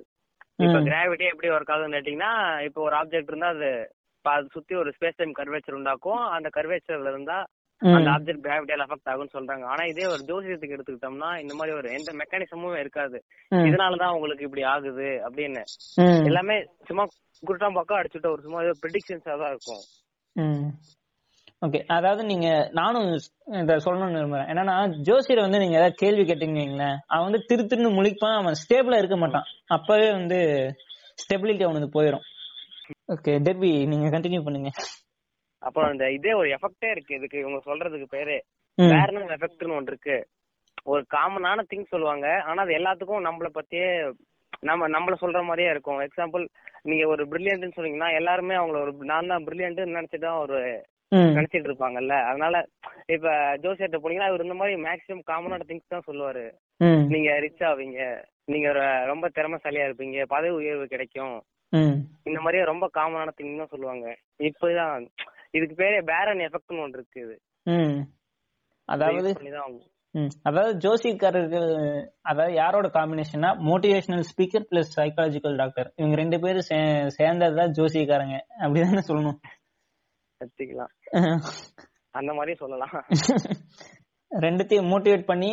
[0.63, 0.79] இப்ப.
[0.87, 2.31] கிராவிட்டி எப்படி ஒர்க் ஆகுதுன்னு கேட்டீங்கன்னா
[2.63, 3.69] இப்ப ஒரு ஆப்ஜெக்ட் இருந்தா அது
[4.51, 6.23] சுத்தி ஒரு ஸ்பேஸ் டைம் கர்வேச்சர் உண்டாக்கும்.
[6.37, 7.37] அந்த கர்வேச்சர்ல இருந்தா
[7.81, 8.09] அந்த.
[8.13, 9.65] ஆப்ஜெக்ட் கிராவிட்டியால அஃபெக்ட் ஆகும்னு சொல்றாங்க.
[9.73, 13.17] ஆனா இதே ஒரு ஜோசியத்துக்கு எடுத்துக்கிட்டோம்னா இந்த மாதிரி ஒரு எந்த மெக்கானிசமும் இருக்காது.
[13.69, 15.63] இதனாலதான் உங்களுக்கு இப்படி ஆகுது அப்படின்னு.
[16.29, 16.57] எல்லாமே
[16.89, 17.05] சும்மா
[17.43, 19.83] குருட்டாம் பக்கம் அடிச்சுட்டு ஒரு சும்மா ஏதோ ப்ரிடிக்ஷன்ஸா தான் இருக்கும்.
[21.65, 21.79] ஓகே.
[21.95, 22.49] அதாவது நீங்க
[22.79, 23.07] நானும்
[23.61, 24.49] இத சொல்லணும்னு விரும்புறேன்.
[24.51, 24.75] என்னன்னா
[25.07, 28.37] ஜோசியர் வந்து நீங்க ஏதாவது கேள்வி கேட்டீங்கன்னு அவன் வந்து திரு திருன்னு முழிப்பான்.
[28.41, 29.47] அவன் ஸ்டேபிளா இருக்க மாட்டான்.
[29.77, 30.39] அப்பவே வந்து
[31.23, 32.25] ஸ்டெபிலிட்டி அவனுக்கு போயிடும்
[33.13, 34.71] ஓகே டெர்பி நீங்க கண்டினியூ பண்ணுங்க.
[35.59, 37.15] அப்புறம் இந்த இதே ஒரு எஃபெக்டே இருக்கு.
[37.15, 38.43] இதுக்கு இவங்க சொல்றதுக்கு பேரு.
[38.75, 38.81] ம்.
[38.81, 40.17] வேர்னல் எஃபெக்ட்னு ஒன்று இருக்கு.
[40.83, 42.41] ஒரு காமனான திங் சொல்லுவாங்க.
[42.43, 44.13] ஆனா அது எல்லாத்துக்கும் நம்மள பத்தியே
[44.59, 45.99] நம்ம நம்மள சொல்ற மாதிரியே இருக்கும்.
[45.99, 46.47] எக்ஸாம்பிள்
[46.81, 50.87] நீங்க ஒரு பிரில்லியன்ட்னு சொன்னீங்கன்னா எல்லாருமே அவங்கள ஒரு நான் தான் பிரில்லியன்ட் நினைச்சிட்டு தான் ஒரு.
[51.11, 52.15] நினைச்சிட்டு இருப்பாங்கல்ல.
[52.23, 52.65] அதனால
[53.07, 56.43] இப்ப ஜோசியர்ட்ட போனீங்கன்னா அவர் இந்த மாதிரி மேக்ஸிமம் காமனான திங்ஸ் தான் சொல்லுவாரு.
[57.07, 58.01] நீங்க ரிச் ஆவீங்க.
[58.45, 58.71] நீங்க
[59.05, 60.25] ரொம்ப திறமைசாலியா இருப்பீங்க.
[60.25, 61.41] பதவி உயர்வு கிடைக்கும்.
[62.23, 64.15] இந்த மாதிரியே ரொம்ப காமனான திங் தான் சொல்லுவாங்க.
[64.39, 65.07] இப்பதான்
[65.53, 67.35] இதுக்கு பேரே பேரன் எஃபெக்ட்னு ஒன்று இருக்கு இது.
[67.65, 67.99] ம்.
[68.89, 69.31] அதாவது.
[70.41, 71.67] அதாவது ஜோசிக்காரர்கள்
[72.21, 76.69] அதாவது யாரோட காம்பினேஷன்னா motivational speaker plus psychological doctor இவங்க ரெண்டு பேரும்
[77.19, 78.37] சேர்ந்ததுதான் ஜோசிக்காரங்க.
[78.61, 79.39] அப்படிதானே சொல்லணும்.
[80.41, 80.93] வச்சுக்கலாம்
[82.11, 82.93] அந்த மாதிரியும் சொல்லலாம்.
[84.31, 85.51] ரெண்டுத்தையும் மோட்டிவேட் பண்ணி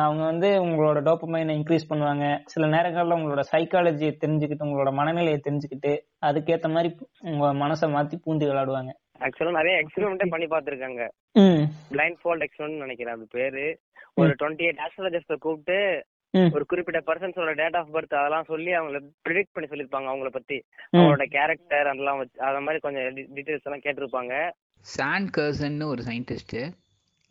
[0.00, 2.24] அவங்க வந்து உங்களோட டோப்பமைனை இன்க்ரீஸ் பண்ணுவாங்க.
[2.44, 5.92] சில நேரங்கள்ல உங்களோட சைக்காலஜியை தெரிஞ்சுக்கிட்டு உங்களோட மனநிலையை தெரிஞ்சுக்கிட்டு
[6.26, 6.90] அதுக்கேத்த மாதிரி
[7.20, 8.92] உங்க மனசை மாத்தி பூந்து விளையாடுவாங்க.
[9.20, 11.08] ஆக்சுவலா நிறைய எக்ஸ்பெரிமெண்டே பண்ணி பார்த்திருக்காங்க.
[11.32, 11.64] ம்.
[11.90, 13.80] பிளைண்ட் ஃபோல்ட் எக்ஸ்பெரிமெண்ட் நினைக்கிறேன் அது பேரு.
[14.14, 16.06] ஒரு டுவெண்ட்டி எயிட் ஆஸ்ட்ராலஜிஸ்ட கூப்பிட்டு
[16.52, 18.98] ஒரு குறிப்பிட்ட பர்சன்ஸோட டேட் ஆஃப் பர்த் அதெல்லாம் சொல்லி அவங்கள
[19.28, 20.62] ப்ரிடிக்ட் பண்ணி சொல்லிருப்பாங்க அவங்கள பத்தி.
[20.96, 23.02] அவங்களோட கேரக்டர் அதெல்லாம் வச்சு அத மாதிரி கொஞ்சம்
[23.36, 24.50] டீடைல்ஸ் எல்லாம் கேட்டிருப்பாங்க.
[24.96, 26.60] சாண்ட் கர்சன்னு ஒரு சயின்டிஸ்ட்டு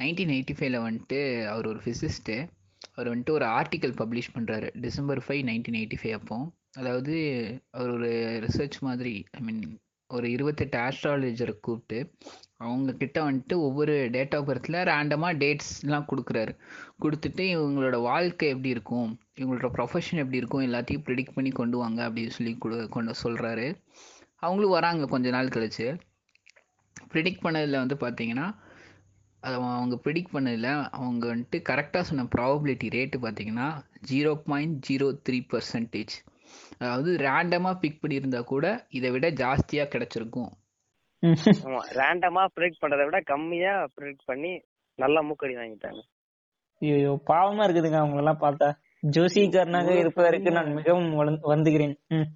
[0.04, 2.48] நைன்டீன் எயிட்டி ஃபைவ்ல வந்துட்டு அவர் ஒரு ஃபிசிஸ்ட்டு
[2.96, 6.38] அவர் வந்துட்டு ஒரு ஆர்டிக்கல் பப்ளிஷ் பண்ணுறாரு December five nineteen eighty five அப்போ.
[6.78, 7.16] அதாவது
[7.72, 8.10] அவர் ஒரு
[8.44, 9.80] ரிசர்ச் மாதிரி ஐ மீன்
[10.10, 11.98] ஒரு இருபத்தெட்டு ஆஸ்ட்ராலஜரை கூப்பிட்டு
[12.58, 16.54] அவங்க கிட்ட வந்துட்டு ஒவ்வொரு டேட் ஆஃப் பர்த்தில் ரேண்டமாக டேட்ஸ்லாம் கொடுக்குறாரு.
[17.04, 22.36] கொடுத்துட்டு இவங்களோட வாழ்க்கை எப்படி இருக்கும் இவங்களோட ப்ரொஃபஷன் எப்படி இருக்கும் எல்லாத்தையும் ப்ரிடிக்ட் பண்ணி கொண்டு வாங்க அப்படின்னு
[22.38, 23.68] சொல்லி கொடு கொண்டு சொல்கிறாரு
[24.44, 25.88] அவங்களும் வராங்க கொஞ்ச நாள் கழிச்சு.
[27.14, 28.48] ப்ரிடிக்ட் பண்ணதில் வந்து பார்த்தீங்கன்னா
[29.44, 33.68] அது அவங்க ப்ரிடிக்ட் பண்ணதில் அவங்க வந்துட்டு கரெக்டாக சொன்ன ப்ராபபிலிட்டி ரேட்டு பார்த்தீங்கன்னா
[34.12, 36.16] zero point zero three percentage
[36.80, 40.52] அதாவது ரேண்டமாக பிக் பண்ணியிருந்தா கூட இதை விட ஜாஸ்தியாக கிடச்சிருக்கும்.
[41.64, 44.52] ஆமா ரேண்டமா ப்ரிடிக்ட் பண்றதை விட கம்மியா ப்ரிடிக்ட் பண்ணி
[45.00, 46.02] நல்லா மூக்கடி வாங்கிட்டாங்க.
[46.82, 48.68] ஐயோ பாவமா இருக்குதுங்க அவங்க எல்லாம் பார்த்தா
[49.14, 51.10] ஜோசிக்காரனாக இருப்பதற்கு நான் மிகவும்
[52.12, 52.28] ம்.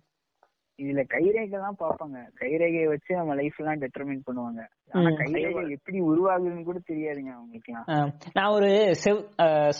[0.80, 4.62] இதுல கைரேகை தான் பாப்பாங்க கைரேகையை வச்சு நம்ம லைஃப் எல்லாம் டெட்டர்மின் பண்ணுவாங்க.
[4.94, 5.10] ஆனா.
[5.20, 7.98] கைரேகை எப்படி உருவாகுதுன்னு கூட தெரியாதுங்க அவங்களுக்குலாம் ஆ,
[8.36, 8.70] நான் ஒரு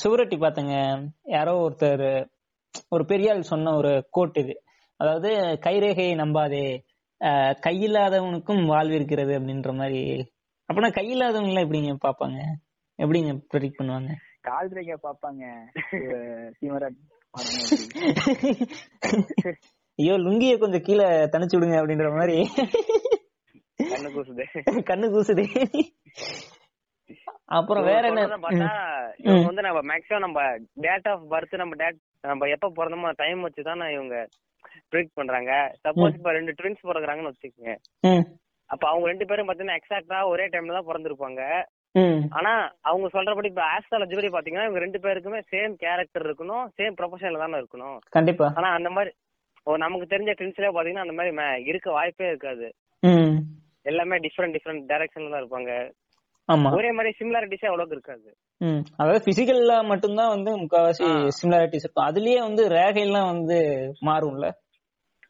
[0.02, 0.76] சுவரொட்டி பார்த்தேங்க.
[1.28, 2.06] யாரோ ஒருத்தர்
[2.96, 4.56] ஒரு பெரிய ஆள் சொன்ன ஒரு கோட் இது.
[5.00, 5.30] அதாவது
[5.66, 6.66] கைரேகையை நம்பாதே
[7.66, 10.02] கையில்லாதவனுக்கும் வாழ்வு இருக்கிறது அப்படின்ற மாதிரி.
[10.70, 12.40] அப்பனா கையில்லாதவங்க எல்லாம் எப்படிங்க பாப்பாங்க
[13.00, 14.12] எப்படிங்க ப்ரெடிக்ட் பண்ணுவாங்க?
[14.48, 15.44] கால் ரேகை பாப்பாங்க
[16.60, 17.02] சீமராஜ்.
[20.00, 22.38] ஐயோ லுங்கிய கொஞ்சம் கீழே தனிச்சு விடுங்க அப்படின்ற மாதிரி.
[23.92, 24.46] கண்ணு கூசுது.
[24.90, 25.46] கண்ணு கூசுது.
[27.58, 28.22] அப்புறம் வேற என்ன?
[29.24, 30.42] இவங்க வந்து நம்ம மேக்ஸிமம் நம்ம
[30.86, 32.00] டேட் ஆஃப் பர்த் நம்ம டேட்
[32.32, 34.16] நம்ம எப்ப பிறந்தோமோ டைம் வச்சு தானே இவங்க
[34.92, 35.52] ப்ரிடிக்ட் பண்றாங்க.
[35.84, 37.74] சப்போஸ் இப்ப ரெண்டு ட்வின்ஸ் பிறகுறாங்கன்னு வச்சுக்கோங்க.
[38.70, 41.42] அப்ப அவங்க ரெண்டு பேரும் பாத்தீங்கன்னா எக்ஸாக்டா ஒரே டைம்ல தான் பிறந்திருப்பாங்க.
[42.40, 42.52] ஆனா
[42.90, 47.60] அவங்க சொல்றபடி இப்ப ஆஸ்ட்ராலஜி படி பாத்தீங்கன்னா இவங்க ரெண்டு பேருக்குமே சேம் கேரக்டர் இருக்கணும் சேம் ப்ரொஃபஷன்ல தானே
[47.62, 47.98] இருக்கணும்.
[48.18, 48.48] கண்டிப்பா.
[48.60, 49.12] ஆனா அந்த மாதிரி
[49.86, 52.68] நமக்கு தெரிஞ்ச ட்வின்ஸ்லயே பாத்தீங்கன்னா அந்த மாதிரி இருக்க வாய்ப்பே இருக்காது.
[53.92, 55.74] எல்லாமே டிஃப்ரெண்ட் டிஃப்ரெண்ட் டைரக்ஷன்ல தான் இருப்பாங்க.
[56.48, 58.30] ஒரே மாதிரி சிமிலாரிட்டிஸே அவ்வளவுக்கு இருக்காது.
[58.98, 61.30] அதாவது பிசிக்கல்ல மட்டும்தான் வந்து முக்காவாசி.
[61.42, 62.08] சிமிலாரிட்டிஸ் இருக்கும்.
[62.08, 63.60] அதுலயே வந்து ரேகைலாம் வந்து
[64.02, 64.48] மாறும்ல?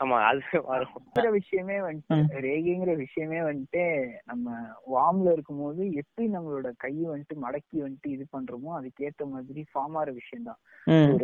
[0.01, 0.93] ஆமா அது வரும்.
[1.37, 3.83] விஷயமே வந்துட்டு ரேகைங்கிற விஷயமே வந்துட்டு
[4.25, 4.45] நம்ம
[4.91, 10.47] வார்ம்ல இருக்கும்போது எப்படி நம்மளோட கை வந்துட்டு மடக்கி வந்துட்டு இது பண்றோமோ அதுக்கேத்த மாதிரி ஃபார்ம் ஆகிற விஷயம்
[10.49, 10.59] தான்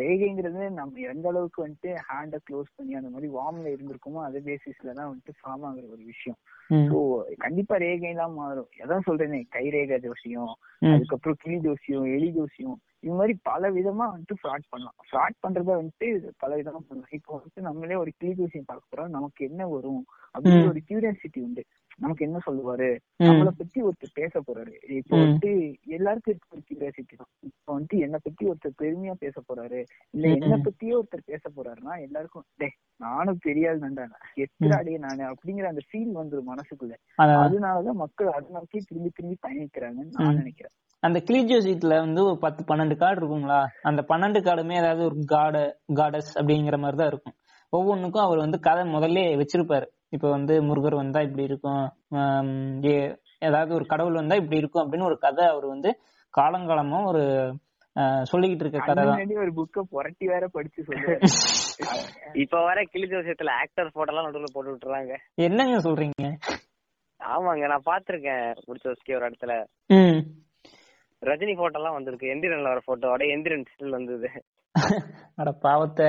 [0.00, 5.10] ரேகைங்கிறது நம்ம எந்த அளவுக்கு வந்துட்டு ஹேண்ட க்ளோஸ் பண்ணி அந்த மாதிரி வார்ம்ல இருந்திருக்கோமோ அதே பேசிஸ்ல தான்
[5.10, 6.38] வந்துட்டு ஃபார்ம் ஆகுற ஒரு விஷயம்.
[6.88, 6.98] ஸோ
[7.38, 8.70] கண்டிப்பா ரேகை எல்லாம் மாறும்.
[8.84, 10.52] அதான் சொல்றேனே கை ரேகை ஜோசியம்
[10.92, 14.96] அதுக்கப்புறம் கிளி ஜோசியம் எலி ஜோசியம் இது மாதிரி பல விதமா வந்துட்டு ஃப்ராட் பண்ணலாம்.
[15.08, 17.10] ஃப்ராட் பண்றத வந்துட்டு பல விதமா பண்ணலாம்.
[17.10, 19.08] இப்போ வந்துட்டு நம்மளே ஒரு கிளீக் விஷயம் பார்க்க போறோம்.
[19.08, 20.04] நமக்கு என்ன வரும்?
[20.34, 21.62] அப்படின்னு ஒரு கியூரியாசிட்டி உண்டு.
[21.96, 22.88] நமக்கு என்ன சொல்லுவாரு?
[23.22, 24.74] நம்மளை பத்தி ஒருத்தர் பேச போறாரு.
[24.88, 27.30] இப்போ வந்துட்டு எல்லாருக்கும் இருக்க ஒரு கியூரியாசிட்டி தான்.
[27.40, 29.80] இப்போ வந்துட்டு என்னை பத்தி ஒருத்தர் பெருமையா பேச போறாரு.
[30.10, 34.04] இல்ல என்ன பத்தியே ஒருத்தர் பேச போறாருன்னா எல்லாருக்கும் டே நானும் பெரியாள் நண்டா
[34.36, 35.24] எத்திராடியே நானு?
[35.32, 36.94] அப்படிங்கிற அந்த ஃபீல் வந்துரும் மனசுக்குள்ள.
[37.18, 40.74] அதனாலதான் மக்கள் அதை நோக்கி திரும்பி திரும்பி பயணிக்கிறாங்கன்னு நான் நினைக்கிறேன்.
[41.02, 43.58] அந்த கிளிஜோ சீட்ல வந்து ஒரு பத்து பன்னெண்டு கார்டு இருக்குங்களா?
[43.82, 45.56] அந்த பன்னெண்டு கார்டுமே ஏதாவது ஒரு காட
[45.98, 47.36] காடஸ் அப்படிங்கிற மாதிரி தான் இருக்கும்.
[47.72, 49.86] ஒவ்வொன்றுக்கும் அவர் வந்து கதை முதல்ல வச்சிருப்பாரு.
[50.10, 51.82] இப்ப வந்து முருகர் வந்தா இப்படி இருக்கும்
[53.42, 55.90] ஏதாவது ஒரு கடவுள் வந்தா இப்படி இருக்கும் அப்படின்னு ஒரு கதை அவர் வந்து
[56.34, 57.22] காலங்காலமா ஒரு
[58.30, 59.34] சொல்லிக்கிட்டு இருக்க கதை தான்.
[59.44, 61.20] ஒரு புக்க புரட்டி வேற படிச்சு சொல்லுவாரு.
[62.42, 65.12] இப்ப வர கிளி ஜோசியத்துல ஆக்டர் போட்டோ எல்லாம் நடுவுல போட்டு விட்டுறாங்க.
[65.46, 66.24] என்னங்க சொல்றீங்க?
[67.20, 69.54] ஆமாங்க நான் பாத்திருக்கேன் முடிச்ச ஒரு இடத்துல.
[71.26, 72.26] ரஜினி போட்டோ எல்லாம் வந்திருக்கு.
[72.26, 74.30] எந்திரன்ல வர போட்டோட எந்திரன் ஸ்டில் வந்தது.
[75.36, 76.06] அட பாவத்தை.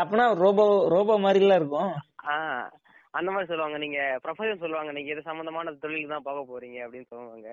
[0.00, 1.92] அப்பனா ரோபோ ரோபோ மாதிரி எல்லாம் இருக்கும்.
[2.24, 2.68] ஆஹ்
[3.10, 3.78] அந்த மாதிரி சொல்லுவாங்க.
[3.78, 4.92] நீங்க ப்ரொஃபஷன் சொல்லுவாங்க.
[4.92, 7.48] நீங்க இது சம்பந்தமான தொழில் தான் பார்க்க போறீங்க அப்படின்னு சொல்லுவாங்க.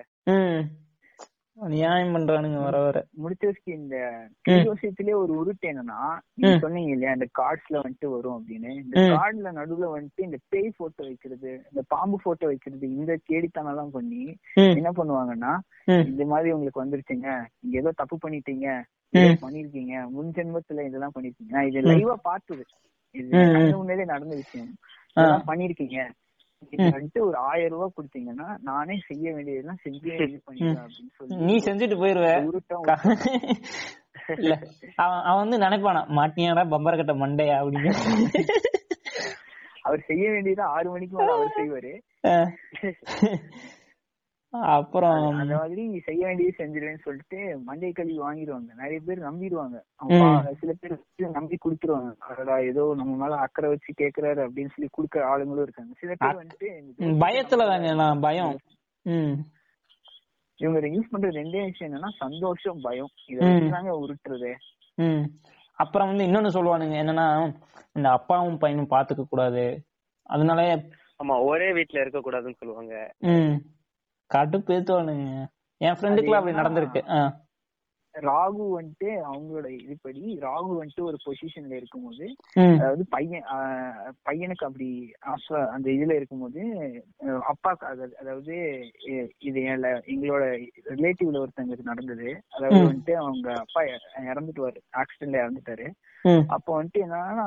[1.66, 3.06] நியாயம் பண்றானுங்க வர வர.
[3.24, 6.18] முடிச்சதுக்கு இந்த விஷயத்திலே ஒரு உருட்டு என்னன்னா
[6.58, 8.70] சொன்னீங்க இல்லையா இந்த கார்ட்ஸ்ல வந்துட்டு வரும் அப்படின்னு.
[8.84, 13.90] இந்த கார்ட்ல நடுவுல வந்துட்டு இந்த பேய் போட்டோ வைக்கிறது இந்த பாம்பு போட்டோ வைக்கிறது இந்த கேடித்தனம் எல்லாம்
[13.90, 15.58] பண்ணி என்ன பண்ணுவாங்கன்னா
[16.06, 17.44] இந்த மாதிரி உங்களுக்கு வந்துருச்சுங்க.
[17.60, 18.82] நீங்க ஏதோ தப்பு பண்ணிட்டீங்க.
[19.14, 20.08] பண்ணிருக்கீங்க.
[20.08, 21.48] முன் ஜென்மத்துல இதெல்லாம் பண்ணிருக்கீங்க.
[21.48, 22.64] நான் இது லைவா பார்த்தது.
[23.10, 23.28] இது
[23.76, 24.74] முன்னாடியே நடந்த விஷயம்.
[25.46, 26.10] பண்ணிருக்கீங்க.
[26.76, 32.28] வந்துட்டு ஒரு ஆயிரம் ரூபாய் கொடுத்தீங்கன்னா நானே செய்ய வேண்டியதெல்லாம் செஞ்சு அப்படின்னு சொல்லி நீ செஞ்சுட்டு போயிருவ.
[34.38, 34.54] இல்ல.
[34.96, 37.56] அவன் அவன் வந்து நினைப்பானா மாட்டியாடா பம்பர கட்ட மண்டையா?
[37.58, 37.92] அப்படின்னு.
[39.82, 41.92] அவர் செய்ய வேண்டியது ஆறு மணிக்கு அவர் செய்வாரு.
[44.52, 48.70] அப்புறம் அந்த மாதிரி செய்ய வேண்டியது செஞ்சிருவேன்னு சொல்லிட்டு மண்டை கழுவி வாங்கிடுவாங்க.
[48.80, 49.76] நிறைய பேர் நம்பிடுவாங்க.
[50.60, 50.94] சில பேர்
[51.36, 52.10] நம்பி குடுத்துருவாங்க.
[52.28, 55.92] அடடா ஏதோ நம்ம மேல அக்கறை வச்சு கேக்குறாரு அப்படின்னு சொல்லி குடுக்கற ஆளுங்களும் இருக்காங்க.
[56.02, 58.56] சில பேர் வந்துட்டு பயத்துல தாங்க நான் பயம்.
[60.58, 63.12] இவங்க யூஸ் பண்ற ரெண்டே விஷயம் என்னன்னா சந்தோஷம் பயம்.
[63.32, 64.52] இதாங்க உருட்டுறது.
[65.78, 67.26] அப்புறம் வந்து இன்னொன்னு சொல்லுவானுங்க என்னன்னா
[67.96, 69.66] இந்த அப்பாவும் பையனும் பாத்துக்க கூடாது
[70.26, 70.60] அதனால
[71.20, 72.94] ஆமா ஒரே வீட்டுல இருக்க கூடாதுன்னு சொல்லுவாங்க
[74.30, 75.26] கடுப்பு ஏத்துவானுங்க
[75.80, 77.02] என் ஃப்ரெண்டுக்குலாம் அப்படி நடந்திருக்கு.
[78.14, 82.24] ராகு வந்துட்டு அவங்களோட இதுபடி ராகு வந்துட்டு ஒரு பொசிஷன்ல இருக்கும்போது
[82.74, 83.44] அதாவது பையன்
[84.26, 84.88] பையனுக்கு அப்படி
[85.74, 86.62] அந்த இதுல இருக்கும்போது
[87.48, 87.84] அப்பாக்கு
[88.22, 88.54] அதாவது
[89.40, 89.60] இது
[90.14, 90.44] எங்களோட
[90.92, 92.28] ரிலேட்டிவ்ல ஒருத்தங்களுக்கு நடந்தது.
[92.56, 93.82] அதாவது வந்துட்டு அவங்க அப்பா
[94.30, 94.80] இறந்துட்டுவாரு.
[95.02, 95.86] ஆக்சிடென்ட்ல இறந்துட்டாரு.
[96.54, 97.46] அப்போ வந்துட்டு என்னன்னா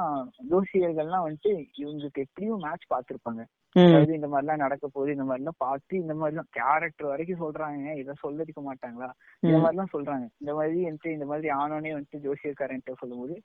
[0.51, 3.43] ஜோசியர்கள்லாம் வந்துட்டு இவங்களுக்கு எப்படியும் மேட்ச் பாத்துருப்பாங்க
[3.75, 7.43] அதாவது இந்த மாதிரி எல்லாம் நடக்க போகுது இந்த மாதிரி எல்லாம் பார்த்து இந்த மாதிரி எல்லாம் கேரக்டர் வரைக்கும்
[7.43, 7.91] சொல்றாங்க.
[8.01, 9.09] இதை சொல்லிருக்க மாட்டாங்களா?
[9.43, 10.25] இந்த மாதிரி எல்லாம் சொல்றாங்க.
[10.41, 13.37] இந்த மாதிரி வந்துட்டு இந்த மாதிரி ஆனோனே வந்துட்டு ஜோசியக்காரன்ட்ட சொல்லும்போது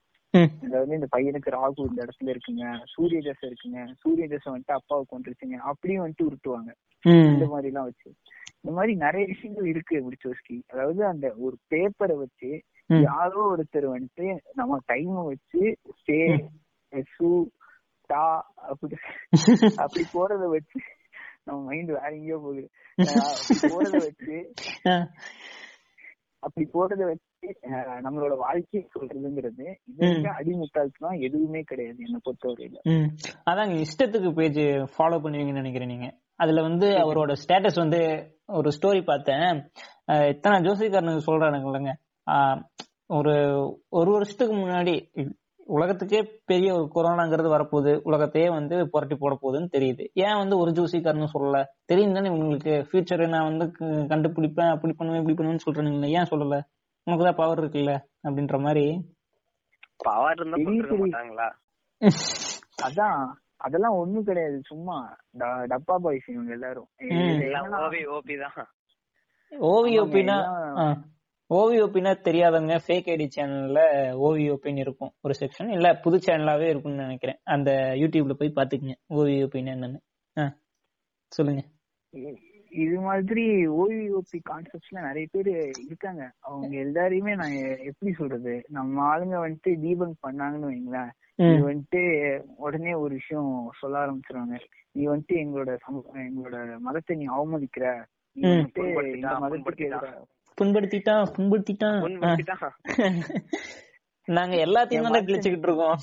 [0.67, 2.65] அதாவது இந்த பையனுக்கு ராகு இந்த இடத்துல இருக்குங்க
[2.95, 6.71] சூரிய தசை இருக்குங்க சூரிய தசை வந்துட்டு அப்பாவை கொண்டுருச்சுங்க அப்படியும் வந்துட்டு உருட்டுவாங்க.
[7.05, 8.09] இந்த மாதிரி எல்லாம் வச்சு.
[8.61, 10.57] இந்த மாதிரி நிறைய விஷயங்கள் இருக்கு முடிச்சோஸ்கி.
[10.73, 12.51] அதாவது அந்த ஒரு பேப்பரை வச்சு
[12.91, 15.63] யாரோ ஒருத்தர் வந்துட்டு நம்ம டைம் வச்சு
[17.15, 17.29] சூ
[18.13, 18.25] டா
[18.73, 18.97] அப்படி
[19.85, 20.79] அப்படி போறத வச்சு
[21.47, 22.63] நம்ம மைண்ட் வேற எங்கேயோ போகுது.
[23.73, 24.37] போறத வச்சு
[26.43, 27.49] அப்படி போறத வச்சு
[28.05, 32.79] நம்மளோட வாழ்க்கையை சொல்றதுங்கிறது இதுக்கு அடிமுட்டாள்தான் எதுவுமே கிடையாது என்ன பொறுத்தவரையில.
[33.51, 34.61] அதாங்க இஷ்டத்துக்கு பேஜ்
[34.95, 36.09] ஃபாலோ பண்ணுவீங்கன்னு நினைக்கிறேன் நீங்க.
[36.43, 38.01] அதுல வந்து அவரோட ஸ்டேட்டஸ் வந்து
[38.59, 39.61] ஒரு ஸ்டோரி பார்த்தேன்.
[40.33, 41.95] இத்தனை ஜோசிக்காரனுக்கு சொல்றானுங்க இல்லைங்க.
[43.19, 43.35] ஒரு
[43.99, 44.95] ஒரு வருஷத்துக்கு முன்னாடி
[45.67, 47.93] உலகத்துக்கே பெரிய ஒரு கொரோனாங்கிறது வரப்போகுது.
[48.03, 50.05] உலகத்தையே வந்து புரட்டி போட போகுதுன்னு தெரியுது.
[50.25, 51.59] ஏன் வந்து ஒரு ஜூசிக்காரன்னு சொல்லல?
[51.85, 52.75] தெரியும் தானே உங்களுக்கு?
[52.89, 53.67] ஃபியூச்சர் நான் வந்து
[54.09, 56.59] கண்டுபிடிப்பேன் அப்படி பண்ணுவேன் இப்படி பண்ணுவேன்னு சொல்றேன் ஏன் சொல்லல?
[57.07, 57.95] உனக்கு தான் பவர் இருக்குல்ல?
[58.25, 58.87] அப்படின்ற மாதிரி.
[59.99, 61.49] பவர் இருந்தா
[62.87, 63.21] அதான்.
[63.57, 64.57] அதெல்லாம் ஒண்ணும் கிடையாது.
[64.63, 64.97] சும்மா
[65.71, 66.89] டப்பா பாய்ஸ் இவங்க எல்லாரும்.
[68.17, 68.59] ஓபி தான்.
[69.53, 70.37] ஓவி ஓபினா
[71.55, 73.81] ஓவியோபினா தெரியாதவங்க ஃபேக் ஐடி சேனல்ல
[74.27, 75.13] ஓவியோபின் இருக்கும்.
[75.21, 77.39] ஒரு செக்ஷன் இல்ல புது சேனலாவே இருக்கும்னு நினைக்கிறேன்.
[77.45, 80.01] அந்த யூடியூப்ல போய் பாத்துக்கங்க ஓவியோபின் என்னன்னு.
[81.33, 81.63] சொல்லுங்க.
[82.85, 85.51] இது மாதிரி ஓவியோபி கான்செப்ட்ஸ்ல நிறைய பேர்
[85.87, 86.23] இருக்காங்க.
[86.41, 87.57] அவங்க எல்லாரையுமே நான்
[87.91, 88.55] எப்படி சொல்றது?
[88.69, 91.13] நம்ம ஆளுங்க வந்துட்டு தீபம் பண்ணாங்கன்னு வைங்களேன்.
[91.35, 92.03] இது வந்துட்டு
[92.57, 94.59] உடனே ஒரு விஷயம் சொல்ல ஆரம்பிச்சிருவாங்க.
[94.93, 95.73] நீ வந்துட்டு எங்களோட
[96.27, 97.87] எங்களோட மதத்தை நீ அவமதிக்கிற.
[98.37, 99.89] நீ வந்துட்டு இந்த மதத்துக்கு
[100.61, 102.01] புண்படுத்திட்டான் புண்படுத்திட்டான்
[104.29, 105.99] நாங்க எல்லாத்தையும் தான் கிழிச்சுக்கிட்டு இருக்கோம்.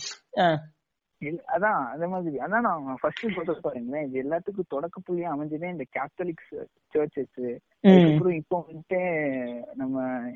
[1.55, 2.37] அதான் அந்த மாதிரி.
[2.37, 6.53] அதான் நான் ஃபர்ஸ்ட் சொல்ற பாருங்களேன் இது எல்லாத்துக்கும் தொடக்க புள்ளியா அமைஞ்சதே இந்த கேத்தலிக்ஸ்
[6.93, 7.43] சர்ச்சஸ்
[7.83, 8.99] அதுக்கப்புறம் இப்போ வந்துட்டு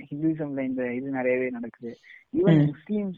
[0.10, 1.92] ஹிந்துசம்ல இந்த இது நிறையவே நடக்குது.
[2.34, 3.12] ஈவன் முஸ்லீம்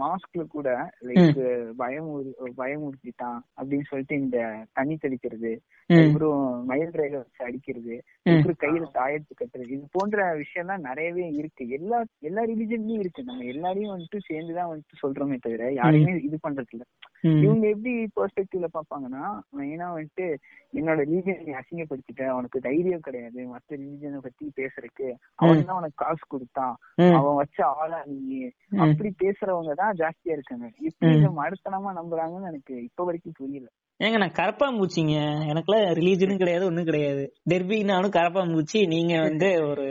[0.00, 0.68] மாஸ்க்ல கூட
[1.08, 1.38] லைக்
[1.78, 4.38] பயமுறு பயமுறுத்திட்டான் அப்படின்னு சொல்லிட்டு இந்த
[4.72, 5.52] தண்ணி தெளிக்கிறது
[5.90, 7.94] அப்புறம் மயில் ரேகை வச்சு அடிக்கிறது
[8.26, 11.64] அப்புறம் கையில தாயத்து கட்டுறது இது போன்ற விஷயம் எல்லாம் நிறையவே இருக்கு.
[11.68, 13.22] எல்லா எல்லா ரிலிஜன்லயும் இருக்கு.
[13.24, 16.84] நம்ம எல்லாரையும் வந்துட்டு சேர்ந்துதான் வந்துட்டு சொல்றோமே தவிர யாரையுமே இது பண்றது இல்ல
[17.22, 19.24] இவங்க எப்படி பெர்ஸ்பெக்டிவ்ல பாப்பாங்கன்னா
[19.58, 20.26] மெயினா வந்துட்டு
[20.74, 25.08] என்னோட ரிலீஜன் நீ அசிங்கப்படுத்திட்ட உனக்கு தைரியம் கிடையாது மத்த ரிலீஜனை பத்தி பேசுறதுக்கு.
[25.36, 26.74] அவன் தான் உனக்கு காசு கொடுத்தான்.
[27.18, 28.40] அவன் வச்ச ஆளா நீ.
[28.78, 30.66] அப்படி பேசுறவங்க தான் ஜாஸ்தியா இருக்காங்க.
[30.80, 33.68] எப்படி இதை மறுத்தனமா நம்புறாங்கன்னு எனக்கு இப்ப வரைக்கும் புரியல.
[34.00, 35.16] ஏங்க நான் கரப்பாம்பூச்சிங்க
[35.52, 37.24] எனக்குலாம் ரிலீஜனும் கிடையாது ஒண்ணும் கிடையாது.
[37.50, 39.86] டெர்பினாலும் கரப்பாம்பூச்சி நீங்க வந்து ஒரு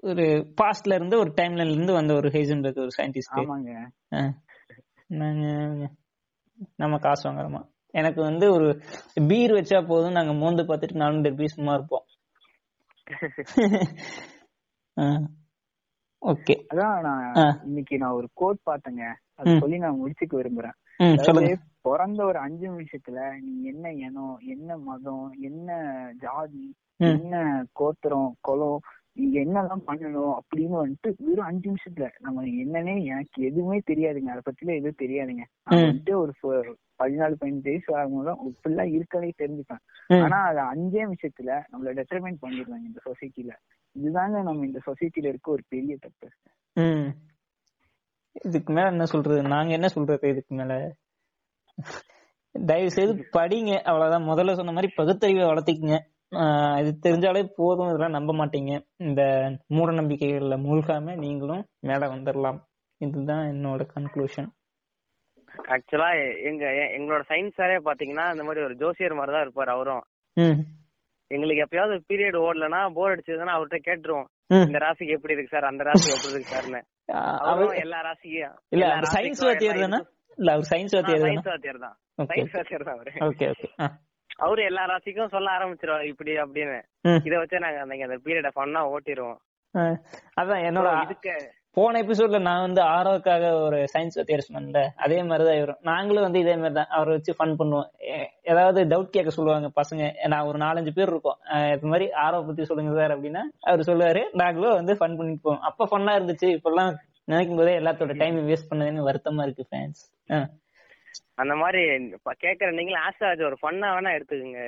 [0.00, 0.24] ஒரு
[0.60, 3.72] பாஸ்ட்ல இருந்து ஒரு டைம்ல இருந்து வந்த ஒரு ஹைசன்பர்க் ஒரு சயின்டிஸ்ட் ஆமாங்க.
[5.10, 7.68] நம்ம காசு வாங்குறோமா?
[7.94, 8.82] எனக்கு வந்து ஒரு
[9.28, 12.04] பீர் வச்சா போதும் நாங்க மோந்து பார்த்துட்டு நானும் டெர்பி சும்மா இருப்போம்.
[16.22, 19.12] ஓகே அதான் நான் இன்னைக்கு நான் ஒரு கோட் பார்த்தேங்க.
[19.34, 21.58] அது சொல்லி நான் முடிச்சுக்க விரும்புறேன்.
[21.82, 25.76] பிறந்த ஒரு அஞ்சு நிமிஷத்துல நீ என்ன இனம் என்ன மதம் என்ன
[26.18, 28.80] ஜாதி என்ன கோத்திரம் குலம்
[29.18, 34.30] நீங்க என்னெல்லாம் பண்ணணும் அப்படின்னு வந்துட்டு வெறும் அஞ்சு நிமிஷத்துல நம்ம என்னன்னே எனக்கு எதுவுமே தெரியாதுங்க.
[34.34, 35.44] அதை பத்தில எதுவும் தெரியாதுங்க.
[35.70, 36.34] வந்துட்டு ஒரு
[36.98, 39.82] பதினாலு பதினஞ்சு வயசு ஆகும்போது ஃபுல்லா இருக்கவே தெரிஞ்சுப்பேன்.
[40.24, 43.52] ஆனா அது அஞ்சே நிமிஷத்துல நம்மள டெட்டர்மைன் பண்ணிடுவாங்க இந்த சொசைட்டில
[43.96, 46.28] இதுதாங்க நம்ம இந்த சொசைட்டில இருக்க ஒரு பெரிய தப்பு.
[48.46, 49.40] இதுக்கு மேல என்ன சொல்றது?
[49.54, 50.74] நாங்க என்ன சொல்றது இதுக்கு மேல?
[52.54, 53.72] தயவு செய்து படிங்க.
[53.82, 54.28] அவ்வளவுதான்.
[54.28, 55.98] முதல்ல சொன்ன மாதிரி பகுத்தறிவை வளர்த்திக்குங்க.
[56.80, 57.90] இது தெரிஞ்சாலே போதும்.
[57.90, 58.72] இதெல்லாம் நம்ப மாட்டீங்க.
[59.06, 59.22] இந்த
[59.76, 62.58] மூட நம்பிக்கைகள்ல மூழ்காம நீங்களும் மேல வந்துடலாம்
[63.00, 64.48] இதுதான் என்னோட கன்க்ளூஷன்
[65.74, 66.08] ஆக்சுவலா
[66.48, 66.64] எங்க
[66.96, 70.04] எங்களோட சயின்ஸ் சாரே பாத்தீங்கன்னா இந்த மாதிரி ஒரு ஜோசியர் மாதிரி தான் இருப்பாரு அவரும்.
[71.30, 74.28] எங்களுக்கு எப்பயாவது பீரியட் ஓடலன்னா போர் அடிச்சதுன்னா அவர்கிட்ட கேட்டுருவோம்.
[74.68, 76.80] இந்த ராசிக்கு எப்படி இருக்கு சார் அந்த ராசிக்கு எப்படி இருக்கு சார்னு
[77.50, 80.00] அவரும் எல்லா ராசிக்கும் இல்ல சயின்ஸ் வாத்தியார் தானே?
[80.38, 81.96] இல்ல அவர் சயின்ஸ் வாத்தியார் சயின்ஸ் வாத்தியார் தான்.
[82.32, 83.12] சயின்ஸ் வாத்தியார் தான் அவரு.
[83.28, 83.68] ஓகே ஓகே
[84.38, 86.78] அவரு எல்லா ராசிக்கும் சொல்ல ஆரம்பிச்சிருவாரு இப்படி அப்படின்னு.
[87.28, 89.38] இத வச்சு நாங்க அந்த பீரியட பண்ணா ஓட்டிடுவோம்
[90.40, 91.32] அதான் என்னோட இதுக்கு
[91.76, 96.54] போன எபிசோட்ல நான் வந்து ஆரோக்காக ஒரு சயின்ஸ் வாத்தியார் சொன்னேன்ல அதே மாதிரிதான் வரும் நாங்களும் வந்து இதே
[96.56, 97.88] மாதிரி தான் அவரை வச்சு ஃபன் பண்ணுவோம்.
[98.42, 100.02] ஏதாவது டவுட் கேட்க சொல்லுவாங்க பசங்க.
[100.32, 101.38] நான் ஒரு நாலஞ்சு பேர் இருக்கோம்.
[101.74, 105.88] இது மாதிரி ஆரோ பத்தி சொல்லுங்க சார் அப்படின்னா அவர் சொல்லுவாரு நாங்களும் வந்து ஃபன் பண்ணிட்டு போவோம் அப்ப
[105.90, 106.48] ஃபன்னா இருந்துச்சு.
[106.56, 106.90] இப்பெல்லாம்
[107.32, 110.02] நினைக்கும் போதே எல்லாத்தோட டைம் வேஸ்ட் பண்ணதுன்னு வருத்தமா இருக்கு ஃபேன்ஸ்
[111.40, 111.82] அந்த மாதிரி
[112.42, 114.60] கேக்குற நீங்களும் ஆஸ்ட்ராஜ் ஒரு ஃபன்னா வேணா எடுத்துக்கோங்க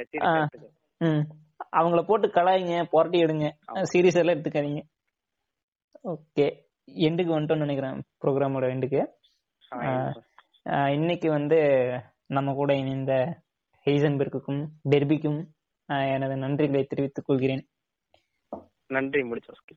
[1.77, 3.47] அவங்கள போட்டு கலாயிங்க புரட்டி எடுங்க.
[3.91, 4.83] சீரியஸ் எல்லாம் எடுத்துக்காதீங்க.
[6.13, 6.47] ஓகே.
[7.09, 9.01] எண்டுக்கு வந்துட்டோம்னு நினைக்கிறேன் ப்ரோக்ராமோட எண்டுக்கு
[10.95, 11.59] இன்னைக்கு வந்து
[12.37, 13.13] நம்ம கூட இணைந்த
[13.85, 15.41] ஹெய்சன்பெர்க்குக்கும் டெர்பிக்கும்
[16.15, 17.63] எனது நன்றிகளை தெரிவித்துக் கொள்கிறேன்.
[18.97, 19.75] நன்றி முடிச்சோஸ்கி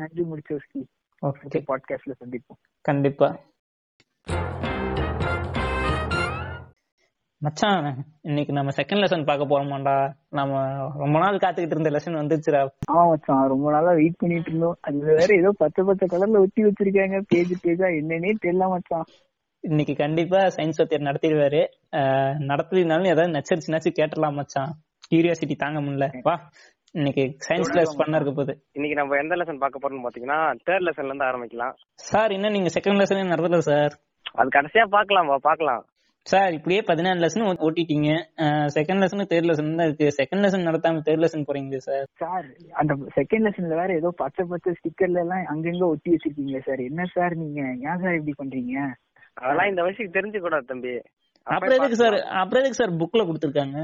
[0.00, 0.82] நன்றி முடிச்சோஸ்கி
[1.26, 1.58] ஓகே.
[1.70, 2.60] பாட்காஸ்ட்ல சந்திப்போம்.
[2.88, 3.28] கண்டிப்பா.
[7.42, 7.86] மச்சான்
[8.22, 9.94] இன்னைக்கு நம்ம செகண்ட் லெசன் பார்க்க போறோமாண்டா?
[10.38, 10.54] நம்ம
[11.02, 12.60] ரொம்ப நாள் காத்துக்கிட்டு இருந்த லெசன் வந்துச்சுடா
[12.90, 14.76] ஆமா மச்சான் ரொம்ப நாளா வெயிட் பண்ணிட்டு இருந்தோம்.
[14.80, 17.18] அதுல வேற ஏதோ பச்சை பச்சை கலர்ல ஒட்டி வச்சிருக்காங்க.
[17.32, 19.06] பேஜ் பேஜா என்னன்னே தெரியல மச்சான்.
[19.64, 21.62] இன்னைக்கு கண்டிப்பா சயின்ஸ் வாத்தியார் நடத்திடுவாரு.
[22.50, 24.74] நடத்தினாலும் ஏதாவது நச்சரிச்சுனாச்சு கேட்டலாம் மச்சான்.
[25.10, 26.08] கியூரியாசிட்டி தாங்க முடியல.
[26.28, 26.34] வா
[26.94, 28.54] இன்னைக்கு சயின்ஸ் கிளாஸ் பண்ண இருக்க போகுது.
[28.72, 30.38] இன்னைக்கு நம்ம எந்த லெசன் பார்க்க போறோம்னு பாத்தீங்கன்னா
[30.68, 31.74] தேர்ட் லெசன்ல இருந்து ஆரம்பிக்கலாம்.
[32.10, 33.94] சார் என்ன நீங்க செகண்ட் லெசன் நடத்தல சார்.
[34.40, 35.82] அது கடைசியா பாக்கலாம் பாக்கலாம்
[36.26, 38.10] சார் இப்படியே பதினாலு லெசன் ஓட்டிட்டீங்க.
[38.76, 40.08] செகண்ட் லெசன் தேர்ட் லெசன் தான் இருக்கு.
[40.18, 42.04] செகண்ட் லெசன் நடத்தாம தேர்ட் லெசன் போறீங்க சார்?
[42.22, 42.46] சார்
[42.80, 46.82] அந்த செகண்ட் லெசன்ல வேற ஏதோ பச்சை பச்சை ஸ்டிக்கர்ல எல்லாம் அங்கங்க ஒட்டி வச்சிருக்கீங்க சார்.
[46.90, 47.62] என்ன சார் நீங்க?
[47.88, 48.74] ஏன் சார் இப்படி பண்றீங்க?
[49.36, 50.94] அதெல்லாம் இந்த வயசுக்கு தெரிஞ்சு கூடாது தம்பி.
[51.46, 53.78] அப்புறம் எதுக்கு சார் அப்புறம் எதுக்கு சார் புக்ல கொடுத்துருக்காங்க?